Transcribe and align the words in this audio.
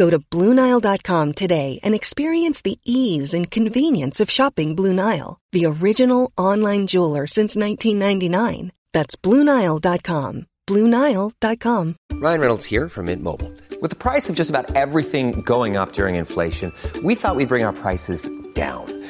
Go 0.00 0.08
to 0.08 0.18
BlueNile.com 0.18 1.32
today 1.34 1.78
and 1.82 1.94
experience 1.94 2.62
the 2.62 2.78
ease 2.86 3.34
and 3.34 3.50
convenience 3.50 4.18
of 4.18 4.30
shopping 4.30 4.74
Blue 4.74 4.94
Nile, 4.94 5.38
the 5.52 5.66
original 5.66 6.32
online 6.38 6.86
jeweler 6.86 7.26
since 7.26 7.54
1999. 7.54 8.72
That's 8.94 9.14
BlueNile.com. 9.16 10.46
BlueNile.com. 10.66 11.96
Ryan 12.12 12.40
Reynolds 12.40 12.64
here 12.64 12.88
from 12.88 13.06
Mint 13.06 13.22
Mobile. 13.22 13.52
With 13.82 13.90
the 13.90 14.02
price 14.08 14.30
of 14.30 14.36
just 14.36 14.48
about 14.48 14.74
everything 14.74 15.42
going 15.42 15.76
up 15.76 15.92
during 15.92 16.14
inflation, 16.14 16.72
we 17.02 17.14
thought 17.14 17.36
we'd 17.36 17.48
bring 17.48 17.64
our 17.64 17.74
prices 17.74 18.26
down. 18.54 18.86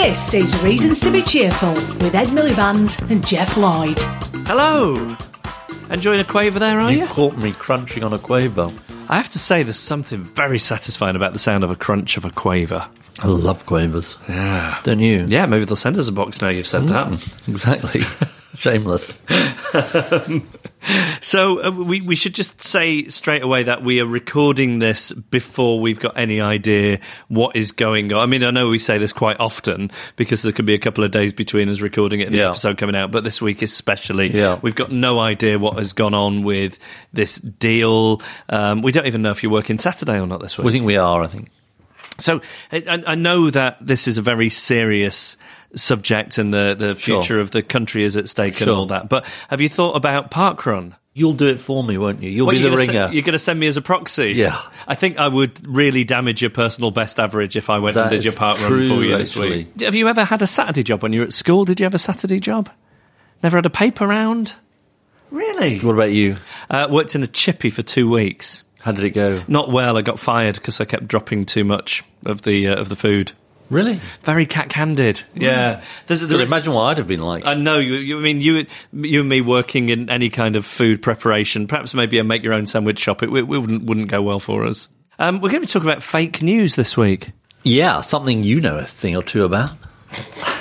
This 0.00 0.32
is 0.32 0.62
Reasons 0.62 1.00
to 1.00 1.10
be 1.10 1.22
Cheerful 1.22 1.72
with 1.72 2.14
Ed 2.14 2.28
Miliband 2.28 3.10
and 3.10 3.26
Geoff 3.26 3.56
Lloyd. 3.56 4.00
Hello. 4.46 5.16
Enjoying 5.90 6.20
a 6.20 6.24
quaver 6.24 6.60
there, 6.60 6.78
are 6.78 6.92
you? 6.92 7.00
You 7.00 7.06
caught 7.08 7.36
me 7.36 7.50
crunching 7.50 8.04
on 8.04 8.12
a 8.12 8.18
quaver. 8.18 8.70
I 9.08 9.16
have 9.16 9.28
to 9.30 9.40
say, 9.40 9.64
there's 9.64 9.76
something 9.76 10.22
very 10.22 10.60
satisfying 10.60 11.16
about 11.16 11.32
the 11.32 11.40
sound 11.40 11.64
of 11.64 11.72
a 11.72 11.76
crunch 11.76 12.16
of 12.16 12.24
a 12.24 12.30
quaver. 12.30 12.88
I 13.18 13.26
love 13.26 13.66
quavers. 13.66 14.16
Yeah. 14.28 14.80
Don't 14.84 15.00
you? 15.00 15.26
Yeah, 15.28 15.46
maybe 15.46 15.64
they'll 15.64 15.74
send 15.74 15.98
us 15.98 16.06
a 16.06 16.12
box 16.12 16.40
now 16.40 16.48
you've 16.48 16.68
said 16.68 16.86
that. 16.86 17.08
Mm, 17.08 17.48
exactly. 17.48 18.02
Shameless. 18.58 19.18
So 21.20 21.62
uh, 21.64 21.70
we 21.72 22.00
we 22.00 22.14
should 22.14 22.34
just 22.34 22.62
say 22.62 23.08
straight 23.08 23.42
away 23.42 23.64
that 23.64 23.82
we 23.82 24.00
are 24.00 24.06
recording 24.06 24.78
this 24.78 25.10
before 25.12 25.80
we've 25.80 25.98
got 25.98 26.16
any 26.16 26.40
idea 26.40 27.00
what 27.26 27.56
is 27.56 27.72
going 27.72 28.12
on. 28.12 28.20
I 28.20 28.26
mean, 28.26 28.44
I 28.44 28.52
know 28.52 28.68
we 28.68 28.78
say 28.78 28.96
this 28.96 29.12
quite 29.12 29.38
often 29.40 29.90
because 30.16 30.44
there 30.44 30.52
could 30.52 30.64
be 30.66 30.74
a 30.74 30.78
couple 30.78 31.02
of 31.02 31.10
days 31.10 31.32
between 31.32 31.68
us 31.68 31.80
recording 31.80 32.20
it 32.20 32.28
and 32.28 32.34
the 32.34 32.42
episode 32.42 32.78
coming 32.78 32.94
out, 32.94 33.10
but 33.10 33.24
this 33.24 33.42
week 33.42 33.60
especially, 33.60 34.30
Yeah. 34.30 34.60
we've 34.62 34.76
got 34.76 34.92
no 34.92 35.18
idea 35.18 35.58
what 35.58 35.76
has 35.76 35.92
gone 35.92 36.14
on 36.14 36.44
with 36.44 36.78
this 37.12 37.36
deal. 37.36 38.22
Um, 38.48 38.80
we 38.80 38.92
don't 38.92 39.06
even 39.06 39.20
know 39.20 39.32
if 39.32 39.42
you're 39.42 39.52
working 39.52 39.78
Saturday 39.78 40.18
or 40.20 40.28
not 40.28 40.40
this 40.40 40.56
week. 40.56 40.64
We 40.64 40.72
think 40.72 40.86
we 40.86 40.96
are, 40.96 41.22
I 41.22 41.26
think. 41.26 41.48
So 42.20 42.40
I 42.72 43.02
I 43.06 43.14
know 43.16 43.50
that 43.50 43.84
this 43.84 44.08
is 44.08 44.16
a 44.16 44.22
very 44.22 44.48
serious 44.48 45.36
subject 45.74 46.38
and 46.38 46.52
the, 46.52 46.74
the 46.78 46.94
Sure. 46.96 47.20
future 47.22 47.40
of 47.40 47.50
the 47.50 47.62
country 47.62 48.02
is 48.04 48.16
at 48.16 48.28
stake 48.28 48.60
and 48.60 48.70
all 48.70 48.86
that. 48.86 49.08
But 49.08 49.26
have 49.48 49.60
you 49.60 49.68
thought 49.68 49.94
about 49.96 50.30
parkrun? 50.30 50.94
You'll 51.14 51.32
do 51.34 51.48
it 51.48 51.58
for 51.58 51.82
me, 51.82 51.98
won't 51.98 52.22
you? 52.22 52.30
You'll 52.30 52.46
What, 52.46 52.52
be 52.52 52.58
you're 52.60 52.70
the 52.70 52.76
ringer. 52.76 53.08
se- 53.08 53.12
you're 53.12 53.22
going 53.22 53.32
to 53.32 53.38
send 53.40 53.58
me 53.58 53.66
as 53.66 53.76
a 53.76 53.82
proxy? 53.82 54.32
Yeah. 54.32 54.60
I 54.86 54.94
think 54.94 55.18
I 55.18 55.26
would 55.26 55.60
really 55.66 56.04
damage 56.04 56.40
your 56.40 56.50
personal 56.50 56.92
best 56.92 57.18
average 57.18 57.56
if 57.56 57.68
I 57.70 57.80
went 57.80 57.94
That 57.94 58.02
and 58.02 58.10
did 58.12 58.24
your 58.24 58.34
parkrun 58.34 58.66
true, 58.68 58.88
for 58.88 59.02
you 59.02 59.16
this 59.16 59.30
actually. 59.32 59.50
week. 59.50 59.80
Have 59.80 59.96
you 59.96 60.06
ever 60.08 60.22
had 60.24 60.42
a 60.42 60.46
Saturday 60.46 60.84
job 60.84 61.02
when 61.02 61.12
you 61.12 61.20
were 61.20 61.26
at 61.26 61.32
school? 61.32 61.64
Did 61.64 61.80
you 61.80 61.84
have 61.84 61.94
a 61.94 61.98
Saturday 61.98 62.38
job? 62.38 62.70
Never 63.42 63.56
had 63.58 63.66
a 63.66 63.70
paper 63.70 64.06
round? 64.06 64.54
Really? 65.30 65.78
what 65.80 65.92
about 65.94 66.12
you? 66.12 66.36
Uh, 66.70 66.86
worked 66.90 67.14
in 67.14 67.22
a 67.22 67.26
chippy 67.26 67.68
for 67.70 67.82
two 67.82 68.08
weeks. 68.08 68.62
How 68.80 68.92
did 68.92 69.04
it 69.04 69.10
go? 69.10 69.42
Not 69.48 69.70
well. 69.70 69.96
I 69.98 70.02
got 70.02 70.18
fired 70.20 70.54
because 70.54 70.80
I 70.80 70.84
kept 70.84 71.08
dropping 71.08 71.44
too 71.46 71.64
much 71.64 72.04
of 72.24 72.42
the 72.42 72.68
uh, 72.68 72.76
of 72.76 72.88
the 72.88 72.96
food. 72.96 73.32
Really? 73.70 74.00
Very 74.22 74.46
cat-handed. 74.46 75.22
Yeah. 75.34 75.82
There's, 76.06 76.20
there 76.22 76.40
is- 76.40 76.50
imagine 76.50 76.72
what 76.72 76.82
I'd 76.84 76.98
have 76.98 77.06
been 77.06 77.20
like. 77.22 77.46
I 77.46 77.54
know 77.54 77.78
you, 77.78 77.94
you. 77.94 78.18
I 78.18 78.22
mean, 78.22 78.40
you, 78.40 78.64
you 78.92 79.20
and 79.20 79.28
me 79.28 79.40
working 79.40 79.90
in 79.90 80.08
any 80.08 80.30
kind 80.30 80.56
of 80.56 80.64
food 80.64 81.02
preparation, 81.02 81.66
perhaps 81.66 81.92
maybe 81.94 82.18
a 82.18 82.24
make 82.24 82.42
your 82.42 82.54
own 82.54 82.66
sandwich 82.66 82.98
shop. 82.98 83.22
It, 83.22 83.30
it 83.30 83.42
wouldn't 83.46 83.84
wouldn't 83.84 84.08
go 84.08 84.22
well 84.22 84.40
for 84.40 84.64
us. 84.64 84.88
Um, 85.18 85.36
we're 85.40 85.50
going 85.50 85.60
to 85.62 85.66
be 85.66 85.72
talking 85.72 85.88
about 85.88 86.02
fake 86.02 86.40
news 86.42 86.76
this 86.76 86.96
week. 86.96 87.30
yeah, 87.62 88.00
something 88.00 88.42
you 88.42 88.60
know 88.60 88.78
a 88.78 88.84
thing 88.84 89.16
or 89.16 89.22
two 89.22 89.44
about. 89.44 89.72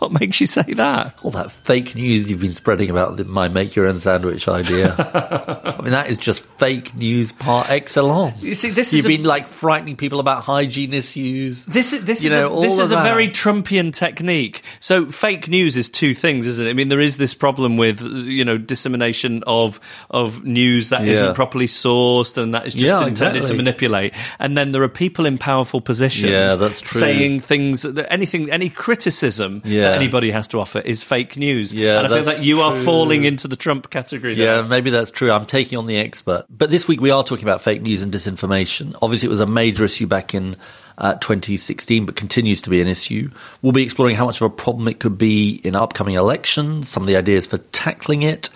What 0.00 0.12
makes 0.18 0.40
you 0.40 0.46
say 0.46 0.62
that? 0.74 1.14
All 1.22 1.30
that 1.30 1.52
fake 1.52 1.94
news 1.94 2.28
you've 2.28 2.40
been 2.40 2.54
spreading 2.54 2.90
about 2.90 3.16
the, 3.18 3.24
my 3.24 3.48
make 3.48 3.76
your 3.76 3.86
own 3.86 3.98
sandwich 3.98 4.48
idea. 4.48 4.94
I 5.78 5.82
mean, 5.82 5.92
that 5.92 6.08
is 6.10 6.16
just 6.18 6.42
fake 6.58 6.94
news 6.94 7.32
par 7.32 7.64
excellence. 7.68 8.42
You 8.42 8.54
see, 8.54 8.70
this 8.70 8.92
You've 8.92 9.00
is 9.00 9.06
a- 9.06 9.08
been 9.18 9.24
like 9.24 9.46
frightening 9.46 9.96
people 9.96 10.18
about 10.20 10.42
hygiene 10.42 10.92
issues. 10.94 11.66
This 11.66 11.92
is 11.92 12.04
this 12.04 12.24
is 12.24 12.34
know, 12.34 12.58
a, 12.58 12.60
this 12.62 12.78
is 12.78 12.90
a 12.92 12.94
that. 12.96 13.02
very 13.04 13.28
Trumpian 13.28 13.92
technique. 13.92 14.62
So 14.80 15.06
fake 15.10 15.48
news 15.48 15.76
is 15.76 15.88
two 15.90 16.14
things, 16.14 16.46
isn't 16.46 16.66
it? 16.66 16.70
I 16.70 16.72
mean, 16.72 16.88
there 16.88 16.98
is 17.00 17.16
this 17.18 17.34
problem 17.34 17.76
with 17.76 18.00
you 18.02 18.44
know 18.44 18.56
dissemination 18.58 19.42
of 19.46 19.78
of 20.10 20.44
news 20.44 20.88
that 20.88 21.04
Yeah. 21.04 21.20
not 21.20 21.34
properly 21.36 21.66
sourced 21.66 22.36
and 22.36 22.54
that 22.54 22.66
is 22.66 22.72
just 22.74 22.84
Yeah, 22.86 23.06
intended 23.06 23.46
to 23.48 23.54
manipulate. 23.54 24.14
And 24.38 24.56
then 24.56 24.72
there 24.72 24.82
are 24.82 24.88
people 24.88 25.26
in 25.26 25.36
powerful 25.38 25.80
positions, 25.82 26.32
Yeah, 26.32 26.54
that's 26.56 26.80
true. 26.80 27.00
saying 27.00 27.40
things 27.40 27.82
that 27.82 28.10
anything 28.10 28.50
any 28.50 28.70
criticism 28.70 29.60
Yeah. 29.64 29.89
That 29.90 29.96
anybody 29.96 30.30
has 30.30 30.48
to 30.48 30.60
offer 30.60 30.80
is 30.80 31.02
fake 31.02 31.36
news. 31.36 31.72
Yeah, 31.74 31.98
and 31.98 32.06
I 32.06 32.16
feel 32.16 32.24
that 32.24 32.42
you 32.42 32.60
are 32.60 32.72
falling 32.72 33.24
into 33.24 33.48
the 33.48 33.56
Trump 33.56 33.90
category. 33.90 34.34
Yeah, 34.34 34.62
maybe 34.62 34.90
that's 34.90 35.10
true. 35.10 35.30
I'm 35.30 35.46
taking 35.46 35.78
on 35.78 35.86
the 35.86 35.96
expert. 35.96 36.46
But 36.48 36.70
this 36.70 36.88
week 36.88 37.00
we 37.00 37.10
are 37.10 37.24
talking 37.24 37.44
about 37.44 37.62
fake 37.62 37.82
news 37.82 38.02
and 38.02 38.12
disinformation. 38.12 38.96
Obviously, 39.02 39.26
it 39.26 39.30
was 39.30 39.40
a 39.40 39.46
major 39.46 39.84
issue 39.84 40.06
back 40.06 40.34
in 40.34 40.56
uh, 40.98 41.14
2016, 41.14 42.06
but 42.06 42.16
continues 42.16 42.62
to 42.62 42.70
be 42.70 42.80
an 42.80 42.88
issue. 42.88 43.30
We'll 43.62 43.72
be 43.72 43.82
exploring 43.82 44.16
how 44.16 44.26
much 44.26 44.40
of 44.40 44.46
a 44.46 44.50
problem 44.50 44.88
it 44.88 45.00
could 45.00 45.18
be 45.18 45.60
in 45.64 45.74
upcoming 45.74 46.14
elections, 46.14 46.88
some 46.88 47.02
of 47.02 47.06
the 47.06 47.16
ideas 47.16 47.46
for 47.46 47.58
tackling 47.58 48.22
it. 48.22 48.50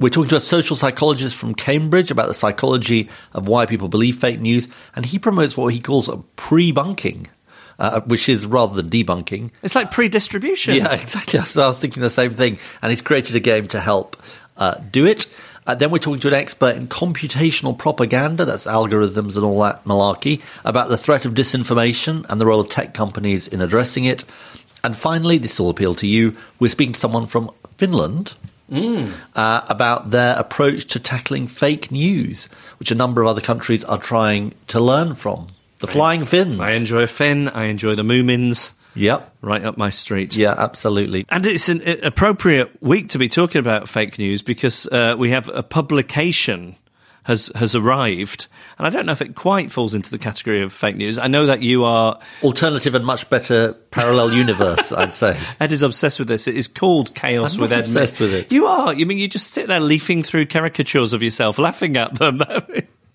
We're 0.00 0.10
talking 0.10 0.28
to 0.28 0.36
a 0.36 0.40
social 0.40 0.76
psychologist 0.76 1.34
from 1.34 1.56
Cambridge 1.56 2.12
about 2.12 2.28
the 2.28 2.34
psychology 2.34 3.08
of 3.32 3.48
why 3.48 3.66
people 3.66 3.88
believe 3.88 4.18
fake 4.18 4.40
news, 4.40 4.68
and 4.94 5.04
he 5.04 5.18
promotes 5.18 5.56
what 5.56 5.74
he 5.74 5.80
calls 5.80 6.08
a 6.08 6.18
pre-bunking, 6.36 7.28
uh, 7.78 8.00
which 8.02 8.28
is 8.28 8.46
rather 8.46 8.80
than 8.80 8.90
debunking. 8.90 9.50
It's 9.62 9.74
like 9.74 9.90
pre-distribution. 9.90 10.76
Yeah, 10.76 10.94
exactly. 11.00 11.40
So 11.42 11.62
I 11.62 11.68
was 11.68 11.80
thinking 11.80 12.02
the 12.02 12.10
same 12.10 12.34
thing, 12.34 12.58
and 12.82 12.90
he's 12.90 13.00
created 13.00 13.36
a 13.36 13.40
game 13.40 13.68
to 13.68 13.80
help 13.80 14.16
uh, 14.56 14.74
do 14.90 15.06
it. 15.06 15.26
Uh, 15.66 15.74
then 15.74 15.90
we're 15.90 15.98
talking 15.98 16.20
to 16.20 16.28
an 16.28 16.34
expert 16.34 16.76
in 16.76 16.88
computational 16.88 17.76
propaganda, 17.76 18.46
that's 18.46 18.66
algorithms 18.66 19.36
and 19.36 19.44
all 19.44 19.60
that 19.60 19.84
malarkey, 19.84 20.40
about 20.64 20.88
the 20.88 20.96
threat 20.96 21.26
of 21.26 21.34
disinformation 21.34 22.24
and 22.30 22.40
the 22.40 22.46
role 22.46 22.60
of 22.60 22.70
tech 22.70 22.94
companies 22.94 23.46
in 23.46 23.60
addressing 23.60 24.04
it. 24.04 24.24
And 24.82 24.96
finally, 24.96 25.36
this 25.36 25.60
will 25.60 25.68
appeal 25.68 25.94
to 25.96 26.06
you, 26.06 26.36
we're 26.58 26.70
speaking 26.70 26.94
to 26.94 27.00
someone 27.00 27.26
from 27.26 27.50
Finland 27.76 28.34
uh, 28.70 29.62
about 29.68 30.10
their 30.10 30.36
approach 30.36 30.86
to 30.86 31.00
tackling 31.00 31.46
fake 31.46 31.90
news, 31.90 32.48
which 32.78 32.90
a 32.90 32.94
number 32.94 33.20
of 33.20 33.28
other 33.28 33.40
countries 33.40 33.84
are 33.84 33.98
trying 33.98 34.54
to 34.68 34.80
learn 34.80 35.14
from. 35.14 35.48
The 35.80 35.86
Flying 35.86 36.24
Finns. 36.24 36.58
I 36.60 36.72
enjoy 36.72 37.02
a 37.02 37.06
Finn. 37.06 37.48
I 37.48 37.64
enjoy 37.64 37.94
the 37.94 38.02
Moomins. 38.02 38.72
Yep. 38.94 39.36
Right 39.42 39.64
up 39.64 39.76
my 39.76 39.90
street. 39.90 40.36
Yeah, 40.36 40.54
absolutely. 40.56 41.24
And 41.28 41.46
it's 41.46 41.68
an 41.68 41.82
uh, 41.86 41.96
appropriate 42.02 42.82
week 42.82 43.10
to 43.10 43.18
be 43.18 43.28
talking 43.28 43.60
about 43.60 43.88
fake 43.88 44.18
news 44.18 44.42
because 44.42 44.86
uh, 44.88 45.14
we 45.16 45.30
have 45.30 45.48
a 45.48 45.62
publication 45.62 46.74
has 47.28 47.52
has 47.54 47.76
arrived, 47.76 48.46
and 48.78 48.86
I 48.86 48.90
don't 48.90 49.04
know 49.04 49.12
if 49.12 49.20
it 49.20 49.34
quite 49.34 49.70
falls 49.70 49.94
into 49.94 50.10
the 50.10 50.16
category 50.16 50.62
of 50.62 50.72
fake 50.72 50.96
news. 50.96 51.18
I 51.18 51.28
know 51.28 51.44
that 51.44 51.60
you 51.62 51.84
are 51.84 52.18
Alternative 52.42 52.94
and 52.94 53.04
much 53.04 53.28
better 53.28 53.74
parallel 53.90 54.32
universe, 54.32 54.92
I'd 54.92 55.14
say. 55.14 55.38
Ed 55.60 55.70
is 55.70 55.82
obsessed 55.82 56.18
with 56.18 56.26
this. 56.26 56.48
It 56.48 56.56
is 56.56 56.68
called 56.68 57.14
Chaos 57.14 57.56
I'm 57.56 57.60
with 57.60 57.72
Ed. 57.72 57.80
obsessed 57.80 58.18
with 58.18 58.32
it. 58.32 58.50
You 58.50 58.66
are. 58.66 58.94
You 58.94 59.04
mean 59.04 59.18
you 59.18 59.28
just 59.28 59.52
sit 59.52 59.68
there 59.68 59.78
leafing 59.78 60.22
through 60.22 60.46
caricatures 60.46 61.12
of 61.12 61.22
yourself, 61.22 61.58
laughing 61.58 61.98
at 61.98 62.14
them. 62.14 62.42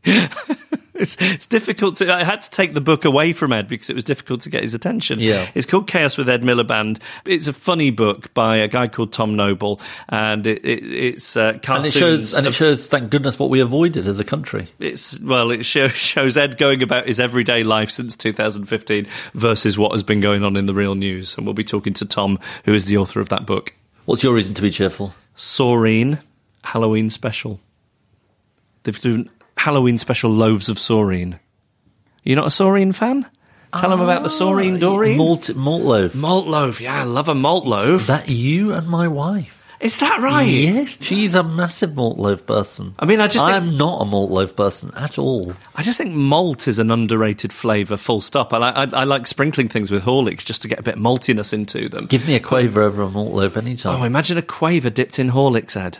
it's, 0.93 1.17
it's 1.19 1.47
difficult 1.47 1.97
to. 1.97 2.13
I 2.13 2.23
had 2.23 2.41
to 2.41 2.49
take 2.49 2.73
the 2.73 2.81
book 2.81 3.05
away 3.05 3.31
from 3.33 3.53
Ed 3.53 3.67
because 3.67 3.89
it 3.89 3.95
was 3.95 4.03
difficult 4.03 4.41
to 4.41 4.49
get 4.49 4.61
his 4.61 4.73
attention. 4.73 5.19
Yeah. 5.19 5.49
it's 5.55 5.65
called 5.65 5.87
Chaos 5.87 6.17
with 6.17 6.29
Ed 6.29 6.41
Miliband. 6.41 7.01
It's 7.25 7.47
a 7.47 7.53
funny 7.53 7.89
book 7.89 8.33
by 8.33 8.57
a 8.57 8.67
guy 8.67 8.87
called 8.87 9.13
Tom 9.13 9.35
Noble, 9.35 9.79
and 10.09 10.45
it, 10.45 10.63
it, 10.63 10.83
it's 10.83 11.35
uh, 11.35 11.59
And 11.67 11.85
it 11.85 11.91
shows, 11.91 12.35
and 12.35 12.47
it 12.47 12.53
shows, 12.53 12.87
thank 12.87 13.09
goodness, 13.09 13.39
what 13.39 13.49
we 13.49 13.59
avoided 13.59 14.07
as 14.07 14.19
a 14.19 14.23
country. 14.23 14.67
it's 14.79 15.19
well, 15.19 15.51
it 15.51 15.65
shows, 15.65 15.91
shows 15.91 16.37
Ed 16.37 16.57
going 16.57 16.83
about 16.83 17.07
his 17.07 17.19
everyday 17.19 17.63
life 17.63 17.89
since 17.89 18.15
2015 18.15 19.07
versus 19.33 19.77
what 19.77 19.91
has 19.91 20.03
been 20.03 20.19
going 20.19 20.43
on 20.43 20.55
in 20.55 20.65
the 20.65 20.73
real 20.73 20.95
news. 20.95 21.37
And 21.37 21.45
we'll 21.45 21.53
be 21.53 21.63
talking 21.63 21.93
to 21.95 22.05
Tom, 22.05 22.39
who 22.65 22.73
is 22.73 22.85
the 22.85 22.97
author 22.97 23.19
of 23.19 23.29
that 23.29 23.45
book. 23.45 23.73
What's 24.05 24.23
your 24.23 24.33
reason 24.33 24.53
to 24.55 24.61
be 24.61 24.69
cheerful? 24.69 25.13
Soreen 25.35 26.21
Halloween 26.63 27.09
special. 27.09 27.59
They've 28.83 28.99
done 28.99 29.29
Halloween 29.57 29.97
special 29.97 30.31
loaves 30.31 30.69
of 30.69 30.77
Soreen. 30.77 31.39
You're 32.23 32.35
not 32.37 32.47
a 32.47 32.51
Soreen 32.51 32.93
fan? 32.93 33.25
Tell 33.77 33.89
them 33.89 34.01
about 34.01 34.21
the 34.21 34.29
ah, 34.29 34.31
Soreen 34.31 34.79
Doreen. 34.79 35.17
Malt, 35.17 35.55
malt 35.55 35.81
loaf. 35.83 36.13
Malt 36.13 36.47
loaf, 36.47 36.79
yeah, 36.79 37.01
I 37.01 37.03
love 37.03 37.27
a 37.27 37.35
malt 37.35 37.65
loaf. 37.65 38.05
That 38.07 38.29
you 38.29 38.71
and 38.71 38.87
my 38.87 39.07
wife. 39.07 39.59
Is 39.79 39.97
that 39.99 40.21
right? 40.21 40.43
Yes, 40.43 40.97
she's 41.01 41.35
a 41.35 41.43
massive 41.43 41.93
malt 41.95 42.17
loaf 42.17 42.45
person. 42.45 42.95
I 42.99 43.05
mean, 43.05 43.19
I 43.19 43.27
just 43.27 43.45
think- 43.45 43.55
I'm 43.55 43.75
not 43.75 44.01
a 44.01 44.05
malt 44.05 44.31
loaf 44.31 44.55
person 44.55 44.91
at 44.95 45.17
all. 45.17 45.53
I 45.75 45.83
just 45.83 45.97
think 45.97 46.13
malt 46.13 46.69
is 46.69 46.79
an 46.79 46.89
underrated 46.89 47.51
flavour. 47.51 47.97
Full 47.97 48.21
stop. 48.21 48.53
I 48.53 48.57
like 48.59 48.93
I, 48.93 49.01
I 49.01 49.03
like 49.03 49.27
sprinkling 49.27 49.67
things 49.67 49.91
with 49.91 50.05
Horlicks 50.05 50.45
just 50.45 50.61
to 50.61 50.69
get 50.69 50.79
a 50.79 50.83
bit 50.83 50.95
of 50.95 51.01
maltiness 51.01 51.51
into 51.51 51.89
them. 51.89 52.05
Give 52.05 52.25
me 52.25 52.35
a 52.35 52.39
quaver 52.39 52.81
over 52.81 53.01
a 53.01 53.09
malt 53.09 53.33
loaf 53.33 53.57
anytime. 53.57 53.99
Oh, 53.99 54.03
imagine 54.05 54.37
a 54.37 54.41
quaver 54.41 54.89
dipped 54.89 55.19
in 55.19 55.31
Horlicks, 55.31 55.75
Ed. 55.75 55.97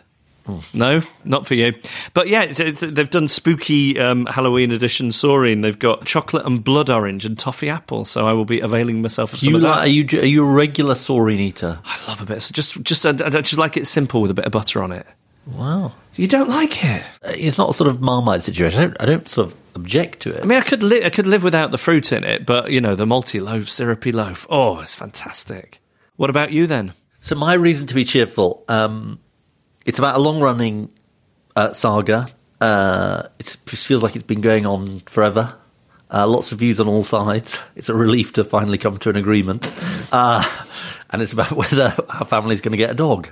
No, 0.74 1.02
not 1.24 1.48
for 1.48 1.54
you. 1.56 1.74
But 2.14 2.28
yeah, 2.28 2.44
it's, 2.44 2.60
it's, 2.60 2.82
they've 2.82 3.10
done 3.10 3.28
spooky 3.28 3.98
um, 4.00 4.26
Halloween 4.26 4.72
edition 4.72 5.08
Soreen. 5.12 5.62
They've 5.62 5.78
got 5.80 6.06
chocolate 6.06 6.46
and 6.46 6.64
blood 6.64 6.90
orange 6.90 7.26
and 7.26 7.40
toffee 7.40 7.70
apple. 7.70 8.04
So 8.06 8.28
I 8.28 8.34
will 8.34 8.44
be 8.46 8.60
availing 8.60 9.02
myself 9.02 9.34
of 9.34 9.40
some 9.40 9.50
you 9.50 9.56
of 9.56 9.62
that. 9.62 9.70
like, 9.70 9.80
are 9.84 9.88
you 9.88 10.20
are 10.20 10.26
you 10.26 10.44
a 10.44 10.52
regular 10.52 10.96
Soreen 10.96 11.40
eater? 11.40 11.80
I 11.86 11.98
love 12.08 12.22
a 12.22 12.26
bit. 12.26 12.42
So 12.42 12.52
just, 12.52 12.82
just, 12.84 13.06
I, 13.06 13.12
I 13.12 13.30
just 13.42 13.58
like 13.58 13.78
it 13.78 13.88
simple 13.88 14.22
with 14.22 14.32
a 14.32 14.34
bit 14.34 14.46
of 14.46 14.52
butter 14.52 14.84
on 14.84 14.92
it. 14.92 15.08
Wow, 15.46 15.92
You 16.16 16.28
don't 16.28 16.48
like 16.48 16.84
it? 16.86 17.04
it's 17.24 17.58
not 17.58 17.70
a 17.70 17.74
sort 17.74 17.90
of 17.90 18.00
marmite 18.02 18.44
situation. 18.44 18.80
I 18.80 18.84
don't, 18.86 19.02
I 19.02 19.06
don't 19.06 19.28
sort 19.28 19.48
of 19.48 19.56
object 19.76 20.22
to 20.22 20.30
it. 20.30 20.42
I 20.42 20.46
mean, 20.46 20.58
I 20.58 20.62
could, 20.62 20.82
li- 20.84 21.04
I 21.04 21.10
could 21.10 21.28
live 21.28 21.44
without 21.44 21.72
the 21.72 21.78
fruit 21.78 22.14
in 22.14 22.24
it, 22.24 22.46
but 22.46 22.72
you 22.72 22.80
know, 22.80 22.96
the 22.96 23.06
multi 23.06 23.42
loaf, 23.42 23.68
syrupy 23.70 24.14
loaf. 24.14 24.48
Oh, 24.50 24.80
it's 24.80 24.96
fantastic. 24.96 25.82
What 26.16 26.30
about 26.30 26.52
you 26.54 26.66
then? 26.66 26.94
So 27.20 27.36
my 27.36 27.54
reason 27.56 27.88
to 27.88 27.94
be 27.96 28.06
cheerful, 28.06 28.64
um, 28.70 29.20
it's 29.86 30.00
about 30.00 30.16
a 30.16 30.20
long 30.20 30.40
running 30.40 30.90
uh, 31.56 31.74
saga. 31.74 32.28
Uh, 32.62 33.24
it 33.40 33.46
feels 33.66 34.04
like 34.04 34.16
it's 34.16 34.26
been 34.26 34.42
going 34.42 34.66
on 34.66 35.02
forever. 35.02 35.54
Uh, 36.12 36.28
lots 36.28 36.52
of 36.52 36.60
views 36.60 36.80
on 36.80 36.88
all 36.88 37.04
sides. 37.04 37.60
It's 37.76 37.90
a 37.90 37.94
relief 37.94 38.34
to 38.34 38.44
finally 38.44 38.78
come 38.78 38.98
to 39.00 39.10
an 39.10 39.16
agreement. 39.16 39.68
Uh, 40.12 40.44
and 41.10 41.22
it's 41.22 41.34
about 41.34 41.52
whether 41.58 41.96
our 42.10 42.26
family's 42.26 42.62
going 42.62 42.72
to 42.74 42.78
get 42.78 42.92
a 42.92 42.96
dog. 42.96 43.30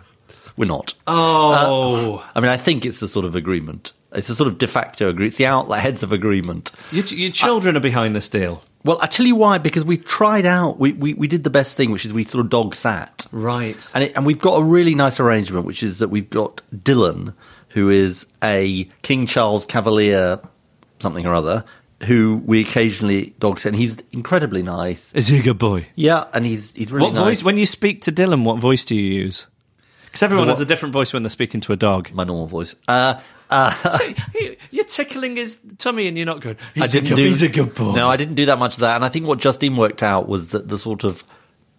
We're 0.58 0.66
not. 0.66 0.94
Oh, 1.08 2.28
I 2.36 2.40
mean, 2.42 2.50
I 2.50 2.58
think 2.58 2.86
it's 2.86 3.00
the 3.00 3.08
sort 3.08 3.26
of 3.26 3.36
agreement. 3.36 3.94
It's 4.14 4.30
a 4.30 4.36
sort 4.36 4.48
of 4.48 4.58
de 4.58 4.68
facto 4.68 5.10
agreement. 5.10 5.30
It's 5.30 5.38
the 5.38 5.46
outlet 5.46 5.80
heads 5.80 6.04
of 6.04 6.12
agreement. 6.12 6.72
your, 6.92 7.06
your 7.06 7.32
children 7.32 7.78
are 7.78 7.82
behind 7.82 8.16
this 8.16 8.28
deal, 8.28 8.62
Well, 8.84 8.98
I 9.02 9.08
tell 9.08 9.26
you 9.26 9.36
why, 9.36 9.58
because 9.60 9.86
we 9.86 9.98
tried 9.98 10.46
out, 10.46 10.80
we, 10.80 10.94
we, 10.94 11.14
we 11.14 11.28
did 11.28 11.44
the 11.44 11.50
best 11.50 11.78
thing, 11.78 11.92
which 11.92 12.06
is 12.06 12.14
we 12.14 12.26
sort 12.26 12.44
of 12.44 12.50
dog 12.50 12.74
sat. 12.76 13.28
right? 13.32 13.86
And, 13.94 14.06
it, 14.06 14.14
and 14.16 14.26
we've 14.26 14.40
got 14.40 14.56
a 14.60 14.64
really 14.64 14.96
nice 14.96 15.20
arrangement, 15.20 15.66
which 15.66 15.84
is 15.84 16.00
that 16.00 16.08
we've 16.10 16.30
got 16.30 16.62
Dylan, 16.76 17.34
who 17.70 17.90
is 17.90 18.26
a 18.44 18.86
King 19.04 19.28
Charles 19.28 19.66
Cavalier 19.66 20.40
something 21.00 21.26
or 21.26 21.34
other, 21.34 21.64
who 22.06 22.42
we 22.46 22.62
occasionally 22.62 23.34
dog 23.40 23.60
sit, 23.60 23.70
and 23.70 23.78
he's 23.78 23.98
incredibly 24.12 24.64
nice. 24.64 25.12
Is 25.14 25.28
he 25.28 25.40
a 25.40 25.44
good 25.44 25.58
boy? 25.58 25.88
Yeah, 25.96 26.26
and 26.34 26.46
he's 26.46 26.72
he's 26.72 26.92
really 26.92 27.06
what 27.06 27.14
nice. 27.14 27.24
voice? 27.24 27.44
When 27.44 27.58
you 27.58 27.66
speak 27.66 28.04
to 28.04 28.12
Dylan, 28.12 28.44
what 28.44 28.60
voice 28.60 28.86
do 28.86 28.96
you 28.96 29.14
use? 29.14 29.48
Because 30.06 30.24
everyone 30.24 30.48
The 30.48 30.54
has 30.54 30.62
a 30.62 30.66
different 30.66 30.94
voice 30.94 31.14
when 31.14 31.24
they're 31.24 31.30
speaking 31.30 31.62
to 31.62 31.74
a 31.74 31.78
dog. 31.78 32.12
My 32.12 32.24
normal 32.24 32.48
voice. 32.48 32.76
Uh, 32.88 33.20
uh, 33.52 33.72
so 33.92 34.14
you- 34.34 34.56
you're 34.72 34.86
tickling 34.86 35.36
his 35.36 35.60
tummy, 35.78 36.08
and 36.08 36.18
you're 36.18 36.26
not 36.26 36.40
going. 36.42 36.58
He's 36.74 36.84
I 36.84 36.88
didn't 36.88 37.08
a 37.08 37.10
good, 37.10 37.16
do. 37.18 37.26
He's 37.26 37.44
a 37.44 37.50
good 37.50 37.76
boy. 37.76 37.94
No, 37.94 38.10
I 38.10 38.18
didn't 38.18 38.36
do 38.36 38.46
that 38.48 38.58
much 38.58 38.74
of 38.76 38.80
that. 38.80 38.96
And 38.96 39.06
I 39.06 39.10
think 39.10 39.28
what 39.28 39.40
Justine 39.40 39.76
worked 39.76 40.02
out 40.02 40.28
was 40.28 40.50
that 40.50 40.68
the 40.70 40.78
sort 40.78 41.04
of 41.04 41.24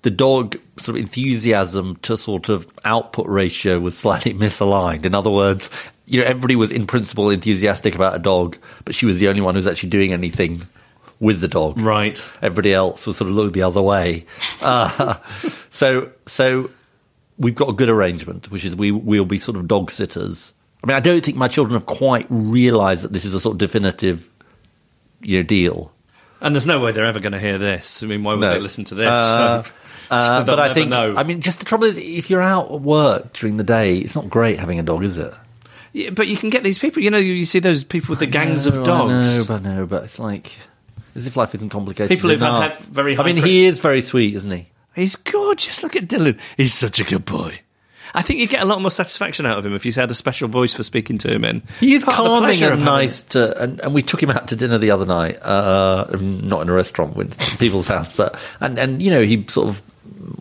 the 0.03 0.11
dog 0.11 0.57
sort 0.79 0.97
of 0.99 1.03
enthusiasm 1.03 1.97
to 2.03 2.17
sort 2.17 2.49
of 2.49 2.67
output 2.85 3.27
ratio 3.29 3.79
was 3.81 3.97
slightly 3.97 4.35
misaligned. 4.45 5.05
In 5.05 5.15
other 5.15 5.31
words, 5.31 5.71
you 6.07 6.21
know, 6.21 6.27
everybody 6.27 6.57
was 6.57 6.73
in 6.73 6.87
principle 6.87 7.31
enthusiastic 7.31 7.95
about 7.95 8.15
a 8.15 8.19
dog, 8.19 8.57
but 8.85 8.95
she 8.95 9.07
was 9.07 9.19
the 9.19 9.29
only 9.29 9.41
one 9.41 9.55
who 9.55 9.59
was 9.59 9.69
actually 9.69 9.91
doing 9.91 10.13
anything 10.13 10.63
with 11.21 11.41
the 11.41 11.47
dog. 11.49 11.79
Right. 11.79 12.19
Everybody 12.43 12.75
else 12.75 13.07
was 13.07 13.17
sort 13.17 13.31
of 13.31 13.37
looking 13.37 13.53
the 13.53 13.63
other 13.63 13.83
way. 13.83 14.27
Uh, 14.61 15.17
so, 15.71 16.11
so 16.27 16.71
we've 17.39 17.55
got 17.57 17.69
a 17.69 17.73
good 17.73 17.89
arrangement, 17.89 18.49
which 18.51 18.65
is 18.65 18.77
we 18.77 18.93
we'll 18.93 19.25
be 19.25 19.39
sort 19.39 19.57
of 19.57 19.67
dog 19.67 19.91
sitters. 19.91 20.53
I 20.83 20.87
mean, 20.87 20.97
I 20.97 21.01
don't 21.01 21.25
think 21.25 21.37
my 21.37 21.49
children 21.49 21.75
have 21.79 21.87
quite 21.87 22.27
realised 22.29 23.03
that 23.05 23.13
this 23.13 23.25
is 23.25 23.35
a 23.35 23.41
sort 23.41 23.55
of 23.55 23.59
definitive, 23.59 24.33
you 25.21 25.39
know, 25.39 25.43
deal. 25.45 25.93
And 26.41 26.55
there's 26.55 26.67
no 26.67 26.81
way 26.81 26.91
they're 26.93 27.05
ever 27.05 27.21
going 27.21 27.33
to 27.33 27.39
hear 27.39 27.57
this. 27.59 28.03
I 28.03 28.07
mean, 28.07 28.25
why 28.25 28.33
would 28.35 28.41
No. 28.41 28.53
they 28.53 28.59
listen 28.59 28.85
to 28.85 28.95
this? 28.95 29.07
Uh, 29.09 29.63
So- 30.13 30.17
Uh, 30.17 30.41
so 30.41 30.45
but 30.45 30.59
I 30.61 30.75
think, 30.75 30.91
know. 30.91 31.15
I 31.17 31.23
mean, 31.23 31.41
just 31.41 31.61
the 31.61 31.65
trouble 31.65 31.85
is, 31.87 31.97
if 31.97 32.29
you're 32.29 32.43
out 32.43 32.71
at 32.71 32.81
work 32.83 33.33
during 33.33 33.57
the 33.57 33.65
day, 33.65 33.97
it's 33.97 34.15
not 34.15 34.29
great 34.29 34.59
having 34.61 34.79
a 34.79 34.83
dog, 34.83 35.05
is 35.05 35.17
it? 35.17 35.33
Yeah, 35.95 36.11
but 36.11 36.27
you 36.29 36.37
can 36.37 36.51
get 36.51 36.63
these 36.65 36.79
people. 36.79 37.03
You 37.03 37.11
know, 37.11 37.17
you, 37.19 37.33
you 37.33 37.47
see 37.47 37.61
those 37.61 37.83
people 37.83 38.11
with 38.13 38.19
the 38.19 38.27
gangs 38.27 38.67
No, 38.67 38.79
of 38.81 38.85
dogs. 38.85 39.49
I 39.49 39.55
know, 39.55 39.61
but 39.61 39.63
no, 39.63 39.87
but 39.87 40.05
it's 40.05 40.19
like 40.19 40.55
as 41.15 41.27
if 41.27 41.37
life 41.37 41.55
isn't 41.55 41.71
complicated. 41.71 42.11
People 42.15 42.29
who've 42.29 42.41
had- 42.41 42.77
very 42.81 43.17
I 43.17 43.23
mean, 43.25 43.39
high 43.39 43.47
he 43.47 43.65
is 43.65 43.79
very 43.81 44.03
sweet, 44.03 44.35
isn't 44.35 44.51
he? 44.51 44.67
He's 44.95 45.17
gorgeous. 45.17 45.83
Look 45.83 45.97
at 45.97 46.09
Dylan. 46.09 46.39
He's 46.59 46.75
such 46.75 47.01
a 47.01 47.05
good 47.05 47.25
boy. 47.25 47.61
I 48.15 48.23
think 48.23 48.41
you 48.41 48.47
get 48.47 48.63
a 48.63 48.67
lot 48.67 48.81
more 48.81 48.91
satisfaction 48.91 49.47
out 49.47 49.59
of 49.59 49.67
him 49.67 49.75
if 49.75 49.83
he's 49.83 49.97
had 49.97 50.11
a 50.11 50.15
special 50.15 50.49
voice 50.49 50.75
for 50.75 50.83
speaking 50.83 51.19
to 51.19 51.33
him 51.33 51.45
in. 51.45 51.63
He 51.81 51.95
is 51.95 52.03
It's 52.03 52.05
part 52.05 52.19
of 52.19 52.25
the 52.25 52.31
calming 52.31 52.63
and 52.63 52.85
nice 52.85 53.23
to, 53.23 53.61
and, 53.63 53.81
and 53.81 53.95
we 53.95 54.03
took 54.03 54.23
him 54.23 54.31
out 54.31 54.49
to 54.49 54.57
dinner 54.57 54.79
the 54.79 54.91
other 54.91 55.07
night, 55.07 55.43
uh, 55.43 56.07
not 56.21 56.63
in 56.63 56.69
a 56.69 56.73
restaurant 56.73 57.17
with 57.17 57.39
people's 57.59 57.89
house, 57.89 58.15
but 58.17 58.39
and 58.61 58.79
and 58.79 59.03
you 59.03 59.11
know 59.11 59.23
he 59.23 59.47
sort 59.49 59.69
of 59.69 59.83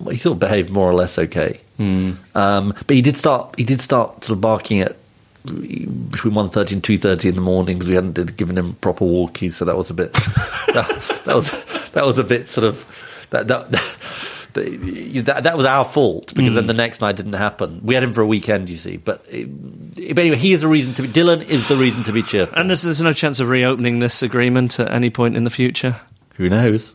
he 0.10 0.18
sort 0.18 0.34
of 0.34 0.40
behaved 0.40 0.70
more 0.70 0.90
or 0.90 0.94
less 0.94 1.18
okay. 1.18 1.60
Hmm. 1.78 2.12
Um, 2.36 2.74
but 2.88 2.96
he 2.96 3.02
did 3.02 3.18
start 3.18 3.56
he 3.58 3.64
did 3.64 3.82
start 3.82 4.24
sort 4.24 4.38
of 4.38 4.42
barking 4.42 4.82
at 4.82 4.98
between 5.44 6.36
1.30 6.36 6.74
and 6.74 6.84
two 6.84 7.00
thirty 7.00 7.28
in 7.28 7.34
the 7.34 7.42
morning 7.42 7.78
because 7.78 7.90
we 7.90 7.96
hadn't 7.96 8.36
given 8.36 8.58
him 8.58 8.76
proper 8.76 9.06
walkies, 9.06 9.54
so 9.54 9.66
that 9.66 9.76
was 9.76 9.90
a 9.90 9.94
bit 9.94 10.14
that, 10.14 11.22
that 11.26 11.36
was 11.36 11.52
that 11.94 12.06
was 12.06 12.20
a 12.20 12.24
bit 12.24 12.48
sort 12.50 12.66
of 12.66 13.28
that 13.32 13.48
that. 13.48 14.28
That, 14.54 15.24
that, 15.26 15.44
that 15.44 15.58
was 15.58 15.66
our 15.66 15.86
fault 15.86 16.34
because 16.34 16.50
Hmm. 16.52 16.56
then 16.56 16.68
the 16.68 16.74
next 16.74 17.02
night 17.02 17.16
didn't 17.16 17.34
happen. 17.34 17.82
We 17.84 17.96
had 17.96 18.04
him 18.04 18.14
for 18.14 18.22
a 18.22 18.28
weekend, 18.28 18.70
you 18.70 18.78
see. 18.78 18.98
But, 18.98 19.26
uh, 19.34 19.44
but 19.46 20.20
anyway, 20.20 20.38
he 20.38 20.54
is 20.54 20.64
a 20.64 20.68
reason 20.68 20.94
to 20.96 21.02
be. 21.04 21.08
Dylan 21.08 21.44
is 21.48 21.68
the 21.68 21.78
reason 21.78 22.04
to 22.04 22.12
be 22.12 22.24
cheerful. 22.24 22.58
And 22.58 22.70
there's, 22.70 22.82
there's 22.82 23.02
no 23.02 23.14
chance 23.14 23.40
of 23.40 23.50
reopening 23.50 24.00
this 24.00 24.22
agreement 24.24 24.80
at 24.80 24.92
any 24.92 25.10
point 25.10 25.36
in 25.36 25.44
the 25.44 25.50
future. 25.50 25.96
Who 26.36 26.50
knows? 26.50 26.94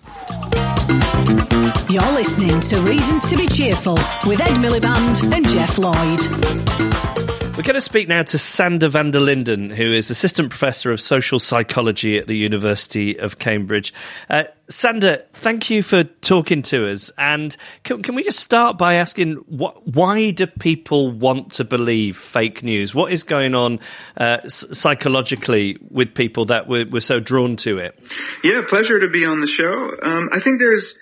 You're 1.88 2.12
listening 2.12 2.60
to 2.60 2.80
Reasons 2.82 3.28
to 3.30 3.36
be 3.36 3.46
Cheerful 3.48 3.94
with 4.26 4.40
Ed 4.40 4.56
Miliband 4.58 5.32
and 5.32 5.48
Geoff 5.48 5.78
Lloyd. 5.78 7.35
We're 7.56 7.62
going 7.62 7.74
to 7.76 7.80
speak 7.80 8.06
now 8.06 8.22
to 8.22 8.36
Sander 8.36 8.88
van 8.88 9.12
der 9.12 9.20
Linden, 9.20 9.70
who 9.70 9.90
is 9.90 10.10
Assistant 10.10 10.50
Professor 10.50 10.90
of 10.90 11.00
Social 11.00 11.38
Psychology 11.38 12.18
at 12.18 12.26
the 12.26 12.36
University 12.36 13.18
of 13.18 13.38
Cambridge. 13.38 13.94
Uh, 14.28 14.44
Sander, 14.68 15.22
thank 15.32 15.70
you 15.70 15.82
for 15.82 16.04
talking 16.04 16.60
to 16.60 16.86
us. 16.90 17.10
And 17.16 17.56
can, 17.82 18.02
can 18.02 18.14
we 18.14 18.22
just 18.22 18.40
start 18.40 18.76
by 18.76 18.96
asking 18.96 19.36
why 19.46 20.32
do 20.32 20.46
people 20.46 21.10
want 21.10 21.52
to 21.52 21.64
believe 21.64 22.18
fake 22.18 22.62
news? 22.62 22.94
What 22.94 23.10
is 23.10 23.22
going 23.22 23.54
on 23.54 23.80
uh, 24.18 24.46
psychologically 24.46 25.78
with 25.90 26.14
people 26.14 26.44
that 26.44 26.68
we're, 26.68 26.86
we're 26.86 27.00
so 27.00 27.20
drawn 27.20 27.56
to 27.56 27.78
it? 27.78 27.98
Yeah, 28.44 28.64
pleasure 28.68 29.00
to 29.00 29.08
be 29.08 29.24
on 29.24 29.40
the 29.40 29.46
show. 29.46 29.96
Um, 30.02 30.28
I 30.30 30.40
think 30.40 30.58
there's 30.60 30.98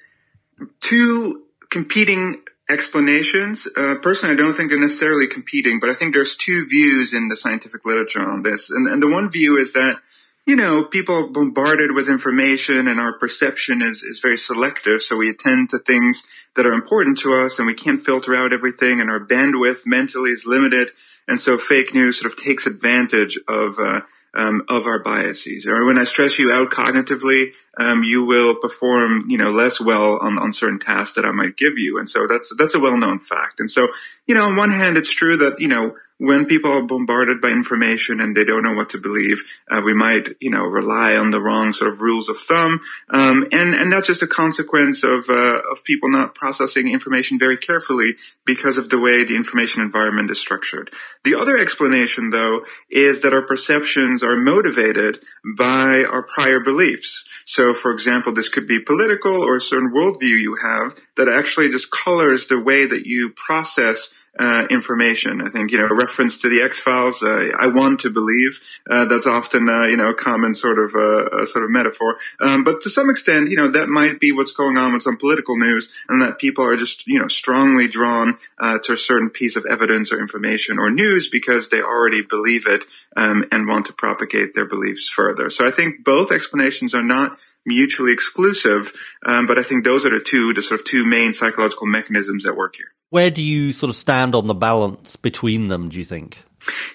two 0.78 1.46
competing 1.70 2.43
explanations. 2.68 3.68
Uh, 3.76 3.96
personally, 4.00 4.34
I 4.34 4.38
don't 4.38 4.54
think 4.54 4.70
they're 4.70 4.78
necessarily 4.78 5.26
competing, 5.26 5.80
but 5.80 5.90
I 5.90 5.94
think 5.94 6.14
there's 6.14 6.36
two 6.36 6.66
views 6.66 7.12
in 7.12 7.28
the 7.28 7.36
scientific 7.36 7.84
literature 7.84 8.22
on 8.22 8.42
this. 8.42 8.70
And, 8.70 8.86
and 8.86 9.02
the 9.02 9.10
one 9.10 9.30
view 9.30 9.58
is 9.58 9.72
that, 9.74 10.00
you 10.46 10.56
know, 10.56 10.84
people 10.84 11.14
are 11.14 11.26
bombarded 11.26 11.92
with 11.92 12.08
information 12.08 12.88
and 12.88 12.98
our 13.00 13.18
perception 13.18 13.82
is, 13.82 14.02
is 14.02 14.20
very 14.20 14.38
selective. 14.38 15.02
So 15.02 15.16
we 15.16 15.30
attend 15.30 15.70
to 15.70 15.78
things 15.78 16.26
that 16.56 16.66
are 16.66 16.72
important 16.72 17.18
to 17.18 17.34
us 17.34 17.58
and 17.58 17.66
we 17.66 17.74
can't 17.74 18.00
filter 18.00 18.34
out 18.34 18.52
everything 18.52 19.00
and 19.00 19.10
our 19.10 19.20
bandwidth 19.20 19.86
mentally 19.86 20.30
is 20.30 20.46
limited. 20.46 20.90
And 21.28 21.40
so 21.40 21.58
fake 21.58 21.94
news 21.94 22.20
sort 22.20 22.32
of 22.32 22.38
takes 22.38 22.66
advantage 22.66 23.38
of, 23.48 23.78
uh, 23.78 24.02
um, 24.34 24.62
of 24.68 24.86
our 24.86 24.98
biases. 24.98 25.66
Or 25.66 25.84
when 25.84 25.98
I 25.98 26.04
stress 26.04 26.38
you 26.38 26.52
out 26.52 26.70
cognitively, 26.70 27.54
um, 27.78 28.02
you 28.02 28.24
will 28.24 28.56
perform, 28.56 29.24
you 29.28 29.38
know, 29.38 29.50
less 29.50 29.80
well 29.80 30.18
on, 30.20 30.38
on 30.38 30.52
certain 30.52 30.78
tasks 30.78 31.16
that 31.16 31.24
I 31.24 31.32
might 31.32 31.56
give 31.56 31.78
you. 31.78 31.98
And 31.98 32.08
so 32.08 32.26
that's, 32.26 32.54
that's 32.56 32.74
a 32.74 32.80
well-known 32.80 33.20
fact. 33.20 33.60
And 33.60 33.70
so, 33.70 33.88
you 34.26 34.34
know, 34.34 34.46
on 34.46 34.56
one 34.56 34.70
hand, 34.70 34.96
it's 34.96 35.14
true 35.14 35.36
that, 35.38 35.60
you 35.60 35.68
know, 35.68 35.96
when 36.26 36.46
people 36.46 36.70
are 36.70 36.82
bombarded 36.82 37.40
by 37.40 37.48
information 37.48 38.20
and 38.20 38.36
they 38.36 38.44
don't 38.44 38.62
know 38.62 38.74
what 38.74 38.88
to 38.90 38.98
believe, 38.98 39.42
uh, 39.70 39.80
we 39.84 39.94
might, 39.94 40.28
you 40.40 40.50
know, 40.50 40.64
rely 40.64 41.16
on 41.16 41.30
the 41.30 41.40
wrong 41.40 41.72
sort 41.72 41.92
of 41.92 42.00
rules 42.00 42.28
of 42.28 42.36
thumb, 42.36 42.80
um, 43.10 43.46
and 43.52 43.74
and 43.74 43.92
that's 43.92 44.06
just 44.06 44.22
a 44.22 44.26
consequence 44.26 45.04
of 45.04 45.28
uh, 45.28 45.60
of 45.70 45.84
people 45.84 46.10
not 46.10 46.34
processing 46.34 46.88
information 46.88 47.38
very 47.38 47.56
carefully 47.56 48.14
because 48.44 48.78
of 48.78 48.88
the 48.88 48.98
way 48.98 49.24
the 49.24 49.36
information 49.36 49.82
environment 49.82 50.30
is 50.30 50.40
structured. 50.40 50.90
The 51.24 51.34
other 51.34 51.56
explanation, 51.58 52.30
though, 52.30 52.64
is 52.90 53.22
that 53.22 53.34
our 53.34 53.42
perceptions 53.42 54.22
are 54.22 54.36
motivated 54.36 55.18
by 55.56 56.04
our 56.04 56.22
prior 56.22 56.60
beliefs. 56.60 57.24
So, 57.44 57.74
for 57.74 57.92
example, 57.92 58.32
this 58.32 58.48
could 58.48 58.66
be 58.66 58.80
political 58.80 59.42
or 59.42 59.56
a 59.56 59.60
certain 59.60 59.92
worldview 59.92 60.40
you 60.40 60.56
have 60.62 60.94
that 61.16 61.28
actually 61.28 61.68
just 61.68 61.90
colors 61.90 62.46
the 62.46 62.60
way 62.60 62.86
that 62.86 63.06
you 63.06 63.30
process 63.30 64.23
uh, 64.38 64.66
information. 64.70 65.40
I 65.40 65.48
think, 65.48 65.70
you 65.72 65.78
know, 65.78 65.88
reference 65.88 66.40
to 66.42 66.48
the 66.48 66.62
X 66.62 66.80
Files, 66.80 67.22
uh, 67.22 67.50
I 67.58 67.68
want 67.68 68.00
to 68.00 68.10
believe, 68.10 68.60
uh, 68.90 69.04
that's 69.04 69.26
often, 69.26 69.68
uh, 69.68 69.86
you 69.86 69.96
know, 69.96 70.10
a 70.10 70.14
common 70.14 70.54
sort 70.54 70.78
of, 70.78 70.94
uh, 70.94 71.44
sort 71.44 71.64
of 71.64 71.70
metaphor. 71.70 72.16
Um, 72.40 72.64
but 72.64 72.80
to 72.82 72.90
some 72.90 73.10
extent, 73.10 73.48
you 73.48 73.56
know, 73.56 73.68
that 73.68 73.88
might 73.88 74.18
be 74.20 74.32
what's 74.32 74.52
going 74.52 74.76
on 74.76 74.92
with 74.92 75.02
some 75.02 75.16
political 75.16 75.56
news 75.56 75.94
and 76.08 76.20
that 76.20 76.38
people 76.38 76.64
are 76.64 76.76
just, 76.76 77.06
you 77.06 77.18
know, 77.18 77.28
strongly 77.28 77.86
drawn, 77.86 78.38
uh, 78.58 78.78
to 78.80 78.92
a 78.92 78.96
certain 78.96 79.30
piece 79.30 79.56
of 79.56 79.64
evidence 79.66 80.12
or 80.12 80.18
information 80.20 80.78
or 80.78 80.90
news 80.90 81.28
because 81.28 81.68
they 81.68 81.80
already 81.80 82.22
believe 82.22 82.66
it, 82.66 82.84
um, 83.16 83.44
and 83.52 83.68
want 83.68 83.86
to 83.86 83.92
propagate 83.92 84.54
their 84.54 84.66
beliefs 84.66 85.08
further. 85.08 85.48
So 85.50 85.66
I 85.66 85.70
think 85.70 86.04
both 86.04 86.32
explanations 86.32 86.94
are 86.94 87.02
not 87.02 87.38
mutually 87.66 88.12
exclusive. 88.12 88.92
Um, 89.24 89.46
but 89.46 89.58
I 89.58 89.62
think 89.62 89.84
those 89.84 90.04
are 90.04 90.10
the 90.10 90.20
two, 90.20 90.52
the 90.52 90.62
sort 90.62 90.80
of 90.80 90.86
two 90.86 91.04
main 91.04 91.32
psychological 91.32 91.86
mechanisms 91.86 92.44
that 92.44 92.56
work 92.56 92.76
here. 92.76 92.92
Where 93.14 93.30
do 93.30 93.42
you 93.42 93.72
sort 93.72 93.90
of 93.90 93.94
stand 93.94 94.34
on 94.34 94.46
the 94.46 94.54
balance 94.54 95.14
between 95.14 95.68
them, 95.68 95.88
do 95.88 95.98
you 95.98 96.04
think? 96.04 96.42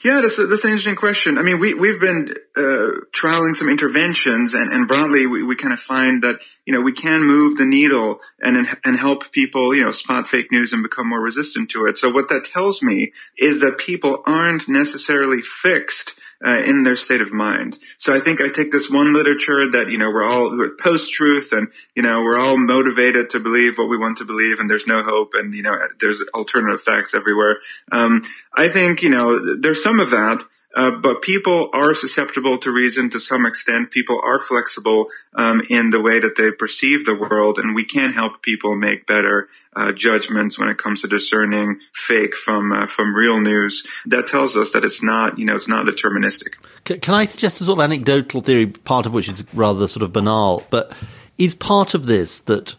Yeah, 0.04 0.20
that's, 0.20 0.38
a, 0.38 0.48
that's 0.48 0.66
an 0.66 0.72
interesting 0.72 0.98
question. 0.98 1.38
I 1.38 1.44
mean, 1.44 1.60
we, 1.60 1.74
we've 1.74 2.02
been 2.02 2.34
uh, 2.58 3.08
trialing 3.14 3.56
some 3.56 3.70
interventions 3.70 4.54
and, 4.54 4.70
and 4.70 4.86
broadly 4.86 5.28
we, 5.28 5.44
we 5.44 5.56
kind 5.56 5.72
of 5.72 5.80
find 5.80 6.22
that, 6.24 6.42
you 6.66 6.74
know, 6.74 6.82
we 6.82 6.92
can 6.92 7.26
move 7.26 7.56
the 7.56 7.64
needle 7.64 8.20
and, 8.42 8.68
and 8.84 8.98
help 8.98 9.32
people, 9.32 9.74
you 9.74 9.86
know, 9.86 9.94
spot 9.94 10.28
fake 10.28 10.52
news 10.52 10.74
and 10.74 10.84
become 10.84 11.08
more 11.08 11.22
resistant 11.22 11.70
to 11.70 11.86
it. 11.86 11.98
So 11.98 12.10
what 12.10 12.28
that 12.28 12.44
tells 12.44 12.84
me 12.84 13.14
is 13.38 13.62
that 13.62 13.78
people 13.78 14.22
aren't 14.26 14.68
necessarily 14.68 15.42
fixed 15.42 16.20
uh, 16.46 16.62
in 16.66 16.84
their 16.84 16.96
state 16.96 17.22
of 17.22 17.34
mind. 17.34 17.78
So 17.98 18.16
I 18.16 18.20
think 18.20 18.42
I 18.42 18.50
take 18.50 18.72
this 18.72 18.90
one 18.90 19.14
literature 19.14 19.70
that, 19.72 19.90
you 19.90 19.98
know, 19.98 20.10
we're 20.10 20.26
all 20.26 20.56
post-truth 20.80 21.52
and, 21.52 21.68
you 21.96 22.04
know, 22.04 22.22
we're 22.22 22.40
all 22.40 22.58
motivated 22.58 23.30
to 23.32 23.40
believe 23.40 23.78
what 23.78 23.90
we 23.90 23.98
want 23.98 24.18
to 24.18 24.26
believe 24.26 24.60
and 24.60 24.70
there's 24.70 24.88
no 24.88 25.04
hope 25.04 25.32
and, 25.34 25.54
you 25.54 25.64
know, 25.64 25.78
there's 26.00 26.24
alternative 26.34 26.82
facts 26.82 27.14
everywhere. 27.14 27.58
Um, 27.92 28.22
I 28.56 28.70
think, 28.70 29.02
you 29.02 29.10
know, 29.10 29.56
there's 29.56 29.84
some 29.84 30.00
of 30.00 30.10
that. 30.12 30.44
Uh, 30.76 30.92
but 30.92 31.24
people 31.24 31.70
are 31.74 31.96
susceptible 31.96 32.58
to 32.60 32.72
reason 32.72 33.10
to 33.10 33.20
some 33.20 33.46
extent. 33.46 33.90
People 33.90 34.22
are 34.24 34.38
flexible 34.38 35.08
um, 35.34 35.64
in 35.68 35.90
the 35.90 36.00
way 36.00 36.20
that 36.20 36.36
they 36.36 36.52
perceive 36.52 37.06
the 37.06 37.16
world, 37.16 37.58
and 37.58 37.74
we 37.74 37.84
can 37.84 38.14
help 38.14 38.44
people 38.44 38.76
make 38.76 39.08
better 39.08 39.48
uh, 39.76 39.92
judgments 39.92 40.60
when 40.60 40.70
it 40.70 40.78
comes 40.78 41.02
to 41.02 41.08
discerning 41.08 41.80
fake 41.94 42.36
from 42.36 42.72
uh, 42.72 42.86
from 42.86 43.16
real 43.16 43.40
news. 43.40 43.84
That 44.06 44.28
tells 44.28 44.56
us 44.56 44.74
that 44.74 44.86
it's 44.86 45.02
not, 45.02 45.40
you 45.40 45.46
know, 45.46 45.56
it's 45.56 45.68
not 45.68 45.88
deterministic. 45.88 46.54
Can 46.84 47.16
I 47.16 47.26
suggest 47.26 47.62
a 47.62 47.64
sort 47.64 47.80
of 47.80 47.84
anecdotal 47.84 48.42
theory, 48.42 48.68
part 48.68 49.08
of 49.08 49.14
which 49.14 49.28
is 49.28 49.44
rather 49.54 49.88
sort 49.88 50.04
of 50.04 50.14
banal, 50.14 50.64
but 50.70 50.94
is 51.40 51.56
part 51.56 51.96
of 51.96 52.06
this 52.06 52.42
that 52.42 52.76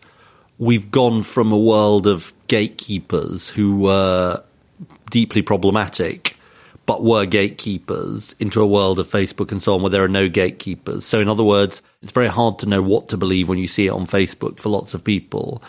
we've 0.58 0.92
gone 0.92 1.24
from 1.24 1.50
a 1.50 1.58
world 1.58 2.06
of 2.06 2.32
gatekeepers 2.46 3.50
who 3.50 3.76
were 3.76 4.42
deeply 5.10 5.42
problematic 5.42 6.36
but 6.90 7.04
were 7.04 7.24
gatekeepers 7.24 8.34
into 8.40 8.60
a 8.60 8.66
world 8.66 8.98
of 8.98 9.06
Facebook 9.06 9.52
and 9.52 9.62
so 9.62 9.76
on 9.76 9.80
where 9.80 9.90
there 9.90 10.02
are 10.02 10.08
no 10.08 10.28
gatekeepers. 10.28 11.06
So, 11.06 11.20
in 11.20 11.28
other 11.28 11.44
words, 11.44 11.82
it's 12.02 12.10
very 12.10 12.26
hard 12.26 12.58
to 12.58 12.66
know 12.66 12.82
what 12.82 13.10
to 13.10 13.16
believe 13.16 13.48
when 13.48 13.58
you 13.58 13.68
see 13.68 13.86
it 13.86 13.90
on 13.90 14.08
Facebook 14.08 14.58
for 14.58 14.70
lots 14.70 14.92
of 14.92 15.04
people. 15.04 15.62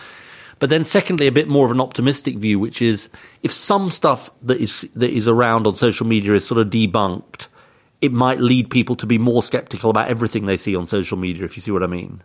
But 0.57 0.71
then, 0.71 0.83
secondly, 0.83 1.27
a 1.27 1.31
bit 1.31 1.47
more 1.47 1.63
of 1.63 1.71
an 1.71 1.79
optimistic 1.79 2.37
view, 2.37 2.57
which 2.57 2.81
is 2.81 3.07
if 3.43 3.51
some 3.51 3.91
stuff 3.91 4.31
that 4.41 4.59
is 4.59 4.81
that 4.95 5.11
is 5.11 5.27
around 5.27 5.67
on 5.67 5.75
social 5.75 6.07
media 6.07 6.33
is 6.33 6.43
sort 6.43 6.59
of 6.59 6.71
debunked, 6.71 7.49
it 8.01 8.11
might 8.11 8.39
lead 8.39 8.71
people 8.71 8.95
to 8.95 9.05
be 9.05 9.19
more 9.19 9.43
skeptical 9.43 9.91
about 9.91 10.07
everything 10.07 10.47
they 10.47 10.57
see 10.57 10.75
on 10.75 10.87
social 10.87 11.19
media. 11.19 11.45
If 11.45 11.55
you 11.55 11.61
see 11.61 11.69
what 11.69 11.83
I 11.83 11.87
mean. 11.87 12.23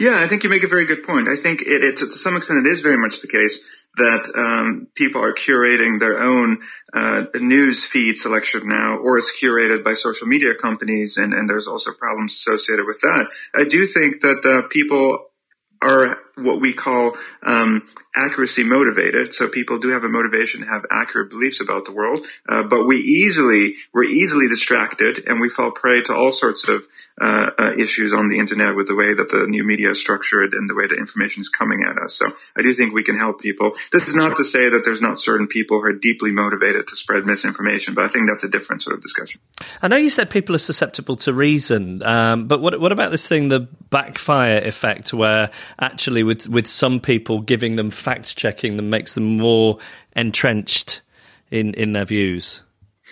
Yeah, 0.00 0.20
I 0.20 0.26
think 0.26 0.42
you 0.42 0.50
make 0.50 0.64
a 0.64 0.68
very 0.68 0.84
good 0.84 1.04
point. 1.04 1.28
I 1.28 1.36
think 1.36 1.62
it, 1.62 1.84
it 1.84 1.96
to 1.98 2.10
some 2.10 2.36
extent 2.36 2.66
it 2.66 2.68
is 2.68 2.80
very 2.80 2.98
much 2.98 3.20
the 3.20 3.28
case 3.28 3.83
that 3.96 4.30
um, 4.36 4.88
people 4.94 5.22
are 5.22 5.32
curating 5.32 6.00
their 6.00 6.18
own 6.20 6.58
uh, 6.92 7.24
news 7.34 7.84
feed 7.84 8.16
selection 8.16 8.68
now, 8.68 8.96
or 8.96 9.18
it's 9.18 9.32
curated 9.40 9.84
by 9.84 9.92
social 9.92 10.26
media 10.26 10.54
companies, 10.54 11.16
and, 11.16 11.32
and 11.32 11.48
there's 11.48 11.66
also 11.66 11.92
problems 11.92 12.34
associated 12.34 12.86
with 12.86 13.00
that. 13.00 13.26
I 13.54 13.64
do 13.64 13.86
think 13.86 14.20
that 14.22 14.44
uh, 14.44 14.68
people 14.68 15.26
are 15.80 16.18
what 16.36 16.60
we 16.60 16.72
call 16.72 17.16
um, 17.42 17.86
accuracy 18.16 18.64
motivated. 18.64 19.32
So 19.32 19.48
people 19.48 19.78
do 19.78 19.90
have 19.90 20.04
a 20.04 20.08
motivation 20.08 20.62
to 20.62 20.66
have 20.66 20.84
accurate 20.90 21.30
beliefs 21.30 21.60
about 21.60 21.84
the 21.84 21.92
world, 21.92 22.26
uh, 22.48 22.62
but 22.62 22.84
we 22.86 22.98
easily 22.98 23.76
we're 23.92 24.04
easily 24.04 24.48
distracted 24.48 25.22
and 25.26 25.40
we 25.40 25.48
fall 25.48 25.70
prey 25.70 26.02
to 26.02 26.14
all 26.14 26.32
sorts 26.32 26.68
of 26.68 26.86
uh, 27.20 27.50
uh, 27.58 27.72
issues 27.76 28.12
on 28.12 28.28
the 28.28 28.38
internet 28.38 28.76
with 28.76 28.86
the 28.86 28.94
way 28.94 29.14
that 29.14 29.28
the 29.28 29.46
new 29.46 29.64
media 29.64 29.90
is 29.90 30.00
structured 30.00 30.54
and 30.54 30.68
the 30.68 30.74
way 30.74 30.86
that 30.86 30.96
information 30.96 31.40
is 31.40 31.48
coming 31.48 31.84
at 31.84 31.98
us. 31.98 32.14
So 32.14 32.32
I 32.56 32.62
do 32.62 32.72
think 32.72 32.94
we 32.94 33.02
can 33.02 33.16
help 33.16 33.40
people. 33.40 33.72
This 33.92 34.08
is 34.08 34.14
not 34.14 34.36
to 34.36 34.44
say 34.44 34.68
that 34.68 34.84
there's 34.84 35.02
not 35.02 35.18
certain 35.18 35.46
people 35.46 35.80
who 35.80 35.86
are 35.86 35.92
deeply 35.92 36.30
motivated 36.30 36.86
to 36.88 36.96
spread 36.96 37.26
misinformation, 37.26 37.94
but 37.94 38.04
I 38.04 38.08
think 38.08 38.28
that's 38.28 38.44
a 38.44 38.48
different 38.48 38.82
sort 38.82 38.96
of 38.96 39.02
discussion. 39.02 39.40
I 39.82 39.88
know 39.88 39.96
you 39.96 40.10
said 40.10 40.30
people 40.30 40.54
are 40.54 40.58
susceptible 40.58 41.16
to 41.16 41.32
reason, 41.32 42.02
um, 42.02 42.46
but 42.46 42.60
what 42.60 42.78
what 42.80 42.92
about 42.92 43.10
this 43.10 43.28
thing, 43.28 43.48
the 43.48 43.60
backfire 43.90 44.58
effect, 44.58 45.12
where 45.12 45.50
actually 45.78 46.23
with 46.24 46.48
with 46.48 46.66
some 46.66 47.00
people 47.00 47.40
giving 47.40 47.76
them 47.76 47.90
fact 47.90 48.36
checking 48.36 48.76
them 48.76 48.90
makes 48.90 49.14
them 49.14 49.38
more 49.38 49.78
entrenched 50.16 51.02
in 51.50 51.74
in 51.74 51.92
their 51.92 52.04
views. 52.04 52.62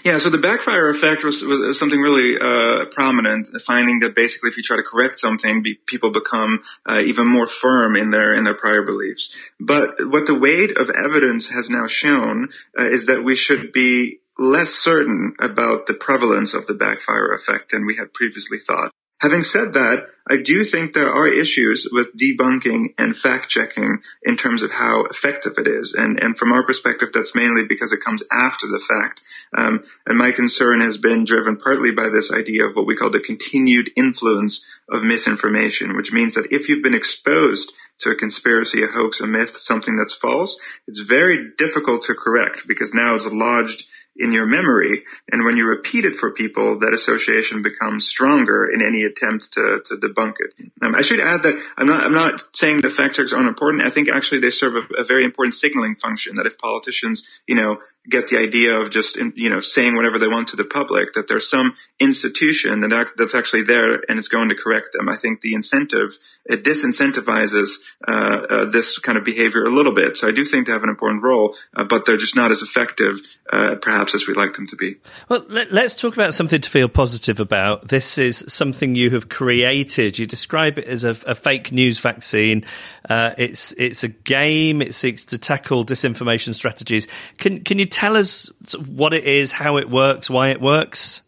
Yeah, 0.04 0.18
so 0.18 0.30
the 0.30 0.38
backfire 0.38 0.88
effect 0.88 1.22
was, 1.22 1.44
was 1.44 1.78
something 1.78 2.00
really 2.00 2.36
uh, 2.36 2.86
prominent, 2.86 3.48
finding 3.64 4.00
that 4.00 4.16
basically 4.16 4.48
if 4.48 4.56
you 4.56 4.62
try 4.62 4.76
to 4.76 4.82
correct 4.82 5.20
something, 5.20 5.62
be, 5.62 5.74
people 5.74 6.10
become 6.10 6.62
uh, 6.86 7.00
even 7.04 7.28
more 7.28 7.46
firm 7.46 7.94
in 7.94 8.10
their 8.10 8.34
in 8.34 8.42
their 8.42 8.54
prior 8.54 8.82
beliefs. 8.82 9.36
But 9.60 10.08
what 10.08 10.26
the 10.26 10.34
weight 10.34 10.76
of 10.76 10.90
evidence 10.90 11.50
has 11.50 11.70
now 11.70 11.86
shown 11.86 12.48
uh, 12.76 12.84
is 12.84 13.06
that 13.06 13.22
we 13.22 13.36
should 13.36 13.72
be 13.72 14.20
less 14.38 14.70
certain 14.70 15.34
about 15.38 15.86
the 15.86 15.94
prevalence 15.94 16.52
of 16.52 16.66
the 16.66 16.74
backfire 16.74 17.32
effect 17.32 17.70
than 17.70 17.86
we 17.86 17.96
had 17.96 18.12
previously 18.12 18.58
thought. 18.58 18.90
Having 19.22 19.44
said 19.44 19.72
that, 19.74 20.08
I 20.28 20.42
do 20.42 20.64
think 20.64 20.92
there 20.92 21.12
are 21.12 21.28
issues 21.28 21.88
with 21.92 22.16
debunking 22.16 22.94
and 22.98 23.16
fact 23.16 23.48
checking 23.48 24.02
in 24.24 24.36
terms 24.36 24.64
of 24.64 24.72
how 24.72 25.04
effective 25.04 25.54
it 25.58 25.68
is. 25.68 25.94
And, 25.94 26.20
and 26.20 26.36
from 26.36 26.50
our 26.50 26.66
perspective, 26.66 27.10
that's 27.12 27.32
mainly 27.32 27.64
because 27.64 27.92
it 27.92 28.00
comes 28.00 28.24
after 28.32 28.66
the 28.66 28.80
fact. 28.80 29.20
Um, 29.56 29.84
and 30.06 30.18
my 30.18 30.32
concern 30.32 30.80
has 30.80 30.96
been 30.96 31.24
driven 31.24 31.56
partly 31.56 31.92
by 31.92 32.08
this 32.08 32.32
idea 32.32 32.66
of 32.66 32.74
what 32.74 32.86
we 32.86 32.96
call 32.96 33.10
the 33.10 33.20
continued 33.20 33.90
influence 33.94 34.64
of 34.88 35.04
misinformation, 35.04 35.96
which 35.96 36.12
means 36.12 36.34
that 36.34 36.52
if 36.52 36.68
you've 36.68 36.82
been 36.82 36.94
exposed 36.94 37.72
to 37.98 38.10
a 38.10 38.16
conspiracy, 38.16 38.82
a 38.82 38.88
hoax, 38.88 39.20
a 39.20 39.26
myth, 39.28 39.56
something 39.56 39.96
that's 39.96 40.14
false, 40.14 40.58
it's 40.88 40.98
very 40.98 41.52
difficult 41.56 42.02
to 42.02 42.14
correct 42.14 42.66
because 42.66 42.92
now 42.92 43.14
it's 43.14 43.30
lodged 43.32 43.84
in 44.16 44.32
your 44.32 44.46
memory. 44.46 45.04
And 45.30 45.44
when 45.44 45.56
you 45.56 45.66
repeat 45.66 46.04
it 46.04 46.14
for 46.14 46.30
people, 46.30 46.78
that 46.80 46.92
association 46.92 47.62
becomes 47.62 48.06
stronger 48.06 48.66
in 48.66 48.82
any 48.82 49.02
attempt 49.04 49.52
to, 49.54 49.80
to 49.84 49.96
debunk 49.96 50.34
it. 50.40 50.70
Um, 50.82 50.94
I 50.94 51.02
should 51.02 51.20
add 51.20 51.42
that 51.44 51.60
I'm 51.76 51.86
not, 51.86 52.04
I'm 52.04 52.12
not 52.12 52.54
saying 52.54 52.82
that 52.82 52.90
fact 52.90 53.16
checks 53.16 53.32
aren't 53.32 53.48
important. 53.48 53.82
I 53.82 53.90
think 53.90 54.08
actually 54.08 54.40
they 54.40 54.50
serve 54.50 54.76
a, 54.76 55.00
a 55.00 55.04
very 55.04 55.24
important 55.24 55.54
signaling 55.54 55.94
function 55.94 56.34
that 56.36 56.46
if 56.46 56.58
politicians, 56.58 57.40
you 57.46 57.54
know, 57.54 57.78
get 58.08 58.28
the 58.28 58.38
idea 58.38 58.76
of 58.76 58.90
just 58.90 59.16
you 59.16 59.48
know 59.48 59.60
saying 59.60 59.94
whatever 59.94 60.18
they 60.18 60.26
want 60.26 60.48
to 60.48 60.56
the 60.56 60.64
public 60.64 61.12
that 61.12 61.28
there's 61.28 61.48
some 61.48 61.74
institution 62.00 62.80
that 62.80 63.12
that's 63.16 63.34
actually 63.34 63.62
there 63.62 64.02
and 64.08 64.18
is 64.18 64.28
going 64.28 64.48
to 64.48 64.56
correct 64.56 64.88
them 64.92 65.08
i 65.08 65.14
think 65.14 65.40
the 65.40 65.54
incentive 65.54 66.18
it 66.44 66.64
disincentivizes 66.64 67.78
uh, 68.06 68.12
uh, 68.12 68.64
this 68.70 68.98
kind 68.98 69.16
of 69.16 69.24
behavior 69.24 69.64
a 69.64 69.70
little 69.70 69.94
bit. 69.94 70.16
So 70.16 70.28
i 70.28 70.32
do 70.32 70.44
think 70.44 70.66
they 70.66 70.72
have 70.72 70.82
an 70.82 70.88
important 70.88 71.22
role 71.22 71.54
uh, 71.76 71.84
but 71.84 72.04
they're 72.04 72.16
just 72.16 72.36
not 72.36 72.50
as 72.50 72.62
effective 72.62 73.20
uh, 73.52 73.76
perhaps 73.76 74.14
as 74.14 74.26
we'd 74.26 74.36
like 74.36 74.54
them 74.54 74.66
to 74.66 74.76
be. 74.76 74.96
Well 75.28 75.44
let, 75.48 75.72
us 75.72 75.94
talk 75.94 76.14
about 76.14 76.34
something 76.34 76.60
to 76.60 76.70
feel 76.70 76.88
positive 76.88 77.40
about. 77.40 77.88
This 77.88 78.18
is 78.18 78.44
something 78.48 78.94
you 78.94 79.10
have 79.10 79.28
created. 79.28 80.18
You 80.18 80.26
describe 80.26 80.78
it 80.78 80.86
as 80.86 81.04
a, 81.04 81.10
a 81.26 81.34
fake 81.34 81.72
news 81.72 82.00
vaccine. 82.00 82.64
Uh, 83.08 83.32
it's 83.36 83.72
it's 83.72 84.04
a 84.04 84.08
game. 84.08 84.80
It 84.82 84.94
seeks 84.94 85.24
to 85.26 85.38
tackle 85.38 85.84
disinformation 85.84 86.54
strategies. 86.54 87.08
Can 87.38 87.62
can 87.62 87.78
you 87.78 87.86
tell 87.86 88.16
us 88.16 88.50
what 88.86 89.12
it 89.12 89.24
is, 89.24 89.52
how 89.52 89.76
it 89.76 89.90
works, 89.90 90.30
why 90.30 90.50
it 90.50 90.60
works? 90.60 91.22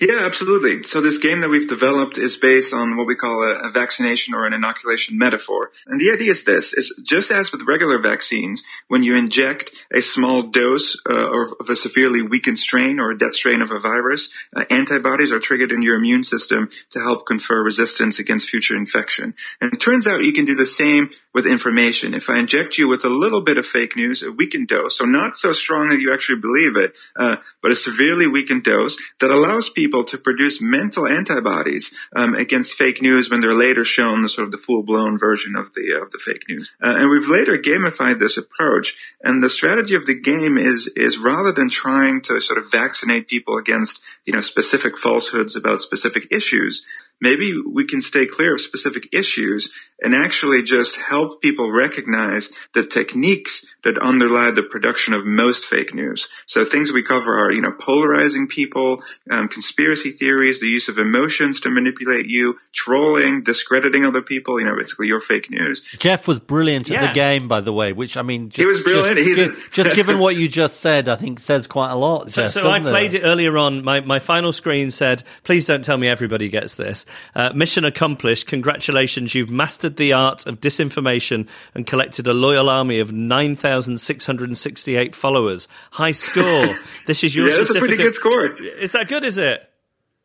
Yeah, 0.00 0.20
absolutely. 0.20 0.82
So 0.84 1.00
this 1.00 1.18
game 1.18 1.40
that 1.40 1.48
we've 1.48 1.68
developed 1.68 2.18
is 2.18 2.36
based 2.36 2.72
on 2.72 2.96
what 2.96 3.06
we 3.06 3.14
call 3.14 3.42
a, 3.42 3.66
a, 3.66 3.68
vaccination 3.68 4.34
or 4.34 4.46
an 4.46 4.52
inoculation 4.52 5.16
metaphor. 5.16 5.70
And 5.86 5.98
the 5.98 6.10
idea 6.10 6.30
is 6.30 6.44
this, 6.44 6.74
is 6.74 6.94
just 7.02 7.30
as 7.30 7.50
with 7.50 7.62
regular 7.62 7.98
vaccines, 7.98 8.62
when 8.88 9.02
you 9.02 9.16
inject 9.16 9.86
a 9.92 10.00
small 10.00 10.42
dose 10.42 11.00
uh, 11.08 11.30
of 11.30 11.68
a 11.68 11.76
severely 11.76 12.22
weakened 12.22 12.58
strain 12.58 12.98
or 12.98 13.10
a 13.10 13.18
dead 13.18 13.34
strain 13.34 13.62
of 13.62 13.70
a 13.70 13.78
virus, 13.78 14.30
uh, 14.54 14.64
antibodies 14.70 15.32
are 15.32 15.38
triggered 15.38 15.72
in 15.72 15.82
your 15.82 15.96
immune 15.96 16.22
system 16.22 16.70
to 16.90 17.00
help 17.00 17.26
confer 17.26 17.62
resistance 17.62 18.18
against 18.18 18.48
future 18.48 18.76
infection. 18.76 19.34
And 19.60 19.72
it 19.72 19.80
turns 19.80 20.06
out 20.06 20.24
you 20.24 20.32
can 20.32 20.44
do 20.44 20.54
the 20.54 20.66
same 20.66 21.10
with 21.32 21.46
information. 21.46 22.14
If 22.14 22.28
I 22.28 22.38
inject 22.38 22.76
you 22.76 22.88
with 22.88 23.04
a 23.04 23.08
little 23.08 23.40
bit 23.40 23.58
of 23.58 23.66
fake 23.66 23.96
news, 23.96 24.22
a 24.22 24.32
weakened 24.32 24.68
dose, 24.68 24.98
so 24.98 25.04
not 25.04 25.36
so 25.36 25.52
strong 25.52 25.88
that 25.88 26.00
you 26.00 26.12
actually 26.12 26.40
believe 26.40 26.76
it, 26.76 26.96
uh, 27.16 27.36
but 27.62 27.70
a 27.70 27.74
severely 27.74 28.26
weakened 28.26 28.64
dose 28.64 28.98
that 29.20 29.30
allows 29.30 29.69
people 29.74 30.04
to 30.04 30.18
produce 30.18 30.60
mental 30.60 31.06
antibodies 31.06 31.94
um, 32.14 32.34
against 32.34 32.74
fake 32.74 33.00
news 33.02 33.30
when 33.30 33.40
they're 33.40 33.54
later 33.54 33.84
shown 33.84 34.22
the 34.22 34.28
sort 34.28 34.46
of 34.46 34.52
the 34.52 34.58
full 34.58 34.82
blown 34.82 35.18
version 35.18 35.56
of 35.56 35.74
the 35.74 35.98
of 36.00 36.10
the 36.10 36.18
fake 36.18 36.44
news. 36.48 36.74
Uh, 36.82 36.96
and 36.98 37.10
we've 37.10 37.28
later 37.28 37.56
gamified 37.58 38.18
this 38.18 38.36
approach. 38.36 39.14
And 39.22 39.42
the 39.42 39.50
strategy 39.50 39.94
of 39.94 40.06
the 40.06 40.18
game 40.18 40.56
is 40.58 40.88
is 40.96 41.18
rather 41.18 41.52
than 41.52 41.68
trying 41.68 42.20
to 42.22 42.40
sort 42.40 42.58
of 42.58 42.70
vaccinate 42.70 43.28
people 43.28 43.56
against 43.56 44.02
you 44.24 44.32
know 44.32 44.40
specific 44.40 44.96
falsehoods 44.96 45.56
about 45.56 45.80
specific 45.80 46.26
issues, 46.30 46.84
maybe 47.20 47.54
we 47.66 47.84
can 47.84 48.00
stay 48.00 48.26
clear 48.26 48.54
of 48.54 48.60
specific 48.60 49.08
issues 49.12 49.70
and 50.02 50.14
actually 50.14 50.62
just 50.62 50.96
help 50.96 51.42
people 51.42 51.70
recognize 51.70 52.50
the 52.72 52.82
techniques 52.82 53.66
that 53.84 53.98
underlie 53.98 54.50
the 54.50 54.62
production 54.62 55.14
of 55.14 55.24
most 55.24 55.66
fake 55.66 55.94
news. 55.94 56.28
So 56.46 56.64
things 56.64 56.92
we 56.92 57.02
cover 57.02 57.38
are, 57.38 57.52
you 57.52 57.60
know, 57.60 57.72
polarizing 57.78 58.46
people, 58.46 59.02
um, 59.30 59.48
conspiracy 59.48 60.10
theories, 60.10 60.60
the 60.60 60.66
use 60.66 60.88
of 60.88 60.98
emotions 60.98 61.60
to 61.60 61.70
manipulate 61.70 62.26
you, 62.26 62.58
trolling, 62.72 63.42
discrediting 63.42 64.04
other 64.04 64.22
people, 64.22 64.58
you 64.58 64.66
know, 64.66 64.76
basically 64.76 65.08
your 65.08 65.20
fake 65.20 65.50
news. 65.50 65.82
Geoff 65.98 66.26
was 66.26 66.40
brilliant 66.40 66.88
yeah. 66.88 67.02
at 67.02 67.08
the 67.08 67.14
game, 67.14 67.48
by 67.48 67.60
the 67.60 67.72
way, 67.72 67.92
which 67.92 68.16
I 68.16 68.22
mean, 68.22 68.48
just, 68.48 68.58
he 68.58 68.66
was 68.66 68.80
brilliant. 68.80 69.18
Just, 69.18 69.72
just 69.72 69.94
given 69.94 70.18
what 70.20 70.36
you 70.36 70.48
just 70.48 70.80
said, 70.80 71.08
I 71.08 71.16
think 71.16 71.40
says 71.40 71.66
quite 71.66 71.90
a 71.90 71.96
lot. 71.96 72.30
So, 72.30 72.42
Geoff, 72.42 72.50
so 72.50 72.70
I 72.70 72.80
played 72.80 73.14
it? 73.14 73.22
it 73.22 73.26
earlier 73.26 73.56
on. 73.58 73.84
My, 73.84 74.00
my 74.00 74.18
final 74.18 74.52
screen 74.52 74.90
said, 74.90 75.22
please 75.44 75.66
don't 75.66 75.84
tell 75.84 75.96
me 75.96 76.08
everybody 76.08 76.48
gets 76.48 76.74
this. 76.74 77.06
Uh, 77.34 77.52
mission 77.54 77.84
accomplished. 77.84 78.46
Congratulations. 78.46 79.34
You've 79.34 79.50
mastered 79.50 79.96
the 79.96 80.12
art 80.12 80.46
of 80.46 80.60
disinformation 80.60 81.48
and 81.74 81.86
collected 81.86 82.26
a 82.26 82.32
loyal 82.32 82.68
army 82.68 83.00
of 83.00 83.12
9,668 83.12 85.14
followers. 85.14 85.68
High 85.92 86.12
score. 86.12 86.76
This 87.06 87.24
is 87.24 87.34
your 87.34 87.48
yeah, 87.48 87.56
that's 87.56 87.74
a 87.74 87.78
pretty 87.78 87.96
good 87.96 88.12
score. 88.14 88.46
Is 88.62 88.92
that 88.92 89.08
good, 89.08 89.24
is 89.24 89.38
it? 89.38 89.70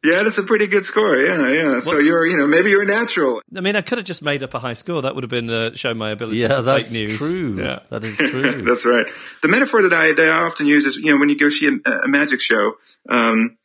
Yeah, 0.06 0.22
that's 0.22 0.38
a 0.38 0.44
pretty 0.44 0.68
good 0.68 0.86
score. 0.86 1.18
Yeah, 1.18 1.50
yeah. 1.50 1.80
So 1.80 1.98
you're, 1.98 2.27
you 2.27 2.38
know, 2.38 2.46
maybe 2.46 2.70
you're 2.70 2.86
natural. 2.86 3.42
I 3.56 3.62
mean, 3.62 3.75
I 3.75 3.82
could 3.82 3.98
have 3.98 4.06
just 4.06 4.22
made 4.22 4.44
up 4.44 4.54
a 4.54 4.60
high 4.60 4.74
score. 4.74 5.01
That 5.01 5.15
would 5.15 5.24
have 5.24 5.32
been 5.32 5.50
uh, 5.50 5.74
shown 5.74 5.98
my 5.98 6.12
ability. 6.12 6.38
Yeah, 6.38 6.62
that's 6.62 6.89
fake 6.89 6.94
news. 6.94 7.18
true. 7.18 7.58
Yeah, 7.58 7.80
that 7.89 8.04
is 8.04 8.15
true. 8.18 8.62
that's 8.62 8.86
right. 8.86 9.08
The 9.42 9.48
metaphor 9.48 9.82
that 9.82 9.94
I 9.94 10.13
that 10.13 10.30
I 10.30 10.44
often 10.44 10.68
use 10.68 10.86
is, 10.86 10.98
you 10.98 11.12
know, 11.12 11.20
when 11.20 11.30
you 11.30 11.38
go 11.38 11.50
see 11.50 11.68
a, 11.68 11.89
a 11.89 12.08
magic 12.08 12.39
show, 12.39 12.74
um, 13.10 13.58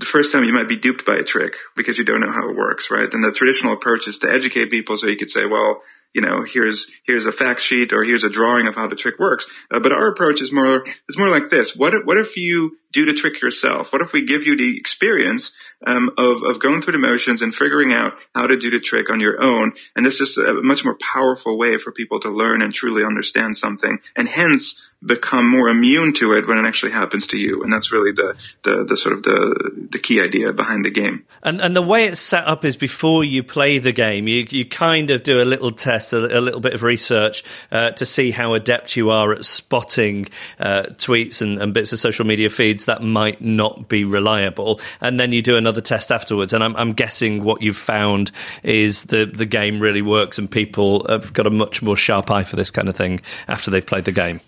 the 0.00 0.06
first 0.06 0.32
time 0.32 0.44
you 0.44 0.52
might 0.52 0.68
be 0.68 0.76
duped 0.76 1.04
by 1.04 1.16
a 1.16 1.22
trick 1.22 1.56
because 1.76 1.98
you 1.98 2.04
don't 2.04 2.20
know 2.20 2.32
how 2.32 2.48
it 2.48 2.56
works, 2.56 2.90
right? 2.90 3.12
And 3.12 3.22
the 3.22 3.30
traditional 3.30 3.74
approach 3.74 4.08
is 4.08 4.18
to 4.20 4.32
educate 4.32 4.70
people 4.70 4.96
so 4.96 5.06
you 5.06 5.16
could 5.16 5.28
say, 5.28 5.44
well, 5.44 5.82
you 6.14 6.22
know, 6.22 6.42
here's 6.42 6.90
here's 7.04 7.26
a 7.26 7.32
fact 7.32 7.60
sheet 7.60 7.92
or 7.92 8.02
here's 8.02 8.24
a 8.24 8.30
drawing 8.30 8.66
of 8.66 8.74
how 8.74 8.88
the 8.88 8.96
trick 8.96 9.18
works. 9.18 9.46
Uh, 9.70 9.78
but 9.78 9.92
our 9.92 10.08
approach 10.08 10.40
is 10.40 10.50
more 10.50 10.84
is 11.08 11.18
more 11.18 11.28
like 11.28 11.50
this: 11.50 11.76
what 11.76 11.94
if, 11.94 12.04
what 12.04 12.16
if 12.16 12.36
you 12.36 12.78
do 12.92 13.04
the 13.04 13.12
trick 13.12 13.40
yourself? 13.40 13.92
What 13.92 14.02
if 14.02 14.12
we 14.12 14.24
give 14.24 14.44
you 14.44 14.56
the 14.56 14.76
experience 14.76 15.52
um, 15.86 16.10
of 16.18 16.42
of 16.42 16.58
going 16.60 16.82
through 16.82 16.92
the 16.92 16.98
motions 16.98 17.42
and 17.42 17.54
figuring 17.54 17.92
out 17.92 18.14
how 18.34 18.46
to 18.46 18.56
do 18.56 18.70
the 18.70 18.80
trick 18.80 19.10
on 19.10 19.20
your 19.20 19.40
own? 19.42 19.72
And 19.96 20.04
this 20.04 20.20
is 20.20 20.36
a 20.38 20.54
much 20.54 20.84
more 20.84 20.96
powerful 20.96 21.56
way 21.56 21.76
for 21.76 21.92
people 21.92 22.20
to 22.20 22.30
learn 22.30 22.62
and 22.62 22.72
truly 22.72 23.04
understand 23.04 23.56
something, 23.56 23.98
and 24.16 24.28
hence 24.28 24.90
become 25.04 25.48
more 25.48 25.68
immune 25.68 26.12
to 26.12 26.34
it 26.34 26.46
when 26.46 26.58
it 26.58 26.68
actually 26.68 26.92
happens 26.92 27.26
to 27.26 27.38
you. 27.38 27.62
And 27.62 27.72
that's 27.72 27.92
really 27.92 28.12
the 28.12 28.34
the, 28.62 28.84
the 28.84 28.96
sort 28.96 29.14
of 29.14 29.22
the 29.22 29.88
the 29.90 29.98
key 29.98 30.20
idea 30.20 30.52
behind 30.52 30.84
the 30.84 30.90
game. 30.90 31.24
And 31.42 31.60
and 31.60 31.74
the 31.74 31.82
way 31.82 32.06
it's 32.06 32.20
set 32.20 32.46
up 32.46 32.64
is 32.64 32.76
before 32.76 33.24
you 33.24 33.42
play 33.42 33.78
the 33.78 33.92
game, 33.92 34.28
you 34.28 34.46
you 34.50 34.64
kind 34.64 35.10
of 35.10 35.22
do 35.22 35.42
a 35.42 35.44
little 35.44 35.70
test 35.70 36.12
a, 36.12 36.38
a 36.38 36.40
little 36.40 36.60
bit 36.60 36.74
of 36.74 36.82
research 36.82 37.42
uh, 37.72 37.90
to 37.92 38.04
see 38.04 38.30
how 38.30 38.54
adept 38.54 38.96
you 38.96 39.10
are 39.10 39.32
at 39.32 39.44
spotting 39.44 40.26
uh, 40.58 40.82
tweets 40.96 41.40
and, 41.40 41.60
and, 41.60 41.70
bits 41.72 41.92
of 41.92 41.98
social 41.98 42.26
media 42.26 42.50
feeds 42.50 42.86
that 42.86 43.02
might 43.02 43.40
not 43.40 43.88
be 43.88 44.04
reliable, 44.04 44.80
and 45.00 45.18
then 45.18 45.32
you 45.32 45.40
do 45.40 45.56
another 45.56 45.69
test 45.78 46.10
afterwards. 46.10 46.52
And 46.52 46.64
I'm, 46.64 46.74
I'm 46.76 46.92
guessing 46.92 47.44
what 47.44 47.62
you've 47.62 47.76
found 47.76 48.32
is 48.62 49.04
the 49.04 49.26
the 49.26 49.46
game 49.46 49.80
really 49.80 50.02
works, 50.02 50.38
and 50.38 50.50
people 50.50 51.06
have 51.08 51.32
got 51.32 51.46
a 51.46 51.50
much 51.50 51.82
more 51.82 51.96
sharp 51.96 52.30
eye 52.30 52.44
for 52.44 52.56
this 52.56 52.70
kind 52.70 52.88
of 52.88 52.96
thing 52.96 53.20
after 53.46 53.70
they've 53.70 53.86
played 53.86 54.04
the 54.04 54.12
game. 54.12 54.40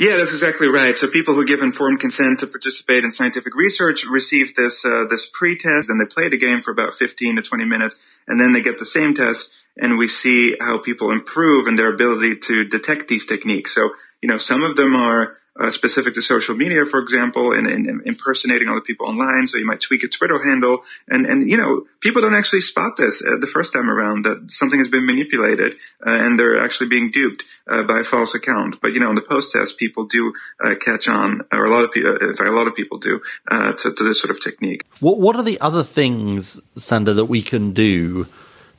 Yeah, 0.00 0.16
that's 0.16 0.32
exactly 0.32 0.66
right. 0.68 0.96
So 0.96 1.08
people 1.08 1.34
who 1.34 1.44
give 1.44 1.60
informed 1.60 2.00
consent 2.00 2.38
to 2.38 2.46
participate 2.46 3.04
in 3.04 3.10
scientific 3.10 3.54
research 3.54 4.06
receive 4.06 4.54
this 4.54 4.82
uh, 4.82 5.04
this 5.06 5.26
pre-test, 5.26 5.90
and 5.90 6.00
they 6.00 6.06
play 6.06 6.30
the 6.30 6.38
game 6.38 6.62
for 6.62 6.70
about 6.70 6.94
15 6.94 7.36
to 7.36 7.42
20 7.42 7.66
minutes, 7.66 7.96
and 8.26 8.40
then 8.40 8.52
they 8.52 8.62
get 8.62 8.78
the 8.78 8.86
same 8.86 9.12
test, 9.12 9.60
and 9.76 9.98
we 9.98 10.08
see 10.08 10.56
how 10.58 10.78
people 10.78 11.10
improve 11.10 11.66
in 11.66 11.76
their 11.76 11.92
ability 11.92 12.36
to 12.36 12.64
detect 12.64 13.08
these 13.08 13.26
techniques. 13.26 13.74
So, 13.74 13.90
you 14.22 14.28
know, 14.28 14.38
some 14.38 14.62
of 14.62 14.76
them 14.76 14.96
are 14.96 15.36
uh, 15.60 15.70
specific 15.70 16.14
to 16.14 16.22
social 16.22 16.54
media, 16.54 16.86
for 16.86 17.00
example, 17.00 17.52
and, 17.52 17.66
and, 17.66 18.00
impersonating 18.06 18.68
other 18.68 18.80
people 18.80 19.06
online. 19.06 19.46
So 19.46 19.58
you 19.58 19.66
might 19.66 19.80
tweak 19.80 20.02
a 20.02 20.08
Twitter 20.08 20.42
handle, 20.42 20.82
and 21.06 21.26
and 21.26 21.46
you 21.46 21.56
know 21.56 21.86
people 22.00 22.22
don't 22.22 22.34
actually 22.34 22.62
spot 22.62 22.96
this 22.96 23.22
uh, 23.22 23.36
the 23.38 23.46
first 23.46 23.72
time 23.72 23.90
around 23.90 24.24
that 24.24 24.50
something 24.50 24.78
has 24.78 24.88
been 24.88 25.04
manipulated 25.04 25.74
uh, 26.06 26.10
and 26.10 26.38
they're 26.38 26.62
actually 26.62 26.88
being 26.88 27.10
duped 27.10 27.44
uh, 27.68 27.82
by 27.82 28.00
a 28.00 28.04
false 28.04 28.34
account. 28.34 28.80
But 28.80 28.94
you 28.94 29.00
know, 29.00 29.10
in 29.10 29.16
the 29.16 29.22
post 29.22 29.52
test, 29.52 29.78
people 29.78 30.06
do 30.06 30.32
uh, 30.64 30.76
catch 30.80 31.08
on, 31.08 31.42
or 31.52 31.66
a 31.66 31.70
lot 31.70 31.84
of 31.84 31.92
people, 31.92 32.16
in 32.16 32.34
fact, 32.34 32.48
a 32.48 32.52
lot 32.52 32.66
of 32.66 32.74
people 32.74 32.96
do 32.96 33.20
to, 33.50 33.92
to 33.92 34.04
this 34.04 34.20
sort 34.20 34.30
of 34.30 34.40
technique. 34.40 34.84
What 35.00 35.18
What 35.20 35.36
are 35.36 35.42
the 35.42 35.60
other 35.60 35.84
things, 35.84 36.60
Sander, 36.76 37.14
that 37.14 37.26
we 37.26 37.42
can 37.42 37.72
do? 37.72 38.26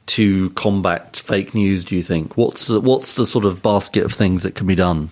To 0.08 0.50
combat 0.50 1.16
fake 1.16 1.54
news, 1.54 1.86
do 1.86 1.96
you 1.96 2.04
think? 2.04 2.36
What's 2.36 2.68
the, 2.68 2.82
what's 2.82 3.14
the 3.14 3.26
sort 3.26 3.46
of 3.46 3.62
basket 3.62 4.04
of 4.04 4.12
things 4.12 4.44
that 4.44 4.56
can 4.56 4.68
be 4.68 4.76
done? 4.76 5.12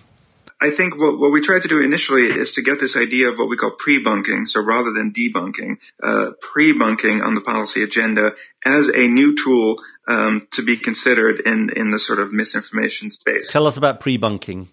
I 0.60 0.70
think 0.70 0.98
what, 0.98 1.18
what 1.18 1.32
we 1.32 1.40
tried 1.40 1.62
to 1.62 1.68
do 1.68 1.82
initially 1.82 2.24
is 2.24 2.52
to 2.54 2.62
get 2.62 2.80
this 2.80 2.96
idea 2.96 3.28
of 3.28 3.38
what 3.38 3.48
we 3.48 3.56
call 3.56 3.70
pre-bunking. 3.70 4.46
So 4.46 4.62
rather 4.62 4.92
than 4.92 5.10
debunking, 5.10 5.78
uh, 6.02 6.32
pre-bunking 6.40 7.22
on 7.22 7.34
the 7.34 7.40
policy 7.40 7.82
agenda 7.82 8.34
as 8.64 8.88
a 8.88 9.08
new 9.08 9.34
tool 9.34 9.76
um, 10.06 10.46
to 10.52 10.62
be 10.62 10.76
considered 10.76 11.40
in 11.40 11.70
in 11.74 11.90
the 11.90 11.98
sort 11.98 12.18
of 12.18 12.32
misinformation 12.32 13.10
space. 13.10 13.50
Tell 13.50 13.66
us 13.66 13.76
about 13.76 14.00
pre-bunking. 14.00 14.68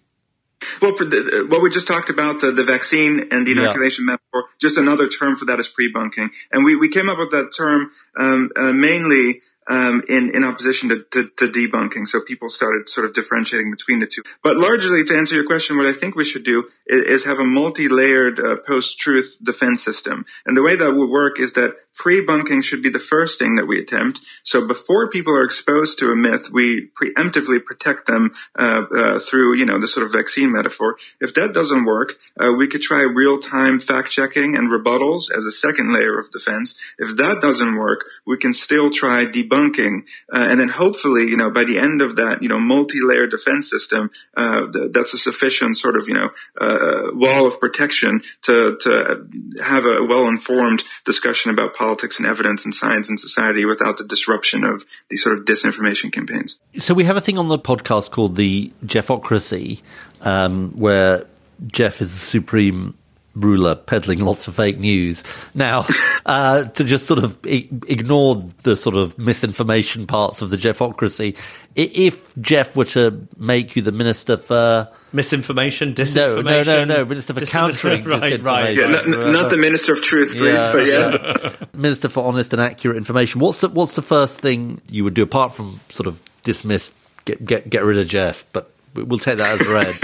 Well, 0.82 0.91
what 0.91 1.62
we 1.62 1.69
just 1.69 1.88
talked 1.88 2.10
about, 2.10 2.41
the, 2.41 2.52
the 2.52 2.63
vaccine 2.63 3.28
and 3.32 3.45
the 3.45 3.52
inoculation 3.52 4.06
yeah. 4.06 4.13
metaphor, 4.13 4.50
just 4.60 4.78
another 4.78 5.08
term 5.08 5.36
for 5.36 5.45
that 5.45 5.60
is 5.60 5.67
pre-bunking. 5.67 6.32
And 6.52 6.65
we, 6.65 6.76
we 6.76 6.89
came 6.89 7.10
up 7.10 7.19
with 7.19 7.32
that 7.32 7.52
term 7.56 7.91
um, 8.17 8.52
uh, 8.56 8.73
mainly 8.73 9.41
um, 9.68 10.02
in 10.08 10.34
in 10.34 10.44
opposition 10.44 10.90
to, 10.90 11.04
to, 11.12 11.30
to, 11.38 11.48
debunking. 11.48 12.08
So 12.08 12.22
people 12.22 12.50
started 12.50 12.90
sort 12.90 13.06
of 13.06 13.14
differentiating 13.14 13.72
between 13.72 14.00
the 14.00 14.08
two. 14.08 14.24
But 14.44 14.58
largely, 14.58 15.04
to 15.04 15.18
answer 15.18 15.36
your 15.36 15.46
question, 15.46 15.78
what 15.78 15.86
I 15.86 15.94
think 15.94 16.16
we 16.16 16.24
should 16.24 16.44
do 16.44 16.70
is, 16.86 17.04
is 17.04 17.26
have 17.26 17.40
a 17.40 17.44
multi-layered 17.44 18.40
uh, 18.40 18.58
post-truth 18.66 19.38
defense 19.44 19.84
system. 19.84 20.26
And 20.46 20.56
the 20.56 20.64
way 20.64 20.76
that 20.76 20.94
would 20.94 21.10
work 21.10 21.40
is 21.40 21.54
that 21.54 21.76
pre-bunking 21.94 22.62
should 22.62 22.82
be 22.82 22.90
the 22.90 23.00
first 23.00 23.40
thing 23.40 23.56
that 23.56 23.68
we 23.68 23.80
attempt. 23.80 24.22
So 24.44 24.66
before 24.66 25.10
people 25.10 25.34
are 25.36 25.44
exposed 25.44 26.00
to 26.00 26.12
a 26.12 26.16
myth, 26.16 26.50
we 26.52 26.90
preemptively 26.90 27.64
protect 27.64 28.06
them 28.06 28.32
uh, 28.58 28.84
uh, 28.96 29.20
through, 29.20 29.56
you 29.56 29.66
know, 29.66 29.80
the 29.80 29.88
sort 29.88 30.06
of 30.06 30.14
vaccine 30.14 30.52
metaphor. 30.52 30.96
If 31.20 31.34
that 31.34 31.54
doesn't 31.54 31.86
work, 31.86 32.16
uh, 32.40 32.54
we 32.56 32.68
could 32.68 32.82
try 32.82 33.02
real-time 33.02 33.80
fact-checking 33.80 34.56
and 34.56 34.72
rebuttals 34.72 35.24
as 35.36 35.46
a 35.46 35.52
second 35.52 35.92
layer 35.92 36.18
of 36.18 36.32
defense. 36.32 36.80
If 36.98 37.18
that 37.18 37.42
doesn't 37.42 37.76
work, 37.76 38.06
we 38.26 38.38
can 38.38 38.54
still 38.54 38.90
try 38.90 39.26
debunking, 39.26 39.57
uh, 39.58 40.48
and 40.50 40.60
then 40.60 40.70
hopefully, 40.70 41.24
you 41.24 41.38
know, 41.38 41.50
by 41.50 41.63
the 41.63 41.78
end 41.78 42.02
of 42.02 42.15
that, 42.15 42.41
you 42.41 42.50
know, 42.50 42.60
multi-layer 42.60 43.28
defense 43.28 43.70
system, 43.70 44.12
uh, 44.36 44.67
th- 44.72 44.91
that's 44.91 45.13
a 45.13 45.17
sufficient 45.17 45.78
sort 45.78 45.98
of, 45.98 46.08
you 46.08 46.13
know, 46.13 46.30
uh, 46.62 47.12
wall 47.13 47.46
of 47.48 47.60
protection 47.60 48.22
to 48.43 48.78
to 48.82 49.28
have 49.63 49.86
a 49.86 50.04
well-informed 50.04 50.84
discussion 51.06 51.52
about 51.52 51.74
politics 51.74 51.98
politics 52.08 52.20
and 52.20 52.28
evidence 52.28 52.65
and 52.65 52.74
science 52.74 53.10
and 53.10 53.20
society 53.20 53.65
without 53.65 53.98
the 53.98 54.04
disruption 54.04 54.63
of 54.63 54.86
these 55.10 55.24
sort 55.24 55.38
of 55.38 55.46
disinformation 55.46 56.12
campaigns. 56.12 56.60
So 56.78 56.93
we 56.93 57.06
have 57.06 57.17
a 57.17 57.22
thing 57.22 57.38
on 57.38 57.48
the 57.48 57.60
podcast 57.60 58.12
called 58.12 58.36
the 58.36 58.72
Geoffocracy, 58.86 59.82
um, 60.22 60.72
where 60.76 61.26
Geoff 61.67 62.02
is 62.02 62.12
the 62.12 62.20
supreme 62.20 62.98
ruler 63.39 63.76
peddling 63.76 64.19
lots 64.19 64.47
of 64.47 64.56
fake 64.56 64.80
news. 64.80 65.23
Now, 65.54 65.86
uh, 66.26 66.65
to 66.65 66.84
just 66.84 67.06
sort 67.06 67.23
of 67.23 67.38
I- 67.45 67.67
ignore 67.88 68.43
the 68.63 68.76
sort 68.76 68.95
of 68.95 69.17
misinformation 69.17 70.08
parts 70.08 70.41
of 70.41 70.50
the 70.50 70.58
Geoffocracy, 70.58 71.36
I- 71.78 71.91
if 71.93 72.36
Geoff 72.41 72.76
were 72.76 72.86
to 72.86 73.28
make 73.38 73.76
you 73.76 73.82
the 73.82 73.91
minister 73.91 74.38
for 74.38 74.88
Misinformation, 75.13 75.89
no, 75.89 75.93
disinformation. 75.95 76.65
no, 76.65 76.84
no, 76.86 76.95
no, 76.97 77.06
minister 77.06 77.34
for 77.34 77.39
Dis- 77.39 77.52
countering 77.52 78.04
right, 78.06 78.34
disinformation, 78.34 78.43
right. 78.43 78.76
Yeah, 78.76 78.88
not, 78.88 79.08
not 79.08 79.50
the 79.52 79.58
Minister 79.58 79.93
of 79.93 80.02
Truth, 80.02 80.32
please, 80.36 80.60
Yeah, 80.60 80.71
but 80.73 80.86
yeah. 80.86 81.65
minister 81.73 82.10
for 82.10 82.23
honest 82.26 82.52
and 82.54 82.62
accurate 82.62 82.97
information. 82.97 83.39
What's 83.39 83.62
the 83.62 83.69
what's 83.69 83.95
the 83.95 84.02
first 84.02 84.39
thing 84.41 84.82
you 84.89 85.04
would 85.04 85.13
do 85.13 85.23
apart 85.23 85.54
from 85.54 85.80
sort 85.89 86.08
of 86.08 86.21
dismiss, 86.43 86.91
get 87.26 87.45
get 87.45 87.69
get 87.69 87.84
rid 87.84 87.97
of 87.97 88.08
Geoff? 88.08 88.45
But 88.52 88.71
we'll 88.95 89.19
take 89.19 89.38
that 89.38 89.62
as 89.62 89.67
read. 89.67 89.95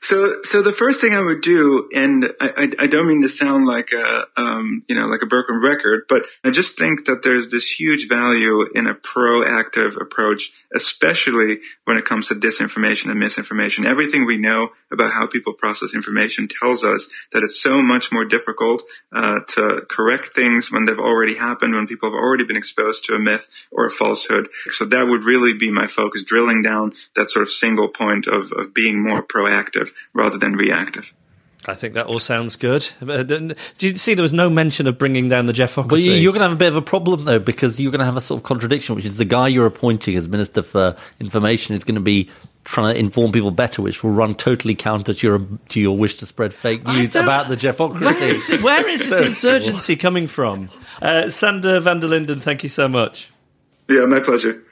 So, 0.00 0.42
so 0.42 0.62
the 0.62 0.72
first 0.72 1.00
thing 1.00 1.14
I 1.14 1.20
would 1.20 1.40
do, 1.40 1.88
and 1.94 2.26
I, 2.40 2.50
I, 2.56 2.84
I 2.84 2.86
don't 2.86 3.08
mean 3.08 3.22
to 3.22 3.28
sound 3.28 3.66
like 3.66 3.92
a, 3.92 4.26
um, 4.36 4.84
you 4.88 4.94
know, 4.94 5.06
like 5.06 5.22
a 5.22 5.26
broken 5.26 5.60
record, 5.60 6.04
but 6.08 6.26
I 6.44 6.50
just 6.50 6.78
think 6.78 7.06
that 7.06 7.22
there's 7.22 7.48
this 7.48 7.78
huge 7.78 8.08
value 8.08 8.66
in 8.74 8.86
a 8.86 8.94
proactive 8.94 10.00
approach, 10.00 10.64
especially 10.74 11.58
when 11.84 11.96
it 11.96 12.04
comes 12.04 12.28
to 12.28 12.34
disinformation 12.34 13.10
and 13.10 13.18
misinformation. 13.18 13.86
Everything 13.86 14.26
we 14.26 14.36
know 14.36 14.70
about 14.92 15.12
how 15.12 15.26
people 15.26 15.52
process 15.52 15.94
information 15.94 16.48
tells 16.48 16.84
us 16.84 17.10
that 17.32 17.42
it's 17.42 17.60
so 17.60 17.82
much 17.82 18.12
more 18.12 18.24
difficult 18.24 18.82
uh, 19.12 19.40
to 19.48 19.84
correct 19.88 20.28
things 20.28 20.70
when 20.70 20.84
they've 20.84 20.98
already 20.98 21.36
happened, 21.36 21.74
when 21.74 21.86
people 21.86 22.10
have 22.10 22.18
already 22.18 22.44
been 22.44 22.56
exposed 22.56 23.04
to 23.04 23.14
a 23.14 23.18
myth 23.18 23.68
or 23.72 23.86
a 23.86 23.90
falsehood. 23.90 24.48
So 24.70 24.84
that 24.84 25.08
would 25.08 25.24
really 25.24 25.54
be 25.54 25.70
my 25.70 25.86
focus, 25.86 26.22
drilling 26.22 26.62
down 26.62 26.92
that 27.14 27.30
sort 27.30 27.42
of 27.42 27.50
single 27.50 27.88
point 27.88 28.26
of, 28.26 28.52
of 28.52 28.74
being 28.74 29.02
more 29.02 29.22
proactive 29.22 29.90
rather 30.14 30.38
than 30.38 30.52
reactive. 30.54 31.14
I 31.68 31.74
think 31.74 31.94
that 31.94 32.06
all 32.06 32.20
sounds 32.20 32.54
good. 32.54 32.88
Uh, 33.02 33.24
Do 33.24 33.54
you 33.80 33.96
see 33.96 34.14
there 34.14 34.22
was 34.22 34.32
no 34.32 34.48
mention 34.48 34.86
of 34.86 34.98
bringing 34.98 35.28
down 35.28 35.46
the 35.46 35.52
Geoffocracy? 35.52 35.88
But 35.88 36.00
you- 36.00 36.12
you're 36.12 36.32
going 36.32 36.42
to 36.42 36.48
have 36.48 36.52
a 36.52 36.56
bit 36.56 36.68
of 36.68 36.76
a 36.76 36.82
problem 36.82 37.24
though, 37.24 37.40
because 37.40 37.80
you're 37.80 37.90
going 37.90 37.98
to 37.98 38.04
have 38.04 38.16
a 38.16 38.20
sort 38.20 38.38
of 38.40 38.44
contradiction, 38.44 38.94
which 38.94 39.04
is 39.04 39.16
the 39.16 39.24
guy 39.24 39.48
you're 39.48 39.66
appointing 39.66 40.14
as 40.16 40.28
Minister 40.28 40.62
for 40.62 40.94
Information 41.18 41.74
is 41.74 41.82
going 41.82 41.96
to 41.96 42.00
be 42.00 42.30
trying 42.62 42.94
to 42.94 43.00
inform 43.00 43.32
people 43.32 43.50
better, 43.50 43.82
which 43.82 44.04
will 44.04 44.10
run 44.12 44.34
totally 44.36 44.76
counter 44.76 45.12
to 45.12 45.26
your 45.26 45.40
to 45.70 45.80
your 45.80 45.96
wish 45.96 46.16
to 46.16 46.26
spread 46.26 46.54
fake 46.54 46.86
news 46.86 47.16
about 47.16 47.48
the 47.48 47.56
Geoffocracy. 47.56 48.00
Where 48.00 48.22
is, 48.28 48.44
the- 48.46 48.58
where 48.58 48.88
is 48.88 49.00
this 49.08 49.20
insurgency 49.26 49.96
coming 49.96 50.28
from? 50.28 50.68
Uh, 51.02 51.28
Sander 51.30 51.80
van 51.80 51.98
der 51.98 52.06
Linden, 52.08 52.38
thank 52.38 52.62
you 52.62 52.68
so 52.68 52.86
much. 52.86 53.30
Yeah, 53.88 54.04
my 54.06 54.20
pleasure. 54.20 54.62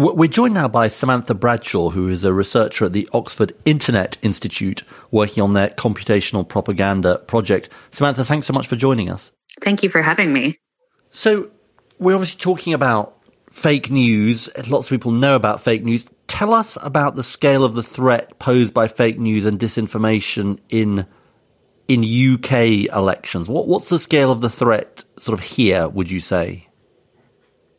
We're 0.00 0.28
joined 0.28 0.54
now 0.54 0.66
by 0.66 0.88
Samantha 0.88 1.34
Bradshaw, 1.34 1.90
who 1.90 2.08
is 2.08 2.24
a 2.24 2.32
researcher 2.32 2.86
at 2.86 2.94
the 2.94 3.06
Oxford 3.12 3.54
Internet 3.66 4.16
Institute 4.22 4.82
working 5.10 5.42
on 5.42 5.52
their 5.52 5.68
computational 5.68 6.48
propaganda 6.48 7.18
project. 7.18 7.68
Samantha, 7.90 8.24
thanks 8.24 8.46
so 8.46 8.54
much 8.54 8.66
for 8.66 8.76
joining 8.76 9.10
us. 9.10 9.30
Thank 9.60 9.82
you 9.82 9.90
for 9.90 10.00
having 10.00 10.32
me. 10.32 10.58
So, 11.10 11.50
we're 11.98 12.14
obviously 12.14 12.40
talking 12.40 12.72
about 12.72 13.14
fake 13.52 13.90
news. 13.90 14.48
Lots 14.70 14.86
of 14.86 14.90
people 14.90 15.12
know 15.12 15.36
about 15.36 15.60
fake 15.60 15.84
news. 15.84 16.06
Tell 16.28 16.54
us 16.54 16.78
about 16.80 17.14
the 17.14 17.22
scale 17.22 17.62
of 17.62 17.74
the 17.74 17.82
threat 17.82 18.38
posed 18.38 18.72
by 18.72 18.88
fake 18.88 19.18
news 19.18 19.44
and 19.44 19.58
disinformation 19.60 20.60
in 20.70 21.06
in 21.88 22.04
UK 22.04 22.90
elections. 22.90 23.50
What 23.50 23.68
what's 23.68 23.90
the 23.90 23.98
scale 23.98 24.32
of 24.32 24.40
the 24.40 24.48
threat 24.48 25.04
sort 25.18 25.38
of 25.38 25.44
here, 25.44 25.90
would 25.90 26.10
you 26.10 26.20
say? 26.20 26.68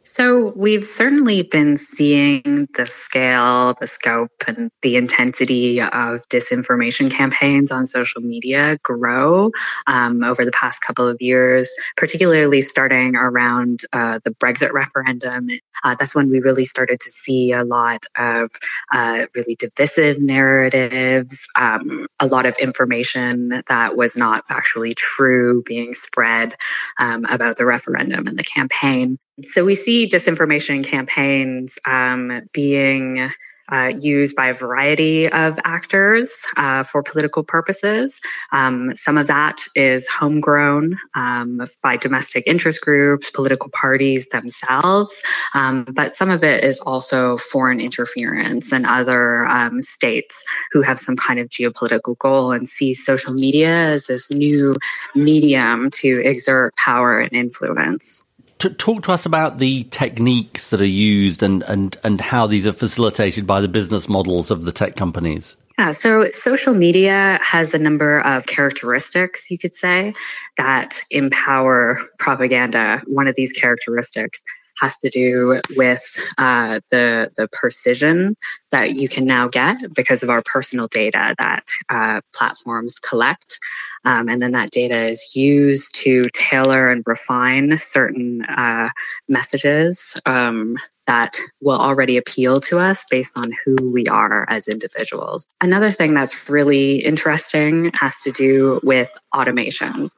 So, 0.04 0.52
we've 0.56 0.86
certainly 0.86 1.44
been 1.44 1.76
seeing 1.76 2.68
the 2.76 2.88
scale, 2.88 3.76
the 3.80 3.86
scope, 3.86 4.32
and 4.48 4.72
the 4.82 4.96
intensity 4.96 5.80
of 5.80 6.20
disinformation 6.30 7.12
campaigns 7.12 7.72
on 7.72 7.86
social 7.86 8.22
media 8.22 8.78
grow 8.84 9.52
um, 9.86 10.24
over 10.24 10.44
the 10.44 10.52
past 10.52 10.82
couple 10.82 11.08
of 11.08 11.18
years, 11.22 11.72
particularly 11.98 12.62
starting 12.62 13.16
around 13.16 13.82
uh, 13.94 14.20
the 14.26 14.32
Brexit 14.32 14.72
referendum. 14.74 15.50
Uh, 15.84 15.96
that's 15.98 16.16
when 16.16 16.30
we 16.30 16.40
really 16.40 16.66
started 16.66 17.00
to 17.00 17.12
see 17.12 17.52
a 17.52 17.64
lot 17.64 18.04
of 18.18 18.50
uh, 18.92 19.26
really 19.36 19.56
divisive 19.56 20.20
narratives, 20.20 21.48
um, 21.60 22.08
a 22.20 22.26
lot 22.26 22.48
of 22.48 22.56
information 22.58 23.62
that 23.68 23.96
was 23.96 24.18
not 24.18 24.46
factually 24.48 24.96
true 24.96 25.62
being 25.66 25.94
spread 25.94 26.56
um, 26.98 27.24
about 27.26 27.58
the 27.58 27.68
referendum 27.68 28.26
and 28.28 28.38
the 28.38 28.44
campaign. 28.44 29.20
So 29.46 29.66
we 29.66 29.76
see 29.76 30.08
disinformation 30.08 30.86
campaigns 30.86 31.80
um, 31.86 32.42
being 32.54 33.30
uh, 33.72 33.94
used 34.00 34.36
by 34.36 34.48
a 34.48 34.54
variety 34.54 35.32
of 35.32 35.58
actors 35.64 36.46
uh, 36.58 36.84
for 36.84 37.02
political 37.02 37.44
purposes. 37.44 38.20
Um, 38.52 38.94
some 38.96 39.18
of 39.18 39.28
that 39.28 39.62
is 39.76 40.08
homegrown 40.10 40.98
um, 41.16 41.62
by 41.82 41.96
domestic 41.96 42.44
interest 42.46 42.82
groups, 42.82 43.32
political 43.32 43.70
parties 43.70 44.28
themselves, 44.30 45.22
um, 45.54 45.86
but 45.94 46.16
some 46.16 46.30
of 46.30 46.44
it 46.44 46.64
is 46.64 46.80
also 46.82 47.38
foreign 47.38 47.80
interference 47.80 48.74
and 48.74 48.86
other 48.86 49.46
um, 49.48 49.80
states 49.80 50.46
who 50.72 50.82
have 50.82 51.00
some 51.00 51.16
kind 51.16 51.40
of 51.40 51.48
geopolitical 51.48 52.18
goal 52.18 52.52
and 52.52 52.68
see 52.68 52.94
social 52.94 53.34
media 53.34 53.72
as 53.72 54.08
this 54.08 54.32
new 54.32 54.76
medium 55.16 55.90
to 55.92 56.22
exert 56.26 56.76
power 56.76 57.20
and 57.20 57.32
influence. 57.34 58.26
T- 58.62 58.70
talk 58.76 59.02
to 59.04 59.12
us 59.12 59.26
about 59.26 59.58
the 59.58 59.86
techniques 59.86 60.70
that 60.70 60.80
are 60.80 60.86
used 60.86 61.42
and, 61.42 61.64
and, 61.64 61.98
and 62.04 62.22
how 62.22 62.46
these 62.46 62.68
are 62.68 62.74
facilitated 62.74 63.48
by 63.48 63.60
the 63.60 63.68
business 63.68 64.08
models 64.08 64.52
of 64.52 64.66
the 64.66 64.72
tech 64.72 64.96
companies. 64.96 65.56
Yeah, 65.80 65.90
so 65.90 66.30
social 66.30 66.76
media 66.76 67.40
has 67.42 67.74
a 67.74 67.80
number 67.80 68.20
of 68.20 68.46
characteristics, 68.46 69.50
you 69.50 69.58
could 69.58 69.74
say, 69.74 70.14
that 70.58 71.02
empower 71.10 71.98
propaganda. 72.20 73.02
One 73.08 73.28
of 73.28 73.34
these 73.34 73.52
characteristics 73.52 74.44
has 74.82 74.94
to 75.04 75.10
do 75.10 75.62
with 75.78 76.04
uh, 76.38 76.82
the 76.90 77.32
the 77.38 77.48
precision 77.54 78.36
that 78.72 78.96
you 78.96 79.08
can 79.08 79.26
now 79.26 79.48
get 79.48 79.78
because 79.96 80.24
of 80.24 80.30
our 80.30 80.42
personal 80.46 80.88
data 80.88 81.36
that 81.38 81.66
uh, 81.90 82.22
platforms 82.36 83.00
collect, 83.00 83.60
um, 84.06 84.28
and 84.28 84.42
then 84.42 84.52
that 84.52 84.72
data 84.72 85.06
is 85.06 85.36
used 85.36 85.96
to 85.96 86.28
tailor 86.34 86.90
and 86.90 87.04
refine 87.06 87.78
certain 87.78 88.44
uh, 88.44 88.90
messages 89.30 90.20
um, 90.26 90.76
that 91.08 91.38
will 91.62 91.80
already 91.80 92.18
appeal 92.18 92.60
to 92.62 92.80
us 92.80 93.06
based 93.10 93.38
on 93.38 93.52
who 93.64 93.76
we 93.92 94.06
are 94.08 94.46
as 94.50 94.68
individuals. 94.68 95.46
Another 95.60 95.92
thing 95.92 96.14
that's 96.14 96.50
really 96.50 96.98
interesting 96.98 97.92
has 97.96 98.24
to 98.24 98.32
do 98.32 98.80
with 98.84 99.12
automation. 99.36 100.10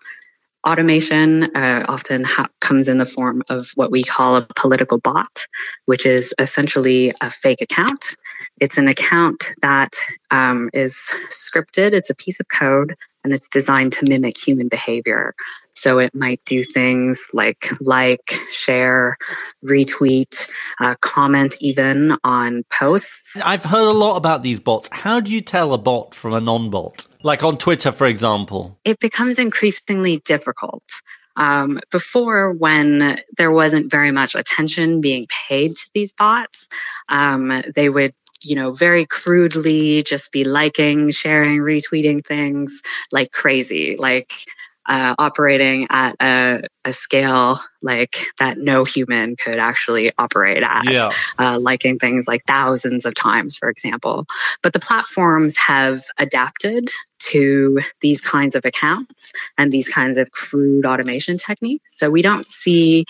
Automation 0.66 1.44
uh, 1.56 1.86
often 1.90 2.24
ha- 2.24 2.48
comes 2.62 2.88
in 2.88 2.98
the 2.98 3.06
form 3.06 3.44
of 3.50 3.72
what 3.76 3.92
we 3.92 4.02
call 4.02 4.38
a 4.38 4.48
political 4.56 4.98
bot, 4.98 5.46
which 5.86 6.06
is 6.06 6.34
essentially 6.40 7.12
a 7.22 7.30
fake 7.30 7.62
account. 7.62 8.16
It's 8.62 8.78
an 8.78 8.88
account 8.88 9.44
that 9.62 9.94
um, 10.32 10.70
is 10.74 10.94
scripted, 11.30 11.92
it's 11.92 12.10
a 12.10 12.16
piece 12.16 12.40
of 12.40 12.48
code, 12.48 12.96
and 13.24 13.34
it's 13.34 13.50
designed 13.50 13.94
to 13.94 14.10
mimic 14.10 14.38
human 14.38 14.70
behavior. 14.70 15.36
So 15.74 16.00
it 16.00 16.14
might 16.14 16.42
do 16.46 16.62
things 16.64 17.30
like 17.34 17.66
like, 17.82 18.34
share, 18.52 19.18
retweet, 19.66 20.50
uh, 20.80 20.96
comment 21.02 21.56
even 21.62 22.18
on 22.24 22.64
posts. 22.72 23.40
I've 23.44 23.64
heard 23.64 23.88
a 23.88 23.92
lot 23.92 24.18
about 24.18 24.44
these 24.44 24.60
bots. 24.60 24.90
How 24.92 25.20
do 25.20 25.32
you 25.32 25.42
tell 25.42 25.74
a 25.74 25.78
bot 25.78 26.14
from 26.16 26.34
a 26.34 26.42
non 26.42 26.70
bot? 26.70 27.08
Like 27.24 27.44
on 27.44 27.58
Twitter, 27.58 27.92
for 27.92 28.08
example. 28.08 28.78
It 28.84 29.00
becomes 29.00 29.40
increasingly 29.40 30.18
difficult. 30.26 30.84
Um, 31.36 31.80
before, 31.90 32.52
when 32.52 33.20
there 33.38 33.52
wasn't 33.52 33.90
very 33.90 34.12
much 34.12 34.36
attention 34.36 35.02
being 35.02 35.26
paid 35.48 35.70
to 35.70 35.90
these 35.94 36.14
bots, 36.14 36.70
um, 37.10 37.64
they 37.76 37.90
would 37.90 38.14
you 38.46 38.56
know, 38.56 38.72
very 38.72 39.06
crudely 39.06 40.04
just 40.04 40.32
be 40.32 40.44
liking, 40.44 41.10
sharing, 41.12 41.60
retweeting 41.60 42.26
things 42.26 42.82
like 43.12 43.32
crazy, 43.32 43.96
like 43.98 44.34
uh, 44.86 45.16
operating 45.18 45.88
at 45.90 46.16
a, 46.22 46.64
a, 46.84 46.92
scale 46.92 47.58
like 47.82 48.18
that 48.40 48.58
no 48.58 48.84
human 48.84 49.36
could 49.36 49.56
actually 49.56 50.12
operate 50.18 50.62
at, 50.62 50.92
yeah. 50.92 51.10
uh, 51.40 51.58
liking 51.60 51.98
things 51.98 52.28
like 52.28 52.42
thousands 52.44 53.06
of 53.06 53.16
times, 53.16 53.58
for 53.58 53.70
example. 53.70 54.26
But 54.62 54.74
the 54.74 54.80
platforms 54.80 55.58
have 55.58 56.04
adapted 56.18 56.90
to 57.20 57.80
these 58.02 58.22
kinds 58.22 58.56
of 58.56 58.66
accounts 58.66 59.32
and 59.58 59.72
these 59.72 59.88
kinds 59.88 60.18
of 60.18 60.32
crude 60.32 60.86
automation 60.86 61.38
techniques. 61.38 61.98
So 61.98 62.10
we 62.10 62.22
don't 62.22 62.48
see 62.48 63.06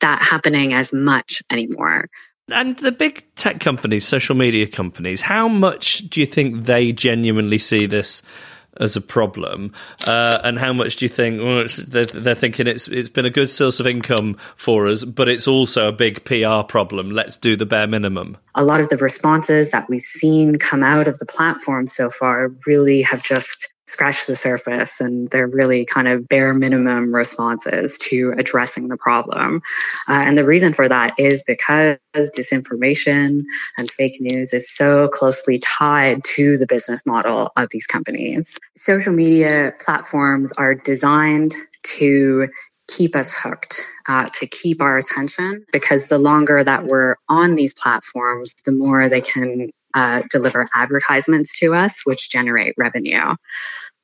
that 0.00 0.22
happening 0.22 0.72
as 0.72 0.92
much 0.92 1.42
anymore. 1.50 2.08
And 2.52 2.76
the 2.78 2.92
big 2.92 3.24
tech 3.36 3.60
companies, 3.60 4.06
social 4.06 4.34
media 4.34 4.66
companies, 4.66 5.20
how 5.20 5.46
much 5.46 5.98
do 6.08 6.20
you 6.20 6.26
think 6.26 6.64
they 6.64 6.92
genuinely 6.92 7.58
see 7.58 7.86
this 7.86 8.22
as 8.78 8.96
a 8.96 9.00
problem? 9.00 9.72
Uh, 10.06 10.38
and 10.44 10.58
how 10.58 10.72
much 10.72 10.96
do 10.96 11.04
you 11.04 11.08
think 11.08 11.40
well, 11.40 11.66
they're, 11.86 12.04
they're, 12.04 12.34
thinking 12.34 12.66
it's 12.66 12.88
it's 12.88 13.08
been 13.08 13.26
a 13.26 13.30
good 13.30 13.50
source 13.50 13.80
of 13.80 13.86
income 13.86 14.36
for 14.56 14.86
us, 14.86 15.04
but 15.04 15.28
it's 15.28 15.48
also 15.48 15.88
a 15.88 15.92
big 15.92 16.24
PR 16.24 16.62
problem? 16.66 17.10
Let's 17.10 17.36
do 17.36 17.56
the 17.56 17.66
bare 17.66 17.86
minimum. 17.86 18.36
A 18.54 18.64
lot 18.64 18.80
of 18.80 18.88
the 18.88 18.96
responses 18.96 19.70
that 19.70 19.88
we've 19.88 20.02
seen 20.02 20.56
come 20.56 20.82
out 20.82 21.08
of 21.08 21.18
the 21.18 21.26
platform 21.26 21.86
so 21.86 22.10
far 22.10 22.50
really 22.66 23.02
have 23.02 23.22
just 23.22 23.72
scratch 23.90 24.26
the 24.26 24.36
surface 24.36 25.00
and 25.00 25.28
they're 25.28 25.46
really 25.46 25.84
kind 25.84 26.08
of 26.08 26.28
bare 26.28 26.54
minimum 26.54 27.14
responses 27.14 27.98
to 27.98 28.32
addressing 28.38 28.88
the 28.88 28.96
problem. 28.96 29.60
Uh, 30.08 30.22
and 30.24 30.38
the 30.38 30.44
reason 30.44 30.72
for 30.72 30.88
that 30.88 31.12
is 31.18 31.42
because 31.42 31.98
disinformation 32.14 33.42
and 33.76 33.90
fake 33.90 34.16
news 34.20 34.52
is 34.54 34.70
so 34.70 35.08
closely 35.08 35.58
tied 35.58 36.22
to 36.24 36.56
the 36.56 36.66
business 36.66 37.02
model 37.04 37.50
of 37.56 37.68
these 37.70 37.86
companies. 37.86 38.58
Social 38.76 39.12
media 39.12 39.72
platforms 39.80 40.52
are 40.52 40.74
designed 40.74 41.54
to 41.82 42.48
keep 42.88 43.14
us 43.14 43.32
hooked, 43.32 43.86
uh, 44.08 44.28
to 44.34 44.46
keep 44.46 44.82
our 44.82 44.98
attention, 44.98 45.64
because 45.72 46.06
the 46.06 46.18
longer 46.18 46.64
that 46.64 46.84
we're 46.88 47.16
on 47.28 47.54
these 47.54 47.72
platforms, 47.74 48.54
the 48.64 48.72
more 48.72 49.08
they 49.08 49.20
can 49.20 49.70
uh, 49.94 50.22
deliver 50.30 50.66
advertisements 50.74 51.58
to 51.58 51.74
us, 51.74 52.02
which 52.04 52.30
generate 52.30 52.74
revenue. 52.76 53.34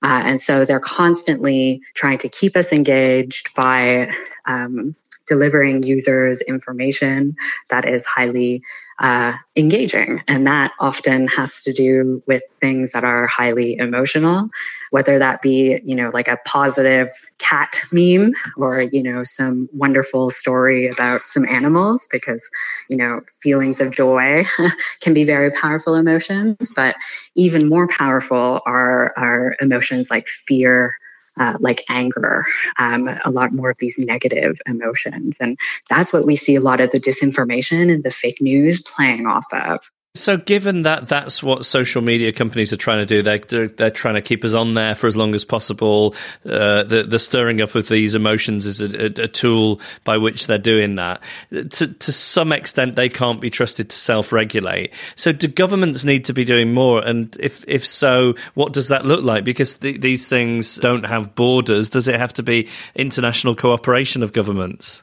Uh, 0.02 0.22
and 0.24 0.40
so 0.40 0.64
they're 0.64 0.78
constantly 0.78 1.80
trying 1.94 2.18
to 2.18 2.28
keep 2.28 2.56
us 2.56 2.72
engaged 2.72 3.54
by 3.54 4.10
um, 4.46 4.94
delivering 5.26 5.82
users 5.82 6.40
information 6.42 7.36
that 7.70 7.86
is 7.86 8.06
highly 8.06 8.62
uh, 8.98 9.34
engaging. 9.56 10.22
And 10.26 10.46
that 10.46 10.72
often 10.78 11.26
has 11.28 11.62
to 11.64 11.72
do 11.72 12.22
with 12.26 12.42
things 12.60 12.92
that 12.92 13.04
are 13.04 13.26
highly 13.26 13.76
emotional, 13.76 14.48
whether 14.90 15.18
that 15.18 15.42
be, 15.42 15.80
you 15.84 15.94
know, 15.94 16.10
like 16.14 16.28
a 16.28 16.38
positive 16.46 17.10
cat 17.38 17.76
meme 17.92 18.32
or, 18.56 18.82
you 18.92 19.02
know, 19.02 19.22
some 19.24 19.68
wonderful 19.72 20.30
story 20.30 20.88
about 20.88 21.26
some 21.26 21.46
animals, 21.46 22.08
because, 22.10 22.48
you 22.88 22.96
know, 22.96 23.20
feelings 23.42 23.80
of 23.80 23.90
joy 23.90 24.44
can 25.00 25.12
be 25.12 25.24
very 25.24 25.50
powerful 25.50 25.94
emotions. 25.94 26.72
But 26.74 26.96
even 27.34 27.68
more 27.68 27.88
powerful 27.88 28.60
are, 28.64 29.12
are 29.18 29.56
emotions 29.60 30.10
like 30.10 30.26
fear 30.26 30.94
uh, 31.38 31.56
like 31.60 31.84
anger, 31.88 32.44
um, 32.78 33.08
a 33.24 33.30
lot 33.30 33.52
more 33.52 33.70
of 33.70 33.78
these 33.78 33.98
negative 33.98 34.60
emotions. 34.66 35.38
And 35.40 35.58
that's 35.88 36.12
what 36.12 36.26
we 36.26 36.36
see 36.36 36.54
a 36.54 36.60
lot 36.60 36.80
of 36.80 36.90
the 36.90 37.00
disinformation 37.00 37.92
and 37.92 38.04
the 38.04 38.10
fake 38.10 38.40
news 38.40 38.82
playing 38.82 39.26
off 39.26 39.46
of. 39.52 39.90
So, 40.16 40.36
given 40.36 40.82
that 40.82 41.08
that's 41.08 41.42
what 41.42 41.64
social 41.64 42.02
media 42.02 42.32
companies 42.32 42.72
are 42.72 42.76
trying 42.76 42.98
to 42.98 43.06
do, 43.06 43.22
they're, 43.22 43.68
they're, 43.68 43.90
trying 43.90 44.14
to 44.14 44.22
keep 44.22 44.44
us 44.44 44.52
on 44.52 44.74
there 44.74 44.94
for 44.94 45.06
as 45.06 45.16
long 45.16 45.34
as 45.34 45.44
possible. 45.44 46.14
Uh, 46.44 46.82
the, 46.82 47.06
the 47.08 47.18
stirring 47.18 47.60
up 47.60 47.74
of 47.74 47.88
these 47.88 48.14
emotions 48.14 48.66
is 48.66 48.80
a, 48.80 49.04
a, 49.04 49.24
a, 49.24 49.28
tool 49.28 49.80
by 50.04 50.18
which 50.18 50.46
they're 50.46 50.58
doing 50.58 50.96
that. 50.96 51.22
To, 51.50 51.86
to 51.86 52.12
some 52.12 52.52
extent, 52.52 52.96
they 52.96 53.08
can't 53.08 53.40
be 53.40 53.50
trusted 53.50 53.90
to 53.90 53.96
self 53.96 54.32
regulate. 54.32 54.92
So, 55.14 55.32
do 55.32 55.48
governments 55.48 56.04
need 56.04 56.24
to 56.26 56.32
be 56.32 56.44
doing 56.44 56.72
more? 56.72 57.04
And 57.04 57.36
if, 57.38 57.64
if 57.68 57.86
so, 57.86 58.34
what 58.54 58.72
does 58.72 58.88
that 58.88 59.06
look 59.06 59.22
like? 59.22 59.44
Because 59.44 59.76
the, 59.78 59.96
these 59.96 60.26
things 60.26 60.76
don't 60.76 61.06
have 61.06 61.34
borders. 61.34 61.90
Does 61.90 62.08
it 62.08 62.18
have 62.18 62.32
to 62.34 62.42
be 62.42 62.68
international 62.94 63.54
cooperation 63.54 64.22
of 64.22 64.32
governments? 64.32 65.02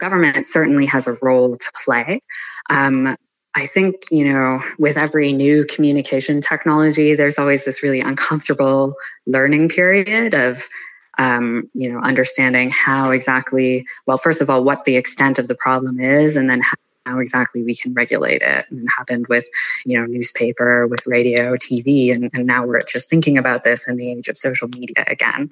Government 0.00 0.46
certainly 0.46 0.86
has 0.86 1.06
a 1.06 1.16
role 1.22 1.56
to 1.56 1.72
play. 1.84 2.20
Um, 2.70 3.16
I 3.54 3.66
think, 3.66 4.06
you 4.10 4.24
know, 4.24 4.60
with 4.78 4.96
every 4.96 5.32
new 5.32 5.64
communication 5.64 6.40
technology, 6.40 7.14
there's 7.14 7.38
always 7.38 7.64
this 7.64 7.82
really 7.82 8.00
uncomfortable 8.00 8.96
learning 9.26 9.68
period 9.68 10.34
of, 10.34 10.64
um, 11.18 11.70
you 11.72 11.92
know, 11.92 12.00
understanding 12.00 12.70
how 12.70 13.10
exactly, 13.10 13.86
well, 14.06 14.18
first 14.18 14.42
of 14.42 14.50
all, 14.50 14.64
what 14.64 14.84
the 14.84 14.96
extent 14.96 15.38
of 15.38 15.46
the 15.46 15.54
problem 15.54 16.00
is, 16.00 16.36
and 16.36 16.50
then 16.50 16.60
how, 16.60 16.74
exactly 17.18 17.62
we 17.62 17.74
can 17.74 17.92
regulate 17.92 18.40
it. 18.40 18.64
And 18.70 18.80
it 18.80 18.88
happened 18.96 19.26
with, 19.28 19.44
you 19.84 20.00
know, 20.00 20.06
newspaper, 20.06 20.86
with 20.86 21.06
radio, 21.06 21.54
TV, 21.54 22.10
and, 22.10 22.30
and 22.32 22.46
now 22.46 22.64
we're 22.64 22.80
just 22.80 23.10
thinking 23.10 23.36
about 23.36 23.62
this 23.62 23.86
in 23.86 23.98
the 23.98 24.10
age 24.10 24.26
of 24.28 24.38
social 24.38 24.68
media 24.68 25.04
again. 25.06 25.50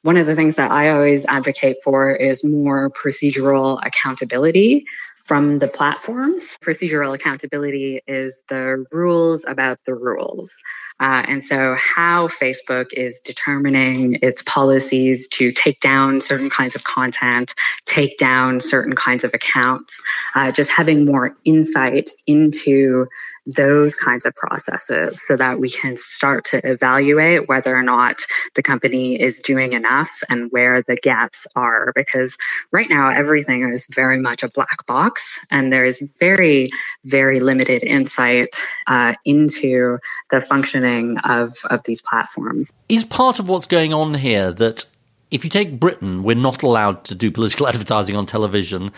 One 0.00 0.16
of 0.16 0.24
the 0.24 0.34
things 0.34 0.56
that 0.56 0.70
I 0.70 0.88
always 0.88 1.26
advocate 1.26 1.76
for 1.84 2.10
is 2.10 2.42
more 2.42 2.90
procedural 2.90 3.78
accountability 3.84 4.86
from 5.24 5.58
the 5.58 5.68
platforms. 5.68 6.58
Procedural 6.62 7.14
accountability 7.14 8.02
is 8.06 8.44
the 8.48 8.84
rules 8.92 9.44
about 9.48 9.78
the 9.86 9.94
rules. 9.94 10.54
Uh, 11.00 11.24
and 11.26 11.44
so, 11.44 11.74
how 11.74 12.28
Facebook 12.28 12.92
is 12.92 13.20
determining 13.20 14.18
its 14.22 14.42
policies 14.42 15.26
to 15.28 15.50
take 15.50 15.80
down 15.80 16.20
certain 16.20 16.50
kinds 16.50 16.76
of 16.76 16.84
content, 16.84 17.52
take 17.86 18.16
down 18.18 18.60
certain 18.60 18.94
kinds 18.94 19.24
of 19.24 19.32
accounts, 19.34 20.00
uh, 20.36 20.52
just 20.52 20.70
having 20.70 21.04
more 21.04 21.36
insight 21.44 22.10
into 22.26 23.06
those 23.46 23.94
kinds 23.94 24.24
of 24.24 24.34
processes 24.34 25.26
so 25.26 25.36
that 25.36 25.60
we 25.60 25.70
can 25.70 25.96
start 25.96 26.44
to 26.46 26.66
evaluate 26.66 27.48
whether 27.48 27.76
or 27.76 27.82
not 27.82 28.16
the 28.54 28.62
company 28.62 29.20
is 29.20 29.40
doing 29.40 29.72
enough 29.72 30.10
and 30.28 30.50
where 30.50 30.82
the 30.82 30.96
gaps 30.96 31.46
are. 31.54 31.92
Because 31.94 32.36
right 32.72 32.88
now, 32.88 33.10
everything 33.10 33.70
is 33.72 33.86
very 33.90 34.18
much 34.18 34.42
a 34.42 34.48
black 34.48 34.86
box, 34.86 35.38
and 35.50 35.72
there 35.72 35.84
is 35.84 36.00
very, 36.18 36.68
very 37.04 37.40
limited 37.40 37.82
insight 37.82 38.54
uh, 38.86 39.14
into 39.24 39.98
the 40.30 40.40
functioning 40.40 41.18
of, 41.24 41.50
of 41.70 41.82
these 41.84 42.00
platforms. 42.00 42.72
Is 42.88 43.04
part 43.04 43.38
of 43.38 43.48
what's 43.48 43.66
going 43.66 43.92
on 43.92 44.14
here 44.14 44.52
that 44.52 44.86
if 45.30 45.44
you 45.44 45.50
take 45.50 45.80
Britain, 45.80 46.22
we're 46.22 46.36
not 46.36 46.62
allowed 46.62 47.04
to 47.04 47.14
do 47.14 47.30
political 47.30 47.66
advertising 47.68 48.16
on 48.16 48.26
television. 48.26 48.90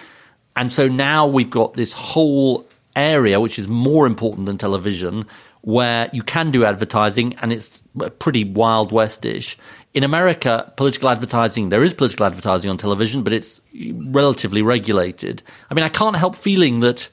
And 0.55 0.73
so 0.73 0.89
now 0.89 1.27
we've 1.27 1.51
got 1.51 1.75
this 1.75 1.93
whole 1.93 2.67
area, 2.97 3.41
which 3.41 3.59
is 3.59 3.69
more 3.69 4.07
important 4.07 4.47
than 4.47 4.59
television, 4.59 5.25
where 5.61 6.09
you 6.13 6.23
can 6.23 6.51
do 6.51 6.65
advertising 6.65 7.35
and 7.43 7.53
it's 7.53 7.83
pretty 8.19 8.45
wild 8.45 8.93
westish. 8.93 9.57
In 9.95 10.05
America, 10.05 10.73
political 10.77 11.09
advertising, 11.09 11.71
there 11.71 11.83
is 11.83 11.95
political 11.95 12.27
advertising 12.27 12.71
on 12.71 12.77
television, 12.77 13.23
but 13.23 13.33
it's 13.33 13.61
relatively 14.09 14.63
regulated. 14.63 15.43
I 15.71 15.75
mean, 15.75 15.85
I 15.85 15.89
can't 15.89 16.17
help 16.17 16.37
feeling 16.37 16.81
that 16.81 17.09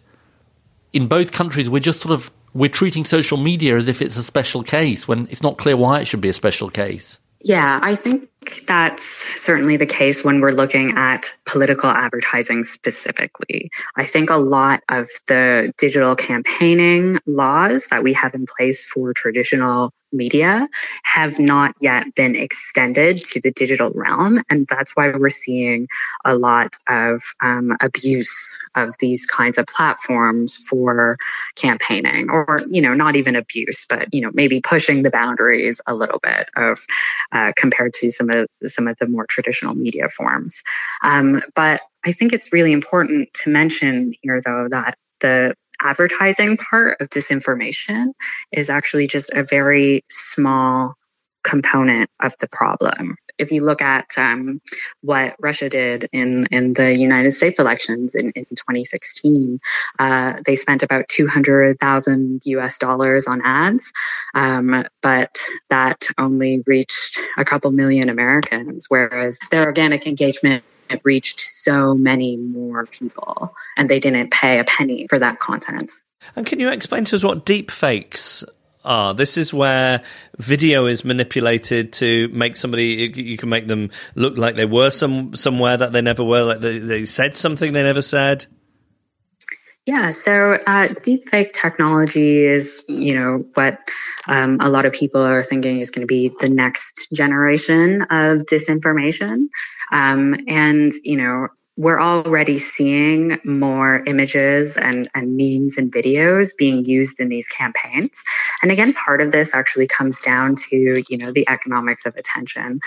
in 0.91 1.07
both 1.07 1.31
countries, 1.31 1.69
we're 1.69 1.79
just 1.79 2.01
sort 2.01 2.13
of 2.13 2.31
we're 2.53 2.69
treating 2.69 3.03
social 3.03 3.37
media 3.37 3.75
as 3.75 3.87
if 3.87 4.01
it's 4.01 4.17
a 4.17 4.23
special 4.23 4.63
case 4.63 5.07
when 5.07 5.27
it's 5.31 5.41
not 5.41 5.57
clear 5.57 5.75
why 5.75 5.99
it 5.99 6.05
should 6.05 6.21
be 6.21 6.29
a 6.29 6.33
special 6.33 6.69
case. 6.69 7.19
Yeah, 7.41 7.79
I 7.81 7.95
think 7.95 8.29
that's 8.65 9.03
certainly 9.39 9.77
the 9.77 9.85
case 9.85 10.23
when 10.23 10.41
we're 10.41 10.51
looking 10.51 10.93
at 10.95 11.33
political 11.45 11.89
advertising 11.89 12.63
specifically. 12.63 13.69
I 13.95 14.05
think 14.05 14.29
a 14.29 14.37
lot 14.37 14.81
of 14.89 15.07
the 15.27 15.73
digital 15.77 16.15
campaigning 16.15 17.19
laws 17.25 17.87
that 17.87 18.03
we 18.03 18.13
have 18.13 18.33
in 18.33 18.45
place 18.45 18.83
for 18.83 19.13
traditional 19.13 19.91
media 20.13 20.67
have 21.03 21.39
not 21.39 21.73
yet 21.81 22.05
been 22.15 22.35
extended 22.35 23.17
to 23.17 23.41
the 23.41 23.51
digital 23.51 23.89
realm. 23.95 24.43
And 24.49 24.67
that's 24.67 24.95
why 24.95 25.09
we're 25.09 25.29
seeing 25.29 25.87
a 26.23 26.35
lot 26.35 26.69
of 26.87 27.21
um, 27.41 27.75
abuse 27.81 28.57
of 28.75 28.93
these 28.99 29.25
kinds 29.25 29.57
of 29.57 29.65
platforms 29.67 30.55
for 30.69 31.17
campaigning, 31.55 32.29
or, 32.29 32.61
you 32.69 32.81
know, 32.81 32.93
not 32.93 33.15
even 33.15 33.35
abuse, 33.35 33.85
but, 33.89 34.13
you 34.13 34.21
know, 34.21 34.29
maybe 34.33 34.61
pushing 34.61 35.03
the 35.03 35.09
boundaries 35.09 35.81
a 35.87 35.95
little 35.95 36.19
bit 36.19 36.47
of 36.55 36.85
uh, 37.31 37.51
compared 37.57 37.93
to 37.93 38.11
some 38.11 38.29
of 38.33 38.47
some 38.65 38.87
of 38.87 38.97
the 38.97 39.07
more 39.07 39.25
traditional 39.27 39.75
media 39.75 40.07
forms. 40.07 40.63
Um, 41.03 41.41
but 41.55 41.81
I 42.05 42.11
think 42.11 42.33
it's 42.33 42.51
really 42.51 42.71
important 42.71 43.33
to 43.35 43.49
mention 43.49 44.13
here, 44.21 44.41
though, 44.43 44.67
that 44.69 44.97
the 45.21 45.55
advertising 45.81 46.57
part 46.57 46.99
of 47.01 47.09
disinformation 47.09 48.07
is 48.51 48.69
actually 48.69 49.07
just 49.07 49.33
a 49.33 49.43
very 49.43 50.03
small 50.09 50.95
component 51.43 52.09
of 52.21 52.33
the 52.39 52.47
problem. 52.47 53.15
If 53.37 53.51
you 53.51 53.63
look 53.63 53.81
at 53.81 54.07
um, 54.17 54.61
what 55.01 55.35
Russia 55.39 55.69
did 55.69 56.09
in, 56.11 56.47
in 56.51 56.73
the 56.73 56.95
United 56.95 57.31
States 57.31 57.59
elections 57.59 58.15
in, 58.15 58.31
in 58.31 58.45
2016, 58.45 59.59
uh, 59.99 60.33
they 60.45 60.55
spent 60.55 60.83
about 60.83 61.07
200,000 61.07 62.41
US 62.45 62.77
dollars 62.77 63.27
on 63.27 63.41
ads, 63.43 63.91
um, 64.33 64.85
but 65.01 65.37
that 65.69 66.07
only 66.17 66.63
reached 66.65 67.19
a 67.37 67.45
couple 67.45 67.71
million 67.71 68.09
Americans, 68.09 68.85
whereas 68.89 69.39
their 69.51 69.65
organic 69.65 70.05
engagement 70.05 70.63
reached 71.03 71.39
so 71.39 71.95
many 71.95 72.37
more 72.37 72.85
people 72.85 73.55
and 73.77 73.89
they 73.89 73.99
didn't 73.99 74.31
pay 74.31 74.59
a 74.59 74.63
penny 74.63 75.07
for 75.07 75.17
that 75.19 75.39
content. 75.39 75.91
And 76.35 76.45
can 76.45 76.59
you 76.59 76.69
explain 76.69 77.05
to 77.05 77.15
us 77.15 77.23
what 77.23 77.45
deep 77.45 77.71
fakes 77.71 78.43
are? 78.85 79.13
This 79.13 79.37
is 79.37 79.53
where 79.53 80.01
video 80.37 80.85
is 80.85 81.03
manipulated 81.03 81.93
to 81.93 82.27
make 82.29 82.57
somebody, 82.57 83.11
you 83.15 83.37
can 83.37 83.49
make 83.49 83.67
them 83.67 83.91
look 84.15 84.37
like 84.37 84.55
they 84.55 84.65
were 84.65 84.89
some 84.89 85.35
somewhere 85.35 85.77
that 85.77 85.93
they 85.93 86.01
never 86.01 86.23
were, 86.23 86.43
like 86.43 86.59
they, 86.59 86.79
they 86.79 87.05
said 87.05 87.35
something 87.35 87.73
they 87.73 87.83
never 87.83 88.01
said. 88.01 88.45
Yeah, 89.85 90.11
so 90.11 90.53
uh, 90.65 90.87
deepfake 90.87 91.51
technology 91.51 92.45
is, 92.45 92.85
you 92.87 93.13
know, 93.13 93.45
what 93.55 93.79
um, 94.27 94.57
a 94.61 94.69
lot 94.69 94.85
of 94.85 94.93
people 94.93 95.21
are 95.21 95.43
thinking 95.43 95.81
is 95.81 95.91
going 95.91 96.07
to 96.07 96.11
be 96.11 96.31
the 96.39 96.47
next 96.47 97.09
generation 97.11 98.03
of 98.03 98.43
disinformation. 98.43 99.47
Um, 99.91 100.37
and, 100.47 100.93
you 101.03 101.17
know, 101.17 101.49
we're 101.75 101.99
already 101.99 102.59
seeing 102.59 103.39
more 103.43 104.03
images 104.05 104.77
and, 104.77 105.09
and 105.15 105.35
memes 105.37 105.77
and 105.77 105.91
videos 105.91 106.51
being 106.57 106.85
used 106.85 107.19
in 107.19 107.29
these 107.29 107.47
campaigns. 107.47 108.23
And 108.61 108.71
again, 108.71 108.93
part 108.93 109.21
of 109.21 109.31
this 109.31 109.55
actually 109.55 109.87
comes 109.87 110.19
down 110.19 110.53
to, 110.69 111.03
you 111.09 111.17
know, 111.17 111.31
the 111.31 111.47
economics 111.49 112.05
of 112.05 112.15
attention. 112.15 112.79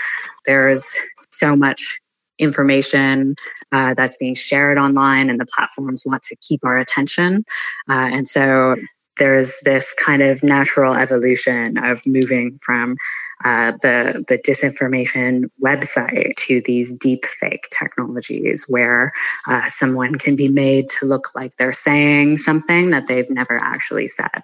There's 0.45 0.97
so 1.31 1.55
much 1.55 1.99
information 2.39 3.35
uh, 3.71 3.93
that's 3.95 4.15
being 4.15 4.35
shared 4.35 4.77
online 4.77 5.29
and 5.29 5.39
the 5.39 5.47
platforms 5.53 6.03
want 6.05 6.21
to 6.23 6.35
keep 6.47 6.63
our 6.63 6.77
attention. 6.77 7.43
Uh, 7.89 8.09
and 8.11 8.27
so 8.27 8.75
there's 9.17 9.59
this 9.61 9.93
kind 9.93 10.21
of 10.21 10.43
natural 10.43 10.93
evolution 10.93 11.77
of 11.77 12.05
moving 12.05 12.55
from 12.57 12.95
uh, 13.43 13.71
the 13.81 14.25
the 14.27 14.37
disinformation 14.37 15.45
website 15.61 16.35
to 16.35 16.61
these 16.61 16.93
deep 16.93 17.25
fake 17.25 17.67
technologies 17.71 18.65
where 18.67 19.11
uh, 19.47 19.65
someone 19.67 20.15
can 20.15 20.35
be 20.35 20.47
made 20.47 20.89
to 20.89 21.05
look 21.05 21.35
like 21.35 21.55
they're 21.55 21.73
saying 21.73 22.37
something 22.37 22.89
that 22.89 23.07
they've 23.07 23.29
never 23.29 23.57
actually 23.57 24.07
said. 24.07 24.41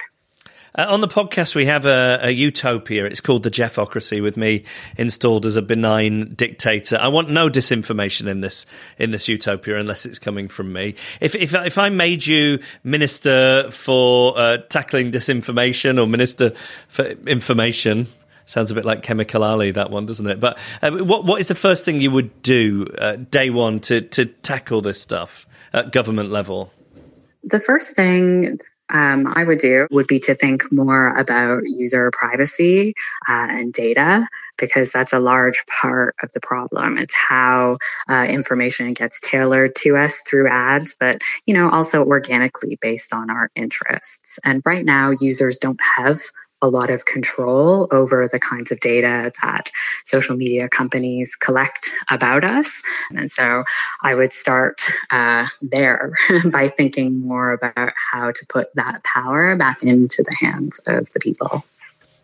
Uh, 0.76 0.88
on 0.90 1.02
the 1.02 1.08
podcast, 1.08 1.54
we 1.54 1.66
have 1.66 1.86
a, 1.86 2.20
a, 2.24 2.32
utopia. 2.32 3.06
It's 3.06 3.22
called 3.22 3.44
the 3.44 3.52
Geoffocracy, 3.52 4.24
with 4.24 4.38
me 4.38 4.64
installed 4.98 5.46
as 5.46 5.56
a 5.56 5.62
benign 5.62 6.34
dictator. 6.34 6.98
I 7.00 7.10
want 7.10 7.30
no 7.30 7.48
disinformation 7.48 8.28
in 8.28 8.42
this 8.42 8.66
in 8.98 9.12
this 9.12 9.28
utopia, 9.28 9.78
unless 9.78 10.08
it's 10.08 10.18
coming 10.18 10.48
from 10.48 10.74
me. 10.74 10.96
If 11.22 11.36
if, 11.36 11.54
if 11.54 11.78
I 11.78 11.90
made 11.90 12.26
you 12.26 12.60
minister 12.84 13.70
for 13.70 14.38
uh, 14.38 14.58
tackling 14.70 15.12
disinformation 15.12 16.02
or 16.02 16.08
minister 16.08 16.54
for 16.88 17.06
information, 17.06 18.08
sounds 18.46 18.72
a 18.72 18.74
bit 18.76 18.84
like 18.84 19.04
Chemical 19.04 19.44
Ali, 19.44 19.70
that 19.72 19.92
one, 19.92 20.08
doesn't 20.08 20.28
it? 20.28 20.40
But 20.40 20.58
uh, 20.82 20.90
what 20.90 21.24
what 21.24 21.40
is 21.40 21.50
the 21.50 21.56
first 21.56 21.86
thing 21.86 22.02
you 22.02 22.10
would 22.10 22.42
do 22.42 22.88
uh, 22.98 23.18
day 23.18 23.52
one 23.52 23.78
to 23.82 24.02
to 24.02 24.26
tackle 24.26 24.82
this 24.82 25.00
stuff 25.00 25.46
at 25.72 25.92
government 25.92 26.32
level? 26.32 26.72
The 27.44 27.60
first 27.60 27.96
thing 27.96 28.58
um, 28.90 29.32
I 29.36 29.44
would 29.44 29.60
do 29.60 29.88
would 29.92 30.08
be 30.08 30.20
to 30.22 30.36
think 30.36 30.72
more 30.72 31.10
about 31.16 31.64
user 31.66 32.12
privacy 32.12 32.94
uh, 33.28 33.48
and 33.50 33.74
data 33.74 34.28
because 34.58 34.92
that's 34.92 35.14
a 35.14 35.20
large 35.20 35.64
part 35.82 36.16
of 36.22 36.32
the 36.34 36.40
problem. 36.40 36.98
It's 36.98 37.16
how 37.16 37.78
uh, 38.08 38.26
information 38.30 38.94
gets 38.94 39.20
tailored 39.20 39.76
to 39.78 39.98
us 39.98 40.22
through 40.22 40.48
ads, 40.48 40.96
but 41.00 41.22
you 41.46 41.54
know 41.54 41.70
also 41.70 42.06
organically 42.06 42.78
based 42.82 43.14
on 43.14 43.30
our 43.30 43.50
interests. 43.56 44.40
And 44.44 44.62
right 44.66 44.86
now, 44.86 45.12
users 45.12 45.58
don't 45.58 45.80
have 45.98 46.20
a 46.64 46.68
lot 46.68 46.90
of 46.90 47.06
control 47.06 47.88
over 47.92 48.28
the 48.28 48.40
kinds 48.40 48.72
of 48.72 48.80
data 48.80 49.32
that 49.44 49.70
social 50.04 50.36
media 50.36 50.70
companies 50.70 51.36
collect 51.36 51.90
about 52.10 52.44
us. 52.44 52.82
And 53.12 53.30
so 53.30 53.66
I 54.02 54.16
would 54.16 54.32
start 54.32 54.82
uh, 55.12 55.46
there 55.62 56.14
by 56.52 56.70
thinking 56.70 57.20
more 57.20 57.52
about 57.52 57.92
how 58.12 58.32
to 58.32 58.46
put 58.48 58.74
that 58.76 59.04
power 59.04 59.56
back 59.58 59.84
into 59.84 60.24
the 60.24 60.36
hands 60.40 60.80
of 60.88 61.12
the 61.12 61.20
people. 61.20 61.64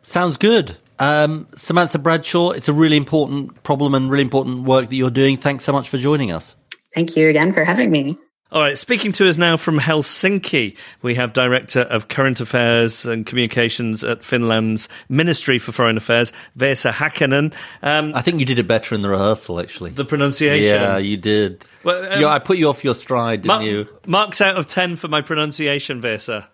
Sounds 0.04 0.38
good. 0.38 0.78
Um, 1.00 1.48
Samantha 1.56 2.00
Bradshaw, 2.00 2.52
it's 2.52 2.70
a 2.70 2.74
really 2.74 2.98
important 2.98 3.62
problem 3.64 3.94
and 3.94 4.10
really 4.10 4.24
important 4.24 4.64
work 4.64 4.90
that 4.90 4.96
you're 4.96 5.12
doing. 5.12 5.36
Thanks 5.38 5.66
so 5.66 5.74
much 5.74 5.90
for 5.90 5.98
joining 5.98 6.32
us. 6.32 6.56
Thank 6.94 7.16
you 7.16 7.30
again 7.30 7.54
for 7.54 7.64
having 7.66 7.92
me. 7.92 8.18
All 8.52 8.62
right, 8.62 8.76
speaking 8.76 9.12
to 9.12 9.30
us 9.30 9.38
now 9.38 9.58
from 9.58 9.78
Helsinki, 9.78 10.76
we 11.04 11.14
have 11.14 11.34
Director 11.34 11.82
of 11.82 12.08
Current 12.08 12.42
Affairs 12.42 13.06
and 13.06 13.24
Communications 13.24 14.04
at 14.04 14.24
Finland's 14.24 14.90
Ministry 15.08 15.60
for 15.60 15.72
Foreign 15.72 15.98
Affairs, 15.98 16.34
Vesa 16.58 16.92
Häkkinen. 16.92 17.54
Um, 17.84 18.12
I 18.16 18.24
think 18.24 18.40
you 18.40 18.48
did 18.48 18.58
it 18.58 18.66
better 18.66 18.96
in 18.96 19.04
the 19.04 19.10
rehearsal, 19.10 19.60
actually. 19.60 19.92
The 19.92 20.04
pronunciation. 20.04 20.82
Yeah, 20.82 20.98
you 20.98 21.16
did. 21.16 21.64
Well, 21.84 22.12
um, 22.12 22.22
yeah, 22.22 22.30
I 22.30 22.40
put 22.40 22.58
you 22.58 22.70
off 22.70 22.84
your 22.84 22.96
stride, 22.96 23.44
didn't 23.44 23.62
you? 23.62 23.88
Marks 24.08 24.42
out 24.42 24.58
of 24.58 24.66
10 24.66 24.96
for 24.96 25.08
my 25.08 25.22
pronunciation, 25.22 26.02
Vesa. 26.02 26.48